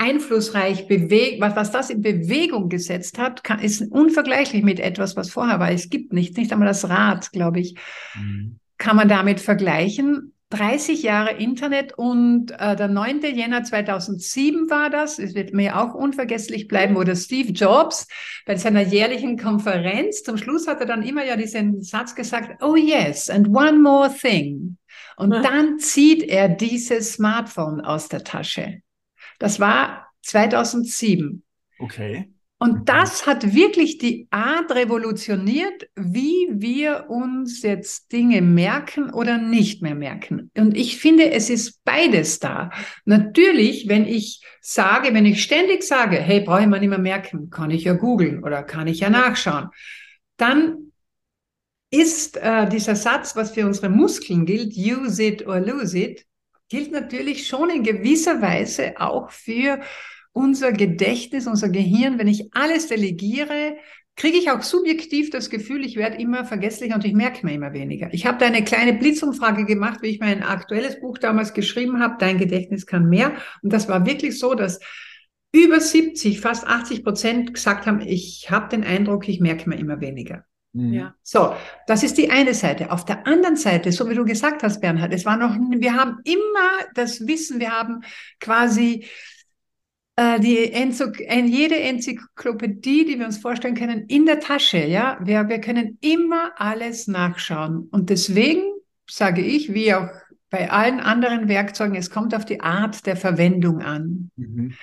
einflussreich 0.00 0.88
bewegt, 0.88 1.42
was, 1.42 1.56
was 1.56 1.70
das 1.72 1.90
in 1.90 2.00
Bewegung 2.00 2.70
gesetzt 2.70 3.18
hat, 3.18 3.44
kann, 3.44 3.58
ist 3.58 3.82
unvergleichlich 3.92 4.62
mit 4.62 4.80
etwas, 4.80 5.14
was 5.14 5.30
vorher 5.30 5.60
war. 5.60 5.70
Es 5.70 5.90
gibt 5.90 6.14
nicht, 6.14 6.38
nicht 6.38 6.52
einmal 6.52 6.68
das 6.68 6.88
Rad, 6.88 7.32
glaube 7.32 7.60
ich, 7.60 7.76
mhm. 8.14 8.58
kann 8.78 8.96
man 8.96 9.08
damit 9.08 9.40
vergleichen. 9.40 10.32
30 10.48 11.04
Jahre 11.04 11.34
Internet 11.34 11.92
und 11.96 12.50
äh, 12.58 12.74
der 12.74 12.88
9. 12.88 13.20
Jänner 13.20 13.62
2007 13.62 14.68
war 14.68 14.90
das, 14.90 15.18
es 15.20 15.34
wird 15.34 15.52
mir 15.52 15.78
auch 15.78 15.94
unvergesslich 15.94 16.66
bleiben, 16.66 16.96
wo 16.96 17.04
der 17.04 17.14
Steve 17.14 17.52
Jobs 17.52 18.08
bei 18.46 18.56
seiner 18.56 18.82
jährlichen 18.82 19.38
Konferenz, 19.38 20.24
zum 20.24 20.38
Schluss 20.38 20.66
hat 20.66 20.80
er 20.80 20.86
dann 20.86 21.02
immer 21.02 21.24
ja 21.24 21.36
diesen 21.36 21.82
Satz 21.82 22.16
gesagt, 22.16 22.62
oh 22.62 22.74
yes, 22.74 23.30
and 23.30 23.48
one 23.48 23.78
more 23.78 24.10
thing. 24.12 24.76
Und 25.20 25.34
ja. 25.34 25.42
dann 25.42 25.78
zieht 25.78 26.22
er 26.22 26.48
dieses 26.48 27.12
Smartphone 27.12 27.82
aus 27.82 28.08
der 28.08 28.24
Tasche. 28.24 28.80
Das 29.38 29.60
war 29.60 30.08
2007. 30.22 31.42
Okay. 31.78 32.32
Und 32.58 32.88
das 32.88 33.26
hat 33.26 33.54
wirklich 33.54 33.98
die 33.98 34.28
Art 34.30 34.70
revolutioniert, 34.72 35.90
wie 35.94 36.48
wir 36.52 37.10
uns 37.10 37.62
jetzt 37.62 38.12
Dinge 38.12 38.40
merken 38.40 39.12
oder 39.12 39.36
nicht 39.36 39.82
mehr 39.82 39.94
merken. 39.94 40.50
Und 40.56 40.74
ich 40.74 40.96
finde, 40.96 41.30
es 41.32 41.50
ist 41.50 41.84
beides 41.84 42.38
da. 42.38 42.70
Natürlich, 43.04 43.88
wenn 43.88 44.06
ich 44.06 44.42
sage, 44.62 45.12
wenn 45.12 45.26
ich 45.26 45.42
ständig 45.42 45.82
sage, 45.82 46.16
hey, 46.16 46.40
brauche 46.40 46.62
ich 46.62 46.66
mal 46.66 46.80
nicht 46.80 46.88
mehr 46.88 46.98
merken, 46.98 47.50
kann 47.50 47.70
ich 47.70 47.84
ja 47.84 47.92
googeln 47.92 48.42
oder 48.42 48.62
kann 48.62 48.86
ich 48.86 49.00
ja 49.00 49.10
nachschauen, 49.10 49.68
dann 50.38 50.89
ist 51.90 52.36
äh, 52.36 52.68
dieser 52.68 52.94
Satz, 52.94 53.34
was 53.36 53.50
für 53.50 53.66
unsere 53.66 53.88
Muskeln 53.88 54.46
gilt, 54.46 54.76
use 54.76 55.22
it 55.22 55.46
or 55.46 55.60
lose 55.60 55.98
it, 55.98 56.24
gilt 56.68 56.92
natürlich 56.92 57.46
schon 57.46 57.68
in 57.70 57.82
gewisser 57.82 58.40
Weise 58.40 58.94
auch 58.98 59.30
für 59.30 59.80
unser 60.32 60.72
Gedächtnis, 60.72 61.46
unser 61.46 61.68
Gehirn. 61.68 62.18
Wenn 62.18 62.28
ich 62.28 62.54
alles 62.54 62.86
delegiere, 62.86 63.76
kriege 64.14 64.38
ich 64.38 64.50
auch 64.50 64.62
subjektiv 64.62 65.30
das 65.30 65.50
Gefühl, 65.50 65.84
ich 65.84 65.96
werde 65.96 66.18
immer 66.18 66.44
vergesslicher 66.44 66.94
und 66.94 67.04
ich 67.04 67.14
merke 67.14 67.44
mir 67.44 67.54
immer 67.54 67.72
weniger. 67.72 68.12
Ich 68.12 68.26
habe 68.26 68.38
da 68.38 68.46
eine 68.46 68.62
kleine 68.62 68.92
Blitzumfrage 68.92 69.64
gemacht, 69.64 70.00
wie 70.02 70.08
ich 70.08 70.20
mein 70.20 70.42
aktuelles 70.42 71.00
Buch 71.00 71.18
damals 71.18 71.54
geschrieben 71.54 72.00
habe, 72.00 72.16
Dein 72.18 72.38
Gedächtnis 72.38 72.86
kann 72.86 73.08
mehr. 73.08 73.32
Und 73.62 73.72
das 73.72 73.88
war 73.88 74.06
wirklich 74.06 74.38
so, 74.38 74.54
dass 74.54 74.78
über 75.52 75.80
70, 75.80 76.40
fast 76.40 76.66
80 76.66 77.02
Prozent 77.02 77.54
gesagt 77.54 77.86
haben, 77.86 78.00
ich 78.00 78.50
habe 78.50 78.68
den 78.68 78.84
Eindruck, 78.84 79.28
ich 79.28 79.40
merke 79.40 79.68
mir 79.68 79.78
immer 79.78 80.00
weniger. 80.00 80.44
Mhm. 80.72 80.92
Ja. 80.92 81.14
So, 81.22 81.54
das 81.86 82.02
ist 82.02 82.16
die 82.18 82.30
eine 82.30 82.54
Seite. 82.54 82.90
Auf 82.92 83.04
der 83.04 83.26
anderen 83.26 83.56
Seite, 83.56 83.92
so 83.92 84.08
wie 84.08 84.14
du 84.14 84.24
gesagt 84.24 84.62
hast, 84.62 84.80
Bernhard, 84.80 85.12
es 85.12 85.24
war 85.24 85.36
noch, 85.36 85.54
wir 85.54 85.94
haben 85.94 86.18
immer 86.24 86.70
das 86.94 87.26
Wissen, 87.26 87.60
wir 87.60 87.72
haben 87.72 88.02
quasi 88.38 89.06
äh, 90.16 90.38
die 90.40 90.72
Enzuk 90.72 91.18
jede 91.18 91.80
Enzyklopädie, 91.80 93.04
die 93.04 93.18
wir 93.18 93.26
uns 93.26 93.38
vorstellen 93.38 93.74
können, 93.74 94.04
in 94.06 94.26
der 94.26 94.40
Tasche. 94.40 94.84
Ja, 94.84 95.18
wir, 95.22 95.48
wir 95.48 95.60
können 95.60 95.98
immer 96.00 96.52
alles 96.56 97.08
nachschauen. 97.08 97.88
Und 97.90 98.10
deswegen 98.10 98.62
sage 99.08 99.42
ich, 99.42 99.74
wie 99.74 99.94
auch 99.94 100.08
bei 100.50 100.70
allen 100.70 101.00
anderen 101.00 101.48
Werkzeugen, 101.48 101.94
es 101.94 102.10
kommt 102.10 102.34
auf 102.34 102.44
die 102.44 102.60
Art 102.60 103.06
der 103.06 103.16
Verwendung 103.16 103.80
an. 103.80 104.30
Mhm. 104.36 104.74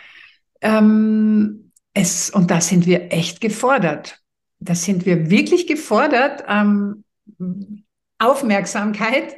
Ähm, 0.61 1.71
es, 1.93 2.29
und 2.29 2.51
da 2.51 2.61
sind 2.61 2.85
wir 2.85 3.11
echt 3.11 3.41
gefordert 3.41 4.21
da 4.59 4.75
sind 4.75 5.05
wir 5.05 5.29
wirklich 5.29 5.67
gefordert, 5.67 6.43
ähm, 6.47 7.03
Aufmerksamkeit, 8.19 9.35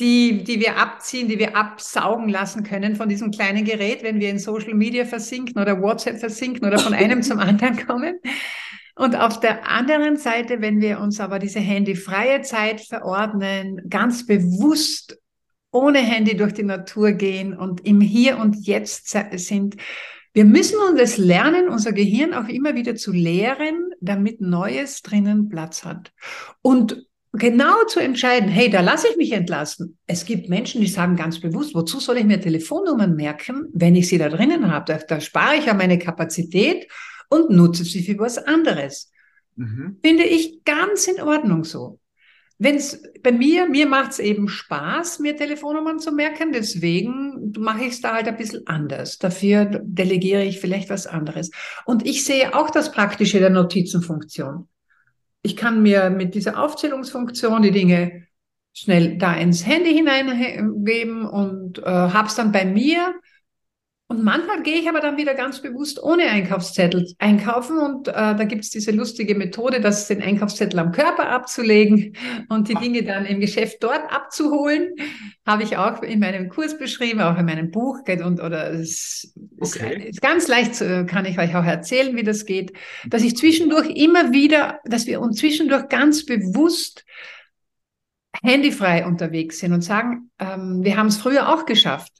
die, 0.00 0.44
die 0.44 0.60
wir 0.60 0.76
abziehen, 0.76 1.28
die 1.28 1.38
wir 1.38 1.56
absaugen 1.56 2.28
lassen 2.28 2.62
können 2.62 2.94
von 2.94 3.08
diesem 3.08 3.32
kleinen 3.32 3.64
Gerät, 3.64 4.02
wenn 4.02 4.20
wir 4.20 4.30
in 4.30 4.38
Social 4.38 4.74
Media 4.74 5.04
versinken 5.04 5.60
oder 5.60 5.82
WhatsApp 5.82 6.18
versinken 6.18 6.66
oder 6.66 6.78
von 6.78 6.94
einem 6.94 7.22
zum 7.22 7.40
anderen 7.40 7.84
kommen. 7.84 8.20
Und 8.94 9.16
auf 9.16 9.40
der 9.40 9.68
anderen 9.68 10.16
Seite, 10.16 10.60
wenn 10.60 10.80
wir 10.80 11.00
uns 11.00 11.20
aber 11.20 11.38
diese 11.38 11.60
handyfreie 11.60 12.42
Zeit 12.42 12.80
verordnen, 12.80 13.80
ganz 13.88 14.26
bewusst 14.26 15.18
ohne 15.70 15.98
Handy 15.98 16.36
durch 16.36 16.54
die 16.54 16.64
Natur 16.64 17.12
gehen 17.12 17.56
und 17.56 17.84
im 17.86 18.00
Hier 18.00 18.38
und 18.38 18.66
Jetzt 18.66 19.16
sind, 19.32 19.76
Wir 20.38 20.44
müssen 20.44 20.78
uns 20.78 21.00
es 21.00 21.18
lernen, 21.18 21.68
unser 21.68 21.92
Gehirn 21.92 22.32
auch 22.32 22.46
immer 22.46 22.76
wieder 22.76 22.94
zu 22.94 23.10
leeren, 23.10 23.90
damit 24.00 24.40
Neues 24.40 25.02
drinnen 25.02 25.48
Platz 25.48 25.84
hat. 25.84 26.12
Und 26.62 27.08
genau 27.32 27.82
zu 27.88 27.98
entscheiden, 27.98 28.48
hey, 28.48 28.70
da 28.70 28.80
lasse 28.80 29.08
ich 29.08 29.16
mich 29.16 29.32
entlasten. 29.32 29.98
Es 30.06 30.26
gibt 30.26 30.48
Menschen, 30.48 30.80
die 30.80 30.86
sagen 30.86 31.16
ganz 31.16 31.40
bewusst, 31.40 31.74
wozu 31.74 31.98
soll 31.98 32.18
ich 32.18 32.24
mir 32.24 32.40
Telefonnummern 32.40 33.16
merken, 33.16 33.66
wenn 33.72 33.96
ich 33.96 34.06
sie 34.06 34.16
da 34.16 34.28
drinnen 34.28 34.70
habe? 34.70 34.84
Da, 34.84 34.98
da 34.98 35.20
spare 35.20 35.56
ich 35.56 35.66
ja 35.66 35.74
meine 35.74 35.98
Kapazität 35.98 36.86
und 37.30 37.50
nutze 37.50 37.82
sie 37.82 38.04
für 38.04 38.16
was 38.20 38.38
anderes. 38.38 39.10
Mhm. 39.56 39.98
Finde 40.04 40.22
ich 40.22 40.62
ganz 40.62 41.08
in 41.08 41.20
Ordnung 41.20 41.64
so. 41.64 41.98
Wenn 42.58 42.74
es 42.74 43.02
bei 43.22 43.30
mir, 43.30 43.68
mir 43.68 43.86
macht 43.86 44.12
es 44.12 44.18
eben 44.18 44.48
Spaß, 44.48 45.20
mir 45.20 45.36
Telefonnummern 45.36 46.00
zu 46.00 46.10
merken, 46.12 46.50
deswegen 46.52 47.52
mache 47.58 47.84
ich 47.84 47.92
es 47.92 48.00
da 48.00 48.14
halt 48.14 48.26
ein 48.26 48.36
bisschen 48.36 48.66
anders. 48.66 49.18
Dafür 49.18 49.80
delegiere 49.84 50.44
ich 50.44 50.60
vielleicht 50.60 50.90
was 50.90 51.06
anderes. 51.06 51.50
Und 51.84 52.04
ich 52.04 52.24
sehe 52.24 52.54
auch 52.54 52.70
das 52.70 52.90
Praktische 52.90 53.38
der 53.38 53.50
Notizenfunktion 53.50 54.68
ich 55.42 55.56
kann 55.56 55.82
mir 55.82 56.10
mit 56.10 56.34
dieser 56.34 56.62
Aufzählungsfunktion 56.62 57.62
die 57.62 57.70
Dinge 57.70 58.26
schnell 58.72 59.18
da 59.18 59.34
ins 59.34 59.66
Handy 59.66 59.94
hineingeben 59.94 61.26
und 61.26 61.78
äh, 61.78 61.84
habe 61.84 62.28
es 62.28 62.34
dann 62.34 62.52
bei 62.52 62.64
mir 62.64 63.14
und 64.10 64.24
manchmal 64.24 64.62
gehe 64.62 64.76
ich 64.76 64.88
aber 64.88 65.00
dann 65.00 65.18
wieder 65.18 65.34
ganz 65.34 65.60
bewusst 65.60 66.02
ohne 66.02 66.24
Einkaufszettel 66.24 67.12
einkaufen 67.18 67.76
und 67.78 68.08
äh, 68.08 68.12
da 68.12 68.44
gibt 68.44 68.64
es 68.64 68.70
diese 68.70 68.90
lustige 68.90 69.34
Methode, 69.34 69.82
das 69.82 70.08
den 70.08 70.22
Einkaufszettel 70.22 70.78
am 70.78 70.92
Körper 70.92 71.28
abzulegen 71.28 72.16
und 72.48 72.68
die 72.70 72.74
Dinge 72.74 73.02
dann 73.02 73.26
im 73.26 73.38
Geschäft 73.38 73.82
dort 73.82 74.10
abzuholen. 74.10 74.94
Habe 75.46 75.62
ich 75.62 75.76
auch 75.76 76.02
in 76.02 76.20
meinem 76.20 76.48
Kurs 76.48 76.78
beschrieben, 76.78 77.20
auch 77.20 77.38
in 77.38 77.44
meinem 77.44 77.70
Buch. 77.70 77.98
Und, 78.24 78.40
oder 78.40 78.70
es 78.70 79.34
okay. 79.60 79.98
ist, 79.98 80.08
ist 80.08 80.22
ganz 80.22 80.48
leicht, 80.48 80.78
kann 81.06 81.26
ich 81.26 81.38
euch 81.38 81.54
auch 81.54 81.64
erzählen, 81.64 82.16
wie 82.16 82.22
das 82.22 82.46
geht, 82.46 82.72
dass 83.06 83.22
ich 83.22 83.36
zwischendurch 83.36 83.90
immer 83.90 84.32
wieder, 84.32 84.80
dass 84.86 85.06
wir 85.06 85.20
uns 85.20 85.36
zwischendurch 85.36 85.86
ganz 85.90 86.24
bewusst 86.24 87.04
handyfrei 88.42 89.04
unterwegs 89.04 89.58
sind 89.58 89.74
und 89.74 89.82
sagen, 89.82 90.30
ähm, 90.38 90.82
wir 90.82 90.96
haben 90.96 91.08
es 91.08 91.18
früher 91.18 91.52
auch 91.52 91.66
geschafft. 91.66 92.12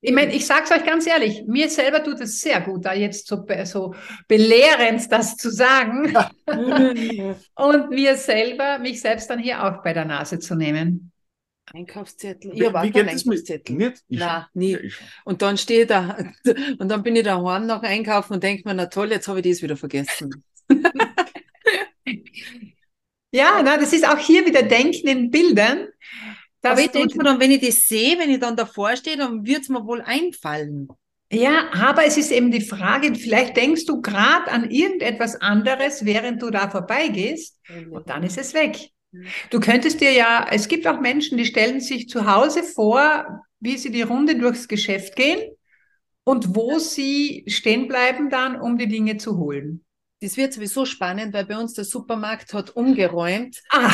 Ich 0.00 0.12
meine, 0.12 0.32
ich 0.32 0.46
sage 0.46 0.62
es 0.64 0.70
euch 0.70 0.84
ganz 0.84 1.06
ehrlich, 1.08 1.42
mir 1.46 1.68
selber 1.68 2.04
tut 2.04 2.20
es 2.20 2.40
sehr 2.40 2.60
gut, 2.60 2.84
da 2.84 2.94
jetzt 2.94 3.26
so, 3.26 3.44
so 3.64 3.94
belehrend 4.28 5.10
das 5.10 5.36
zu 5.36 5.50
sagen. 5.50 6.14
und 7.56 7.90
mir 7.90 8.16
selber, 8.16 8.78
mich 8.78 9.00
selbst 9.00 9.28
dann 9.28 9.40
hier 9.40 9.64
auch 9.64 9.82
bei 9.82 9.92
der 9.92 10.04
Nase 10.04 10.38
zu 10.38 10.54
nehmen. 10.54 11.10
Einkaufszettel. 11.74 12.52
Ich 12.54 12.64
habe 12.64 12.78
auch 12.80 12.92
keinen 12.92 13.08
Einkaufszettel. 13.08 13.76
Nicht? 13.76 14.04
Ich 14.08 14.18
Nein, 14.20 14.44
nie. 14.54 14.72
Ja, 14.72 14.78
und 15.24 15.42
dann 15.42 15.58
stehe 15.58 15.82
ich 15.82 15.88
da 15.88 16.16
und 16.78 16.88
dann 16.88 17.02
bin 17.02 17.16
ich 17.16 17.24
daheim 17.24 17.66
nach 17.66 17.82
einkaufen 17.82 18.34
und 18.34 18.42
denke 18.42 18.68
mir, 18.68 18.74
na 18.74 18.86
toll, 18.86 19.10
jetzt 19.10 19.26
habe 19.26 19.40
ich 19.40 19.48
das 19.48 19.62
wieder 19.62 19.76
vergessen. 19.76 20.44
ja, 23.32 23.60
na, 23.64 23.76
das 23.76 23.92
ist 23.92 24.08
auch 24.08 24.18
hier 24.18 24.46
wieder 24.46 24.62
Denken 24.62 25.08
in 25.08 25.30
Bildern. 25.30 25.88
Aber 26.62 26.80
ich 26.80 26.90
denke 26.90 27.16
mir 27.16 27.24
dann, 27.24 27.40
wenn 27.40 27.50
ich 27.50 27.60
das 27.60 27.86
sehe, 27.86 28.18
wenn 28.18 28.30
ich 28.30 28.40
dann 28.40 28.56
davor 28.56 28.96
stehe, 28.96 29.16
dann 29.16 29.46
wird 29.46 29.62
es 29.62 29.68
mir 29.68 29.86
wohl 29.86 30.02
einfallen. 30.02 30.88
Ja, 31.30 31.70
aber 31.72 32.04
es 32.04 32.16
ist 32.16 32.30
eben 32.32 32.50
die 32.50 32.62
Frage, 32.62 33.14
vielleicht 33.14 33.56
denkst 33.56 33.84
du 33.84 34.00
gerade 34.00 34.50
an 34.50 34.70
irgendetwas 34.70 35.36
anderes, 35.40 36.04
während 36.04 36.42
du 36.42 36.50
da 36.50 36.70
vorbeigehst 36.70 37.60
und 37.90 38.08
dann 38.08 38.22
ist 38.22 38.38
es 38.38 38.54
weg. 38.54 38.90
Du 39.50 39.60
könntest 39.60 40.00
dir 40.00 40.12
ja, 40.12 40.46
es 40.50 40.68
gibt 40.68 40.86
auch 40.86 41.00
Menschen, 41.00 41.38
die 41.38 41.44
stellen 41.44 41.80
sich 41.80 42.08
zu 42.08 42.26
Hause 42.26 42.62
vor, 42.62 43.42
wie 43.60 43.76
sie 43.76 43.90
die 43.90 44.02
Runde 44.02 44.38
durchs 44.38 44.68
Geschäft 44.68 45.16
gehen 45.16 45.40
und 46.24 46.54
wo 46.54 46.78
sie 46.78 47.44
stehen 47.46 47.88
bleiben 47.88 48.30
dann, 48.30 48.60
um 48.60 48.78
die 48.78 48.88
Dinge 48.88 49.16
zu 49.16 49.38
holen. 49.38 49.84
Das 50.20 50.36
wird 50.36 50.52
sowieso 50.52 50.84
spannend, 50.84 51.32
weil 51.32 51.46
bei 51.46 51.56
uns 51.56 51.74
der 51.74 51.84
Supermarkt 51.84 52.52
hat 52.52 52.70
umgeräumt 52.70 53.62
ah. 53.70 53.90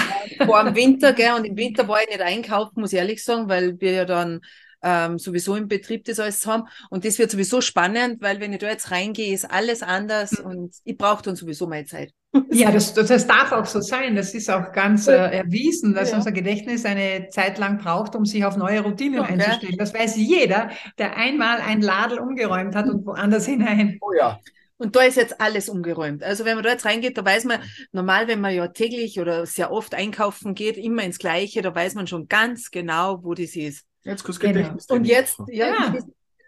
vor 0.47 0.65
dem 0.65 0.75
Winter, 0.75 1.13
gell? 1.13 1.35
Und 1.37 1.45
im 1.45 1.57
Winter 1.57 1.87
war 1.87 2.01
ich 2.03 2.09
nicht 2.09 2.23
einkaufen, 2.23 2.81
muss 2.81 2.93
ich 2.93 2.99
ehrlich 2.99 3.23
sagen, 3.23 3.49
weil 3.49 3.79
wir 3.79 3.93
ja 3.93 4.05
dann 4.07 4.41
ähm, 4.85 5.19
sowieso 5.19 5.57
im 5.57 5.67
Betrieb 5.67 6.05
das 6.05 6.21
alles 6.21 6.47
haben. 6.47 6.65
Und 6.91 7.05
das 7.05 7.19
wird 7.19 7.31
sowieso 7.31 7.61
spannend, 7.61 8.21
weil 8.21 8.39
wenn 8.41 8.53
ich 8.53 8.59
da 8.59 8.69
jetzt 8.69 8.91
reingehe, 8.91 9.33
ist 9.35 9.51
alles 9.51 9.83
anders 9.83 10.39
mhm. 10.39 10.51
und 10.51 10.75
ich 10.85 10.97
brauche 10.97 11.23
dann 11.23 11.37
sowieso 11.37 11.67
meine 11.67 11.87
Zeit. 11.87 12.13
Ja, 12.51 12.71
das, 12.71 12.95
das, 12.95 13.09
das 13.09 13.27
darf 13.27 13.53
auch 13.53 13.67
so 13.67 13.81
sein. 13.81 14.17
Das 14.17 14.35
ist 14.35 14.51
auch 14.51 14.73
ganz 14.73 15.07
äh, 15.07 15.13
erwiesen, 15.15 15.95
dass 15.95 16.11
ja. 16.11 16.17
unser 16.17 16.33
Gedächtnis 16.33 16.85
eine 16.85 17.29
Zeit 17.29 17.59
lang 17.59 17.79
braucht, 17.79 18.15
um 18.17 18.25
sich 18.25 18.45
auf 18.45 18.57
neue 18.57 18.81
Routinen 18.81 19.21
okay. 19.21 19.35
einzustellen. 19.35 19.77
Das 19.79 19.95
weiß 19.95 20.17
jeder, 20.17 20.71
der 20.99 21.17
einmal 21.17 21.59
ein 21.59 21.81
Ladel 21.81 22.19
umgeräumt 22.19 22.75
hat 22.75 22.87
und 22.87 23.07
woanders 23.07 23.47
hinein. 23.47 23.99
Oh 24.01 24.13
ja. 24.17 24.41
Und 24.77 24.97
da 24.97 25.03
ist 25.03 25.17
jetzt 25.17 25.41
alles 25.41 25.69
umgeräumt. 25.69 26.23
Also 26.23 26.45
wenn 26.45 26.57
man 26.57 26.65
da 26.65 26.71
jetzt 26.71 26.85
reingeht, 26.85 27.17
da 27.17 27.25
weiß 27.25 27.45
man, 27.45 27.61
normal, 27.93 28.27
wenn 28.27 28.41
man 28.41 28.55
ja 28.55 28.67
täglich 28.69 29.21
oder 29.21 29.47
sehr 29.47 29.71
oft 29.71 29.95
einkaufen 29.95 30.55
geht, 30.55 30.77
immer 30.77 31.05
ins 31.05 31.19
Gleiche, 31.19 31.63
da 31.63 31.75
weiß 31.75 31.95
man 31.95 32.07
schon 32.07 32.29
ganz 32.29 32.71
genau, 32.71 33.23
wo 33.23 33.35
das 33.35 33.55
ist. 33.55 33.87
Jetzt 34.03 34.25
kurz 34.25 34.39
genau. 34.39 34.77
Und 34.89 35.05
jetzt, 35.05 35.39
ja, 35.49 35.69
ja. 35.69 35.99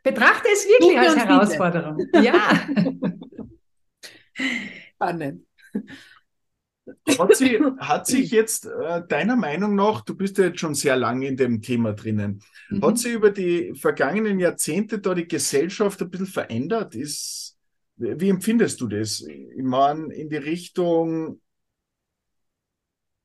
betrachte 0.03 0.49
es 0.53 0.67
wirklich 0.67 0.99
als 0.99 1.17
Herausforderung. 1.17 1.97
Bitte. 1.97 2.25
Ja. 2.25 2.69
Spannend. 4.95 5.47
Hat, 7.19 7.37
sie, 7.37 7.61
hat 7.79 8.07
sich 8.07 8.31
jetzt 8.31 8.67
äh, 8.67 9.03
deiner 9.09 9.35
Meinung 9.37 9.75
nach, 9.75 10.03
du 10.03 10.15
bist 10.15 10.39
ja 10.39 10.47
jetzt 10.47 10.61
schon 10.61 10.75
sehr 10.75 10.97
lange 10.97 11.27
in 11.27 11.37
dem 11.37 11.61
Thema 11.61 11.95
drinnen, 11.95 12.43
mhm. 12.71 12.85
hat 12.85 12.99
sich 12.99 13.13
über 13.13 13.31
die 13.31 13.75
vergangenen 13.75 14.39
Jahrzehnte 14.39 15.01
da 15.01 15.15
die 15.15 15.27
Gesellschaft 15.27 16.01
ein 16.03 16.11
bisschen 16.11 16.27
verändert? 16.27 16.95
Ist 16.95 17.56
wie 17.97 18.29
empfindest 18.29 18.81
du 18.81 18.89
das? 18.89 19.21
Ich 19.23 19.63
meine, 19.63 20.13
in 20.15 20.29
die 20.29 20.37
Richtung, 20.37 21.41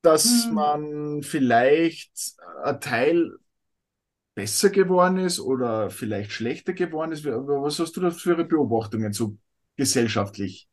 dass 0.02 0.46
hm. 0.46 0.54
man 0.54 1.24
vielleicht 1.24 2.36
ein 2.64 2.80
Teil 2.80 3.32
besser 4.36 4.70
geworden 4.70 5.18
ist 5.18 5.40
oder 5.40 5.90
vielleicht 5.90 6.32
schlechter 6.32 6.74
geworden 6.74 7.12
ist? 7.12 7.26
Was 7.26 7.80
hast 7.80 7.98
du 7.98 8.02
da 8.02 8.12
für 8.12 8.44
Beobachtungen 8.44 9.14
so 9.14 9.38
gesellschaftlich? 9.76 10.68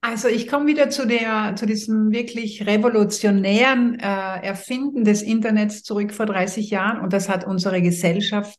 Also 0.00 0.28
ich 0.28 0.48
komme 0.48 0.66
wieder 0.66 0.90
zu 0.90 1.06
der, 1.06 1.56
zu 1.56 1.64
diesem 1.64 2.12
wirklich 2.12 2.66
revolutionären 2.66 3.98
äh, 3.98 4.02
Erfinden 4.02 5.04
des 5.04 5.22
Internets 5.22 5.82
zurück 5.82 6.12
vor 6.12 6.26
30 6.26 6.68
Jahren 6.68 7.00
und 7.00 7.14
das 7.14 7.30
hat 7.30 7.46
unsere 7.46 7.80
Gesellschaft 7.80 8.58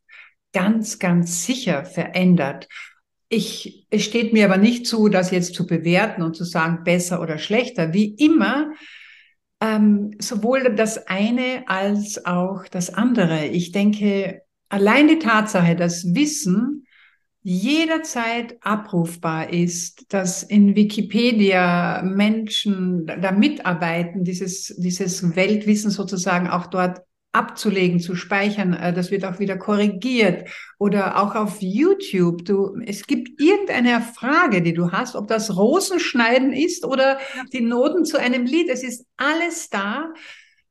ganz, 0.54 0.98
ganz 0.98 1.46
sicher 1.46 1.86
verändert. 1.86 2.68
Ich, 3.28 3.88
es 3.89 4.03
steht 4.03 4.34
mir 4.34 4.45
aber 4.45 4.57
nicht 4.57 4.86
zu, 4.86 5.09
das 5.09 5.32
jetzt 5.32 5.55
zu 5.55 5.65
bewerten 5.65 6.21
und 6.21 6.36
zu 6.36 6.43
sagen, 6.43 6.84
besser 6.84 7.21
oder 7.21 7.38
schlechter. 7.38 7.93
Wie 7.93 8.13
immer, 8.13 8.71
ähm, 9.61 10.11
sowohl 10.19 10.76
das 10.76 11.07
eine 11.07 11.63
als 11.67 12.26
auch 12.26 12.67
das 12.69 12.93
andere. 12.93 13.45
Ich 13.47 13.71
denke, 13.71 14.41
allein 14.69 15.07
die 15.07 15.19
Tatsache, 15.19 15.76
dass 15.76 16.13
Wissen 16.13 16.86
jederzeit 17.41 18.57
abrufbar 18.61 19.53
ist, 19.53 20.11
dass 20.11 20.41
in 20.41 20.76
Wikipedia 20.76 22.01
Menschen 22.03 23.05
da 23.05 23.32
mitarbeiten, 23.32 24.23
dieses, 24.23 24.73
dieses 24.78 25.36
Weltwissen 25.36 25.91
sozusagen 25.91 26.47
auch 26.47 26.65
dort 26.65 27.01
abzulegen, 27.36 28.00
zu 28.00 28.16
speichern. 28.16 28.74
Äh, 28.74 28.94
das 28.94 29.12
wird 29.12 29.26
auch 29.26 29.40
wieder 29.40 29.58
korrigiert. 29.58 30.50
Oder 30.78 31.22
auch 31.22 31.36
auf 31.36 31.62
YouTube. 31.62 32.46
Du, 32.46 32.78
es 32.86 33.06
gibt 33.06 33.40
irgendeine 33.42 34.02
Frage, 34.02 34.62
die 34.62 34.74
du 34.74 34.92
hast, 34.92 35.16
ob 35.16 35.28
das 35.28 35.56
Rosenschneiden 35.56 36.54
ist 36.54 36.86
oder 36.86 37.20
die 37.54 37.62
Noten 37.62 38.06
zu 38.06 38.20
einem 38.20 38.46
Lied. 38.46 38.70
Es 38.70 38.84
ist 38.84 39.06
alles 39.18 39.70
da 39.70 40.14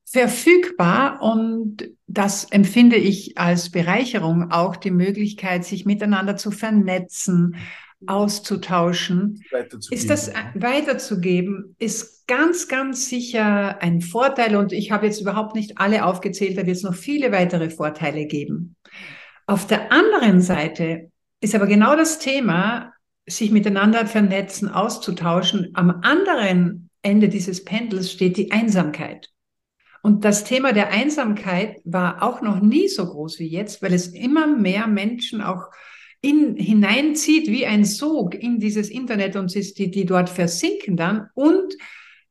verfügbar 0.04 1.20
und 1.22 1.90
das 2.06 2.44
empfinde 2.44 2.96
ich 2.96 3.36
als 3.36 3.70
Bereicherung, 3.70 4.52
auch 4.52 4.76
die 4.76 4.92
Möglichkeit, 4.92 5.64
sich 5.64 5.86
miteinander 5.86 6.36
zu 6.36 6.50
vernetzen, 6.50 7.56
auszutauschen, 8.06 9.42
ist 9.90 10.10
das 10.10 10.32
weiterzugeben, 10.54 11.74
ist 11.78 12.26
ganz, 12.26 12.68
ganz 12.68 13.08
sicher 13.08 13.82
ein 13.82 14.00
Vorteil. 14.00 14.56
Und 14.56 14.72
ich 14.72 14.90
habe 14.90 15.06
jetzt 15.06 15.20
überhaupt 15.20 15.54
nicht 15.54 15.78
alle 15.78 16.04
aufgezählt, 16.04 16.56
da 16.56 16.66
wird 16.66 16.76
es 16.76 16.82
noch 16.82 16.94
viele 16.94 17.32
weitere 17.32 17.70
Vorteile 17.70 18.26
geben. 18.26 18.76
Auf 19.46 19.66
der 19.66 19.92
anderen 19.92 20.40
Seite 20.40 21.10
ist 21.40 21.54
aber 21.54 21.66
genau 21.66 21.96
das 21.96 22.18
Thema, 22.18 22.92
sich 23.26 23.50
miteinander 23.50 24.06
vernetzen, 24.06 24.68
auszutauschen. 24.68 25.70
Am 25.74 26.00
anderen 26.02 26.90
Ende 27.02 27.28
dieses 27.28 27.64
Pendels 27.64 28.10
steht 28.10 28.36
die 28.36 28.52
Einsamkeit. 28.52 29.28
Und 30.02 30.24
das 30.26 30.44
Thema 30.44 30.72
der 30.72 30.90
Einsamkeit 30.90 31.80
war 31.84 32.22
auch 32.22 32.42
noch 32.42 32.60
nie 32.60 32.88
so 32.88 33.06
groß 33.06 33.38
wie 33.38 33.48
jetzt, 33.48 33.82
weil 33.82 33.94
es 33.94 34.08
immer 34.08 34.46
mehr 34.46 34.86
Menschen 34.86 35.40
auch 35.40 35.70
in, 36.24 36.56
hineinzieht 36.56 37.48
wie 37.48 37.66
ein 37.66 37.84
Sog 37.84 38.34
in 38.34 38.58
dieses 38.58 38.88
Internet 38.88 39.36
und 39.36 39.54
die, 39.54 39.90
die 39.90 40.06
dort 40.06 40.30
versinken 40.30 40.96
dann 40.96 41.28
und 41.34 41.74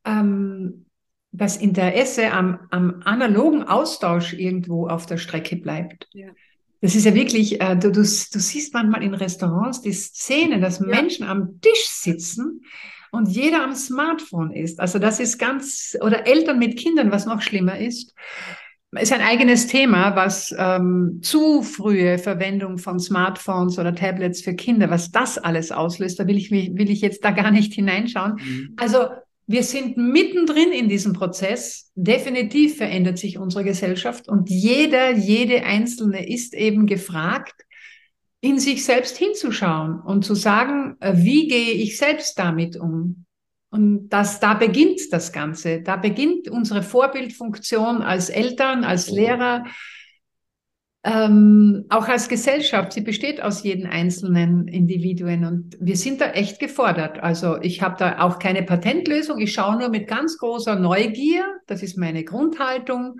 ähm, 0.03 0.85
das 1.31 1.57
Interesse 1.57 2.31
am, 2.31 2.59
am 2.71 3.01
analogen 3.05 3.63
Austausch 3.63 4.33
irgendwo 4.33 4.87
auf 4.87 5.05
der 5.05 5.17
Strecke 5.17 5.55
bleibt. 5.55 6.07
Ja. 6.13 6.27
Das 6.81 6.95
ist 6.95 7.05
ja 7.05 7.13
wirklich, 7.13 7.61
äh, 7.61 7.75
du, 7.75 7.91
du, 7.91 8.01
du 8.01 8.03
siehst 8.03 8.73
manchmal 8.73 9.03
in 9.03 9.13
Restaurants 9.13 9.81
die 9.81 9.93
Szene, 9.93 10.59
dass 10.59 10.79
ja. 10.79 10.87
Menschen 10.87 11.25
am 11.25 11.61
Tisch 11.61 11.87
sitzen 11.87 12.61
und 13.11 13.29
jeder 13.29 13.63
am 13.63 13.75
Smartphone 13.75 14.51
ist. 14.51 14.79
Also 14.79 14.97
das 14.97 15.19
ist 15.19 15.37
ganz, 15.37 15.95
oder 16.01 16.27
Eltern 16.27 16.59
mit 16.59 16.77
Kindern, 16.77 17.11
was 17.11 17.25
noch 17.25 17.41
schlimmer 17.41 17.77
ist 17.79 18.13
ist 18.99 19.13
ein 19.13 19.21
eigenes 19.21 19.67
Thema, 19.67 20.15
was 20.15 20.53
ähm, 20.57 21.19
zu 21.21 21.63
frühe 21.63 22.17
Verwendung 22.17 22.77
von 22.77 22.99
Smartphones 22.99 23.79
oder 23.79 23.95
Tablets 23.95 24.41
für 24.41 24.53
Kinder, 24.53 24.89
was 24.89 25.11
das 25.11 25.37
alles 25.37 25.71
auslöst, 25.71 26.19
da 26.19 26.27
will 26.27 26.37
ich, 26.37 26.51
will 26.51 26.89
ich 26.89 27.01
jetzt 27.01 27.23
da 27.23 27.31
gar 27.31 27.51
nicht 27.51 27.73
hineinschauen. 27.73 28.35
Mhm. 28.35 28.73
Also 28.77 29.07
wir 29.45 29.63
sind 29.63 29.97
mittendrin 29.97 30.71
in 30.71 30.89
diesem 30.89 31.13
Prozess. 31.13 31.91
Definitiv 31.95 32.77
verändert 32.77 33.17
sich 33.17 33.37
unsere 33.37 33.63
Gesellschaft 33.63 34.29
und 34.29 34.49
jeder, 34.49 35.11
jede 35.11 35.63
Einzelne 35.63 36.27
ist 36.27 36.53
eben 36.53 36.85
gefragt, 36.85 37.65
in 38.41 38.59
sich 38.59 38.83
selbst 38.83 39.17
hinzuschauen 39.17 40.01
und 40.01 40.25
zu 40.25 40.35
sagen, 40.35 40.97
äh, 40.99 41.13
wie 41.15 41.47
gehe 41.47 41.71
ich 41.71 41.97
selbst 41.97 42.37
damit 42.37 42.75
um? 42.75 43.25
Und 43.73 44.09
das, 44.09 44.39
da 44.39 44.53
beginnt 44.53 45.01
das 45.11 45.31
Ganze. 45.31 45.81
Da 45.81 45.95
beginnt 45.95 46.47
unsere 46.47 46.83
Vorbildfunktion 46.83 48.03
als 48.03 48.29
Eltern, 48.29 48.83
als 48.83 49.09
Lehrer, 49.09 49.63
ähm, 51.03 51.87
auch 51.89 52.07
als 52.07 52.29
Gesellschaft. 52.29 52.93
Sie 52.93 53.01
besteht 53.01 53.41
aus 53.41 53.63
jeden 53.63 53.87
einzelnen 53.87 54.67
Individuen 54.67 55.45
und 55.45 55.75
wir 55.79 55.97
sind 55.97 56.21
da 56.21 56.27
echt 56.33 56.59
gefordert. 56.59 57.23
Also 57.23 57.59
ich 57.61 57.81
habe 57.81 57.95
da 57.97 58.19
auch 58.19 58.37
keine 58.37 58.61
Patentlösung. 58.61 59.39
Ich 59.39 59.53
schaue 59.53 59.79
nur 59.79 59.89
mit 59.89 60.07
ganz 60.07 60.37
großer 60.37 60.75
Neugier. 60.75 61.43
Das 61.65 61.81
ist 61.81 61.97
meine 61.97 62.23
Grundhaltung. 62.23 63.15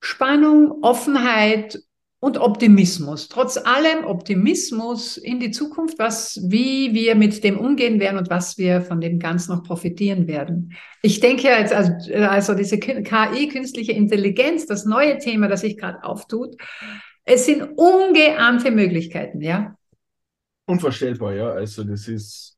Spannung, 0.00 0.78
Offenheit 0.80 1.80
und 2.24 2.38
Optimismus. 2.38 3.28
Trotz 3.28 3.58
allem 3.58 4.06
Optimismus 4.06 5.18
in 5.18 5.40
die 5.40 5.50
Zukunft, 5.50 5.98
was, 5.98 6.40
wie 6.42 6.94
wir 6.94 7.16
mit 7.16 7.44
dem 7.44 7.58
umgehen 7.58 8.00
werden 8.00 8.16
und 8.16 8.30
was 8.30 8.56
wir 8.56 8.80
von 8.80 9.02
dem 9.02 9.18
Ganzen 9.18 9.54
noch 9.54 9.62
profitieren 9.62 10.26
werden. 10.26 10.72
Ich 11.02 11.20
denke 11.20 11.48
jetzt, 11.48 11.74
also, 11.74 11.92
also 12.14 12.54
diese 12.54 12.78
KI, 12.78 13.48
künstliche 13.48 13.92
Intelligenz, 13.92 14.64
das 14.64 14.86
neue 14.86 15.18
Thema, 15.18 15.48
das 15.48 15.60
sich 15.60 15.76
gerade 15.76 16.02
auftut, 16.02 16.56
es 17.24 17.44
sind 17.44 17.62
ungeahnte 17.76 18.70
Möglichkeiten, 18.70 19.42
ja. 19.42 19.76
Unvorstellbar, 20.64 21.34
ja. 21.34 21.50
Also 21.50 21.84
das 21.84 22.08
ist 22.08 22.56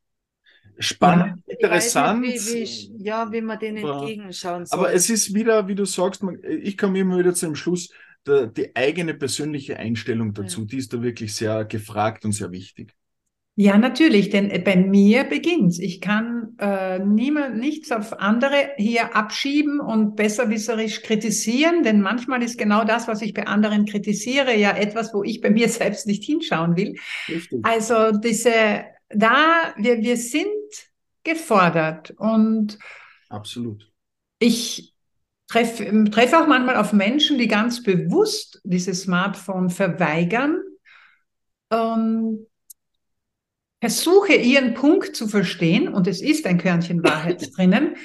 spannend, 0.79 1.43
ja, 1.45 1.55
interessant. 1.55 2.21
Nicht, 2.21 2.47
wie, 2.47 2.99
wie, 3.01 3.05
ja, 3.05 3.33
wie 3.33 3.41
man 3.41 3.59
denen 3.59 3.79
entgegenschauen 3.79 4.65
soll. 4.65 4.79
Aber 4.79 4.93
es 4.93 5.11
ist 5.11 5.35
wieder, 5.35 5.67
wie 5.67 5.75
du 5.75 5.87
sagst, 5.87 6.23
man, 6.23 6.39
ich 6.45 6.79
komme 6.79 7.01
immer 7.01 7.19
wieder 7.19 7.35
zu 7.35 7.47
dem 7.47 7.57
Schluss, 7.57 7.89
der, 8.27 8.47
die 8.47 8.75
eigene 8.75 9.15
persönliche 9.15 9.79
Einstellung 9.79 10.35
dazu, 10.35 10.61
ja. 10.61 10.67
die 10.67 10.77
ist 10.79 10.93
da 10.93 11.03
wirklich 11.03 11.35
sehr 11.35 11.65
gefragt 11.65 12.25
und 12.25 12.33
sehr 12.33 12.51
wichtig. 12.51 12.95
Ja, 13.59 13.79
natürlich, 13.79 14.29
denn 14.29 14.51
äh, 14.51 14.59
bei 14.59 14.77
mir 14.77 15.25
beginnt's. 15.25 15.79
Ich 15.79 16.03
kann 16.03 16.55
äh, 16.59 16.99
niemand, 16.99 17.57
nichts 17.57 17.91
auf 17.91 18.13
andere 18.21 18.73
hier 18.77 19.17
abschieben 19.17 19.81
und 19.81 20.15
besserwisserisch 20.15 21.01
kritisieren, 21.01 21.83
denn 21.83 22.03
manchmal 22.03 22.43
ist 22.43 22.59
genau 22.59 22.85
das, 22.85 23.09
was 23.09 23.23
ich 23.23 23.33
bei 23.33 23.47
anderen 23.47 23.87
kritisiere, 23.87 24.55
ja 24.55 24.77
etwas, 24.77 25.15
wo 25.15 25.25
ich 25.25 25.41
bei 25.41 25.49
mir 25.49 25.69
selbst 25.71 26.07
nicht 26.07 26.23
hinschauen 26.25 26.77
will. 26.77 26.97
Richtig. 27.29 27.61
Also 27.65 28.13
diese, 28.13 28.85
da, 29.09 29.75
wir, 29.79 30.03
wir 30.03 30.19
sind 30.19 30.47
gefordert 31.25 32.11
und 32.19 32.79
absolut. 33.31 33.91
Ich 34.39 34.96
treffe 35.49 36.05
treff 36.11 36.33
auch 36.33 36.47
manchmal 36.47 36.77
auf 36.77 36.93
Menschen, 36.93 37.39
die 37.39 37.49
ganz 37.49 37.83
bewusst 37.83 38.61
dieses 38.65 39.03
Smartphone 39.03 39.71
verweigern. 39.71 40.61
Ähm, 41.71 42.47
versuche 43.81 44.35
ihren 44.35 44.75
Punkt 44.75 45.15
zu 45.15 45.29
verstehen 45.29 45.89
und 45.93 46.07
es 46.07 46.21
ist 46.21 46.47
ein 46.47 46.59
Körnchen 46.59 47.03
Wahrheit 47.03 47.51
drinnen. 47.57 47.97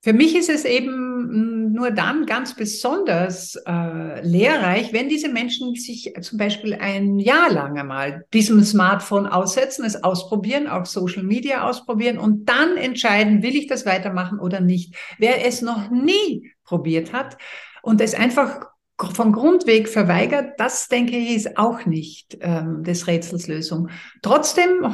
Für 0.00 0.12
mich 0.12 0.36
ist 0.36 0.48
es 0.48 0.64
eben 0.64 1.72
nur 1.72 1.90
dann 1.90 2.24
ganz 2.24 2.54
besonders 2.54 3.56
äh, 3.66 4.20
lehrreich, 4.26 4.92
wenn 4.92 5.08
diese 5.08 5.28
Menschen 5.28 5.74
sich 5.74 6.12
zum 6.20 6.38
Beispiel 6.38 6.74
ein 6.74 7.18
Jahr 7.18 7.50
lang 7.52 7.78
einmal 7.78 8.24
diesem 8.32 8.62
Smartphone 8.62 9.26
aussetzen, 9.26 9.84
es 9.84 10.02
ausprobieren, 10.02 10.68
auch 10.68 10.86
Social 10.86 11.24
Media 11.24 11.68
ausprobieren 11.68 12.18
und 12.18 12.48
dann 12.48 12.76
entscheiden, 12.76 13.42
will 13.42 13.56
ich 13.56 13.66
das 13.66 13.86
weitermachen 13.86 14.38
oder 14.38 14.60
nicht. 14.60 14.94
Wer 15.18 15.46
es 15.46 15.62
noch 15.62 15.90
nie 15.90 16.52
probiert 16.64 17.12
hat 17.12 17.36
und 17.82 18.00
es 18.00 18.14
einfach 18.14 18.66
vom 19.14 19.32
Grundweg 19.32 19.88
verweigert, 19.88 20.58
das 20.58 20.88
denke 20.88 21.16
ich 21.16 21.36
ist 21.36 21.56
auch 21.56 21.86
nicht 21.86 22.38
ähm, 22.40 22.82
des 22.82 23.06
Rätsels 23.06 23.46
Lösung. 23.46 23.90
Trotzdem 24.22 24.86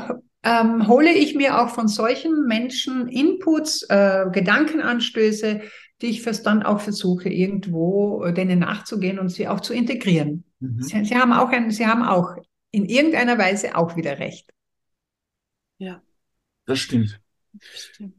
ähm, 0.45 0.87
hole 0.87 1.13
ich 1.13 1.35
mir 1.35 1.61
auch 1.61 1.71
von 1.71 1.89
solchen 1.89 2.47
Menschen 2.47 3.09
Inputs, 3.09 3.83
äh, 3.89 4.27
Gedankenanstöße, 4.31 5.63
die 6.03 6.07
ich 6.07 6.23
fürs 6.23 6.43
dann 6.43 6.63
auch 6.63 6.81
versuche, 6.81 7.31
irgendwo 7.31 8.25
äh, 8.25 8.35
denen 8.35 8.59
nachzugehen 8.59 9.19
und 9.19 9.31
sie 9.31 9.49
auch 9.49 9.61
zu 9.61 9.73
integrieren. 9.73 10.45
Mhm. 10.61 10.83
Sie, 10.83 11.05
sie, 11.05 11.17
haben 11.17 11.33
auch 11.33 11.49
ein, 11.49 11.71
sie 11.71 11.87
haben 11.87 12.03
auch 12.03 12.37
in 12.71 12.85
irgendeiner 12.85 13.39
Weise 13.39 13.75
auch 13.77 13.97
wieder 13.97 14.19
recht. 14.19 14.53
Ja. 15.79 16.03
Das 16.67 16.79
stimmt. 16.79 17.21
Das 17.53 17.81
stimmt. 17.81 18.15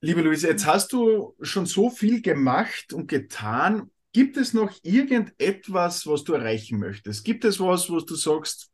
Liebe 0.00 0.20
Luise, 0.20 0.48
jetzt 0.48 0.66
hast 0.66 0.92
du 0.92 1.36
schon 1.40 1.64
so 1.64 1.88
viel 1.88 2.20
gemacht 2.20 2.92
und 2.92 3.06
getan. 3.06 3.90
Gibt 4.12 4.36
es 4.36 4.52
noch 4.52 4.72
irgendetwas, 4.82 6.06
was 6.06 6.24
du 6.24 6.34
erreichen 6.34 6.78
möchtest? 6.78 7.24
Gibt 7.24 7.44
es 7.44 7.60
was, 7.60 7.88
was 7.88 8.04
du 8.04 8.14
sagst, 8.14 8.70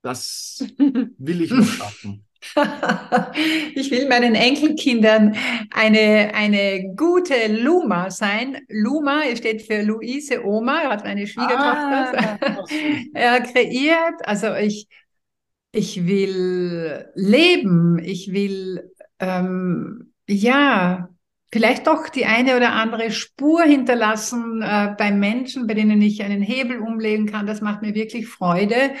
das 0.00 0.64
will 1.18 1.42
ich 1.42 1.50
noch 1.50 1.66
schaffen? 1.66 2.24
ich 3.74 3.90
will 3.90 4.08
meinen 4.08 4.34
Enkelkindern 4.34 5.36
eine, 5.70 6.32
eine 6.34 6.94
gute 6.96 7.34
Luma 7.48 8.10
sein. 8.10 8.58
Luma 8.68 9.22
steht 9.36 9.62
für 9.62 9.82
Luise 9.82 10.44
Oma, 10.44 10.82
er 10.82 10.90
hat 10.90 11.04
meine 11.04 11.26
Schwiegertochter 11.26 12.38
ah, 13.14 13.40
kreiert. 13.52 14.26
Also 14.26 14.54
ich, 14.54 14.88
ich 15.70 16.06
will 16.06 17.06
leben, 17.14 17.98
ich 17.98 18.32
will, 18.32 18.90
ähm, 19.20 20.12
ja, 20.28 21.08
vielleicht 21.52 21.86
doch 21.86 22.08
die 22.08 22.24
eine 22.24 22.56
oder 22.56 22.72
andere 22.72 23.10
Spur 23.10 23.62
hinterlassen 23.62 24.62
äh, 24.62 24.94
bei 24.96 25.12
Menschen, 25.12 25.66
bei 25.66 25.74
denen 25.74 26.00
ich 26.00 26.22
einen 26.22 26.42
Hebel 26.42 26.78
umlegen 26.78 27.26
kann. 27.26 27.46
Das 27.46 27.60
macht 27.60 27.82
mir 27.82 27.94
wirklich 27.94 28.26
Freude. 28.26 28.94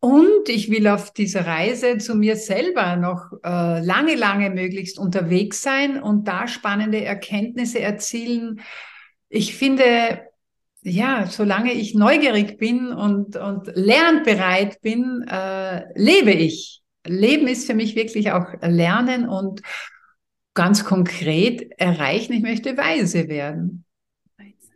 Und 0.00 0.48
ich 0.48 0.70
will 0.70 0.88
auf 0.88 1.12
dieser 1.12 1.46
Reise 1.46 1.98
zu 1.98 2.14
mir 2.14 2.36
selber 2.36 2.96
noch 2.96 3.32
äh, 3.44 3.84
lange, 3.84 4.14
lange 4.14 4.48
möglichst 4.48 4.98
unterwegs 4.98 5.60
sein 5.60 6.02
und 6.02 6.26
da 6.26 6.48
spannende 6.48 7.04
Erkenntnisse 7.04 7.80
erzielen. 7.80 8.60
Ich 9.28 9.54
finde, 9.54 10.22
ja, 10.82 11.26
solange 11.26 11.74
ich 11.74 11.94
neugierig 11.94 12.56
bin 12.56 12.92
und, 12.92 13.36
und 13.36 13.70
lernbereit 13.74 14.80
bin, 14.80 15.22
äh, 15.28 15.84
lebe 15.94 16.32
ich. 16.32 16.82
Leben 17.06 17.46
ist 17.46 17.66
für 17.66 17.74
mich 17.74 17.94
wirklich 17.94 18.32
auch 18.32 18.46
Lernen 18.62 19.28
und 19.28 19.60
ganz 20.54 20.84
konkret 20.84 21.72
erreichen. 21.78 22.32
Ich 22.32 22.42
möchte 22.42 22.76
weise 22.78 23.28
werden. 23.28 23.84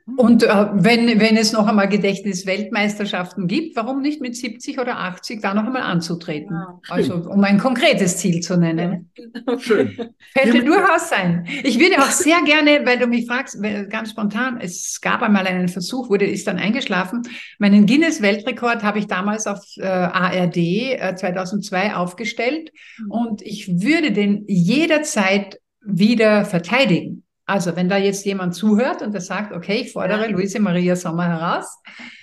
Und 0.07 0.43
äh, 0.43 0.67
wenn, 0.75 1.19
wenn 1.19 1.37
es 1.39 1.53
noch 1.53 1.67
einmal 1.67 1.89
Gedächtnisweltmeisterschaften 1.89 3.47
gibt, 3.47 3.75
warum 3.75 4.03
nicht 4.03 4.21
mit 4.21 4.37
70 4.37 4.79
oder 4.79 4.99
80 4.99 5.41
da 5.41 5.55
noch 5.55 5.65
einmal 5.65 5.83
anzutreten? 5.83 6.55
Ja, 6.55 6.79
also 6.91 7.15
um 7.15 7.43
ein 7.43 7.59
konkretes 7.59 8.19
Ziel 8.19 8.41
zu 8.41 8.59
nennen. 8.59 9.11
Ja, 9.17 9.59
schön. 9.59 9.97
Könnte 10.39 10.63
durchaus 10.63 11.09
sein. 11.09 11.47
Ich 11.63 11.79
würde 11.79 11.99
auch 12.03 12.11
sehr 12.11 12.43
gerne, 12.45 12.85
weil 12.85 12.99
du 12.99 13.07
mich 13.07 13.27
fragst, 13.27 13.59
ganz 13.89 14.11
spontan, 14.11 14.59
es 14.61 15.01
gab 15.01 15.23
einmal 15.23 15.47
einen 15.47 15.69
Versuch, 15.69 16.11
wurde 16.11 16.27
ist 16.27 16.47
dann 16.47 16.59
eingeschlafen. 16.59 17.23
Meinen 17.59 17.87
Guinness-Weltrekord 17.87 18.83
habe 18.83 18.99
ich 18.99 19.07
damals 19.07 19.47
auf 19.47 19.61
äh, 19.79 19.87
ARD 19.87 20.57
äh, 20.57 21.15
2002 21.17 21.95
aufgestellt 21.95 22.73
mhm. 22.99 23.11
und 23.11 23.43
ich 23.43 23.81
würde 23.81 24.13
den 24.13 24.45
jederzeit 24.49 25.61
wieder 25.81 26.45
verteidigen. 26.45 27.24
Also, 27.47 27.77
wenn 27.77 27.91
da 27.91 27.99
jetzt 27.99 28.25
jemand 28.25 28.55
zuhört 28.55 29.03
und 29.03 29.13
der 29.13 29.21
sagt, 29.21 29.53
okay, 29.53 29.83
ich 29.83 29.93
fordere 29.93 30.23
ja. 30.23 30.29
Luise 30.29 30.61
Maria 30.61 30.97
Sommer 30.97 31.29
heraus, 31.29 31.79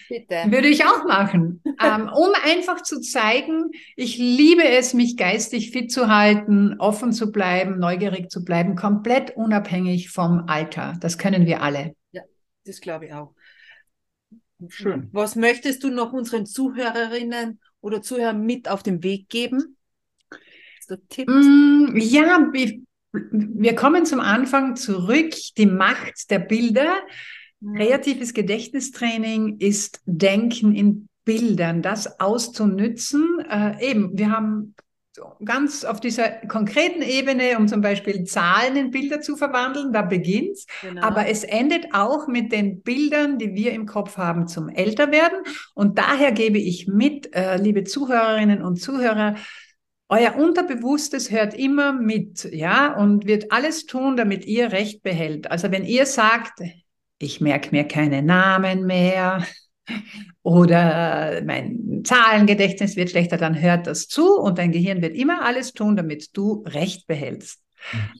Bitte. 0.10 0.36
würde 0.48 0.68
ich 0.68 0.84
auch 0.84 1.06
machen, 1.06 1.62
ähm, 1.80 2.10
um 2.10 2.30
einfach 2.44 2.82
zu 2.82 3.00
zeigen, 3.00 3.70
ich 3.96 4.18
liebe 4.18 4.68
es, 4.68 4.96
mich 4.96 5.18
geistig 5.18 5.72
fit 5.72 5.92
zu 5.92 6.08
halten, 6.08 6.76
offen 6.80 7.14
zu 7.14 7.32
bleiben, 7.32 7.78
neugierig 7.78 8.32
zu 8.32 8.44
bleiben, 8.44 8.76
komplett 8.76 9.36
unabhängig 9.38 10.10
vom 10.10 10.46
Alter. 10.48 10.96
Das 11.00 11.20
können 11.20 11.46
wir 11.46 11.62
alle. 11.62 11.96
Ja, 12.12 12.24
das 12.66 12.82
glaube 12.82 13.06
ich 13.06 13.14
auch. 13.14 13.36
Schön. 14.70 15.10
Was 15.12 15.36
möchtest 15.36 15.84
du 15.84 15.90
noch 15.90 16.14
unseren 16.14 16.46
Zuhörerinnen 16.46 17.60
oder 17.80 18.02
Zuhörern 18.02 18.44
mit 18.44 18.68
auf 18.70 18.82
den 18.82 19.04
Weg 19.04 19.30
geben? 19.30 19.78
So 20.88 20.96
Tipps? 20.96 21.32
Mm, 21.32 21.96
ja, 21.96 22.50
wie, 22.52 22.84
wir 23.14 23.76
kommen 23.76 24.06
zum 24.06 24.20
Anfang 24.20 24.76
zurück. 24.76 25.34
Die 25.58 25.66
Macht 25.66 26.30
der 26.30 26.40
Bilder. 26.40 26.96
Kreatives 27.76 28.34
Gedächtnistraining 28.34 29.58
ist 29.60 30.02
Denken 30.06 30.74
in 30.74 31.08
Bildern, 31.24 31.84
das 31.84 32.20
auszunützen. 32.20 33.40
Äh, 33.48 33.92
eben, 33.92 34.18
wir 34.18 34.32
haben 34.32 34.74
ganz 35.44 35.84
auf 35.84 36.00
dieser 36.00 36.30
konkreten 36.30 37.02
Ebene, 37.02 37.58
um 37.58 37.68
zum 37.68 37.82
Beispiel 37.82 38.24
Zahlen 38.24 38.76
in 38.78 38.92
Bilder 38.92 39.22
zu 39.22 39.36
verwandeln, 39.36 39.92
da 39.92 40.02
beginnt's. 40.02 40.66
Genau. 40.82 41.02
Aber 41.02 41.28
es 41.28 41.44
endet 41.44 41.94
auch 41.94 42.28
mit 42.28 42.52
den 42.52 42.82
Bildern, 42.82 43.38
die 43.38 43.54
wir 43.54 43.74
im 43.74 43.86
Kopf 43.86 44.18
haben 44.18 44.48
zum 44.48 44.70
Älterwerden. 44.70 45.40
Und 45.76 45.98
daher 45.98 46.32
gebe 46.32 46.58
ich 46.58 46.88
mit, 46.88 47.36
äh, 47.36 47.58
liebe 47.58 47.84
Zuhörerinnen 47.84 48.64
und 48.64 48.78
Zuhörer, 48.78 49.36
euer 50.12 50.36
Unterbewusstes 50.36 51.32
hört 51.32 51.54
immer 51.54 51.94
mit, 51.94 52.44
ja, 52.52 52.94
und 52.98 53.26
wird 53.26 53.54
alles 53.54 53.86
tun, 53.86 54.18
damit 54.18 54.46
ihr 54.46 54.74
Recht 54.74 55.04
behält. 55.04 55.50
Also 55.50 55.72
wenn 55.72 55.86
ihr 55.86 56.06
sagt, 56.06 56.60
ich 57.18 57.40
merke 57.40 57.72
mir 57.72 57.86
keine 57.86 58.22
Namen 58.22 58.86
mehr 58.86 59.48
oder 60.44 61.42
mein 61.46 62.02
Zahlengedächtnis 62.04 62.98
wird 62.98 63.12
schlechter, 63.12 63.38
dann 63.38 63.60
hört 63.60 63.88
das 63.88 64.10
zu 64.10 64.38
und 64.38 64.58
dein 64.58 64.74
Gehirn 64.74 65.02
wird 65.02 65.16
immer 65.16 65.46
alles 65.46 65.72
tun, 65.72 65.96
damit 65.96 66.36
du 66.36 66.66
Recht 66.68 67.08
behältst. 67.08 67.64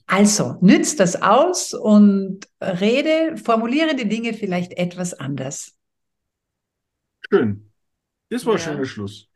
Also 0.08 0.56
nützt 0.62 1.02
das 1.02 1.22
aus 1.22 1.74
und 1.74 2.48
rede, 2.62 3.36
formuliere 3.36 3.96
die 3.96 4.08
Dinge 4.08 4.34
vielleicht 4.34 4.78
etwas 4.78 5.14
anders. 5.14 5.76
Schön. 7.30 7.70
Das 8.30 8.46
war 8.46 8.58
ja. 8.58 8.60
ein 8.60 8.64
schöner 8.64 8.86
Schluss. 8.86 9.31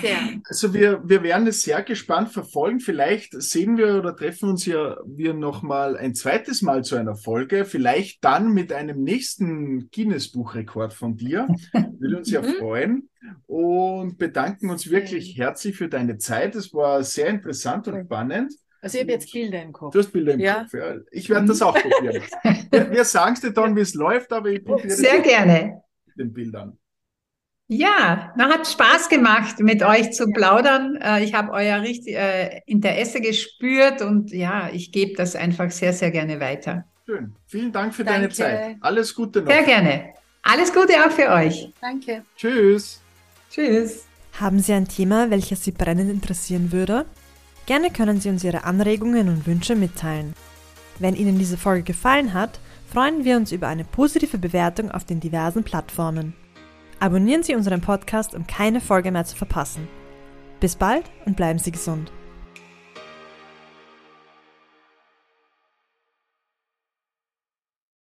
Sehr. 0.00 0.18
Also 0.44 0.74
wir, 0.74 1.00
wir 1.08 1.22
werden 1.22 1.46
es 1.46 1.62
sehr 1.62 1.82
gespannt 1.82 2.30
verfolgen. 2.30 2.80
Vielleicht 2.80 3.40
sehen 3.40 3.76
wir 3.76 3.96
oder 3.96 4.14
treffen 4.14 4.50
uns 4.50 4.66
ja 4.66 4.96
wir 5.06 5.34
noch 5.34 5.62
mal 5.62 5.96
ein 5.96 6.14
zweites 6.14 6.62
Mal 6.62 6.84
zu 6.84 6.96
einer 6.96 7.16
Folge. 7.16 7.64
Vielleicht 7.64 8.22
dann 8.24 8.52
mit 8.52 8.72
einem 8.72 9.02
nächsten 9.02 9.90
Guinness-Buchrekord 9.90 10.92
von 10.92 11.16
dir. 11.16 11.48
Würde 11.98 12.18
uns 12.18 12.30
ja 12.30 12.42
mhm. 12.42 12.54
freuen. 12.58 13.08
Und 13.46 14.18
bedanken 14.18 14.70
uns 14.70 14.90
wirklich 14.90 15.36
herzlich 15.36 15.76
für 15.76 15.88
deine 15.88 16.18
Zeit. 16.18 16.54
Es 16.54 16.72
war 16.72 17.02
sehr 17.02 17.28
interessant 17.28 17.88
und 17.88 18.04
spannend. 18.04 18.52
Also 18.82 18.98
ich 18.98 19.02
habe 19.02 19.12
jetzt 19.12 19.32
Bilder 19.32 19.62
im 19.62 19.72
Kopf. 19.72 19.92
Du 19.92 19.98
hast 19.98 20.12
Bilder 20.12 20.34
im 20.34 20.40
ja. 20.40 20.62
Kopf, 20.62 20.74
ja. 20.74 20.94
Ich 21.10 21.28
werde 21.28 21.46
das 21.46 21.62
auch 21.62 21.74
probieren. 21.74 22.22
wir, 22.70 22.90
wir 22.90 23.04
sagen 23.04 23.34
es 23.34 23.40
dir 23.40 23.52
dann, 23.52 23.74
wie 23.74 23.80
es 23.80 23.94
läuft, 23.94 24.32
aber 24.32 24.50
ich 24.50 24.64
probiere 24.64 24.90
Sehr 24.90 25.20
gerne. 25.20 25.82
Mit 26.06 26.18
den 26.18 26.32
Bildern. 26.32 26.78
Ja, 27.68 28.32
na, 28.36 28.48
hat 28.48 28.66
Spaß 28.66 29.08
gemacht, 29.08 29.58
mit 29.58 29.82
euch 29.82 30.12
zu 30.12 30.26
plaudern. 30.28 30.96
Äh, 31.02 31.24
ich 31.24 31.34
habe 31.34 31.50
euer 31.50 31.80
richtig, 31.82 32.14
äh, 32.14 32.60
Interesse 32.66 33.20
gespürt 33.20 34.02
und 34.02 34.30
ja, 34.30 34.70
ich 34.72 34.92
gebe 34.92 35.14
das 35.16 35.34
einfach 35.34 35.70
sehr, 35.72 35.92
sehr 35.92 36.12
gerne 36.12 36.38
weiter. 36.38 36.84
Schön. 37.06 37.34
Vielen 37.46 37.72
Dank 37.72 37.92
für 37.94 38.04
Danke. 38.04 38.20
deine 38.20 38.32
Zeit. 38.32 38.76
Alles 38.80 39.14
Gute 39.14 39.42
noch. 39.42 39.50
Sehr 39.50 39.64
gerne. 39.64 40.14
Alles 40.42 40.72
Gute 40.72 40.92
auch 41.04 41.10
für 41.10 41.28
euch. 41.28 41.72
Danke. 41.80 42.22
Tschüss. 42.36 43.00
Tschüss. 43.50 44.06
Haben 44.40 44.60
Sie 44.60 44.72
ein 44.72 44.86
Thema, 44.86 45.30
welches 45.30 45.64
Sie 45.64 45.72
brennend 45.72 46.10
interessieren 46.10 46.70
würde? 46.70 47.04
Gerne 47.66 47.90
können 47.90 48.20
Sie 48.20 48.28
uns 48.28 48.44
Ihre 48.44 48.62
Anregungen 48.62 49.28
und 49.28 49.46
Wünsche 49.46 49.74
mitteilen. 49.74 50.34
Wenn 51.00 51.16
Ihnen 51.16 51.38
diese 51.38 51.56
Folge 51.56 51.82
gefallen 51.82 52.32
hat, 52.32 52.60
freuen 52.92 53.24
wir 53.24 53.36
uns 53.36 53.50
über 53.50 53.66
eine 53.66 53.84
positive 53.84 54.38
Bewertung 54.38 54.92
auf 54.92 55.04
den 55.04 55.18
diversen 55.18 55.64
Plattformen. 55.64 56.34
Abonnieren 56.98 57.42
Sie 57.42 57.54
unseren 57.54 57.82
Podcast, 57.82 58.34
um 58.34 58.46
keine 58.46 58.80
Folge 58.80 59.10
mehr 59.10 59.24
zu 59.24 59.36
verpassen. 59.36 59.86
Bis 60.60 60.76
bald 60.76 61.10
und 61.26 61.36
bleiben 61.36 61.58
Sie 61.58 61.72
gesund. 61.72 62.10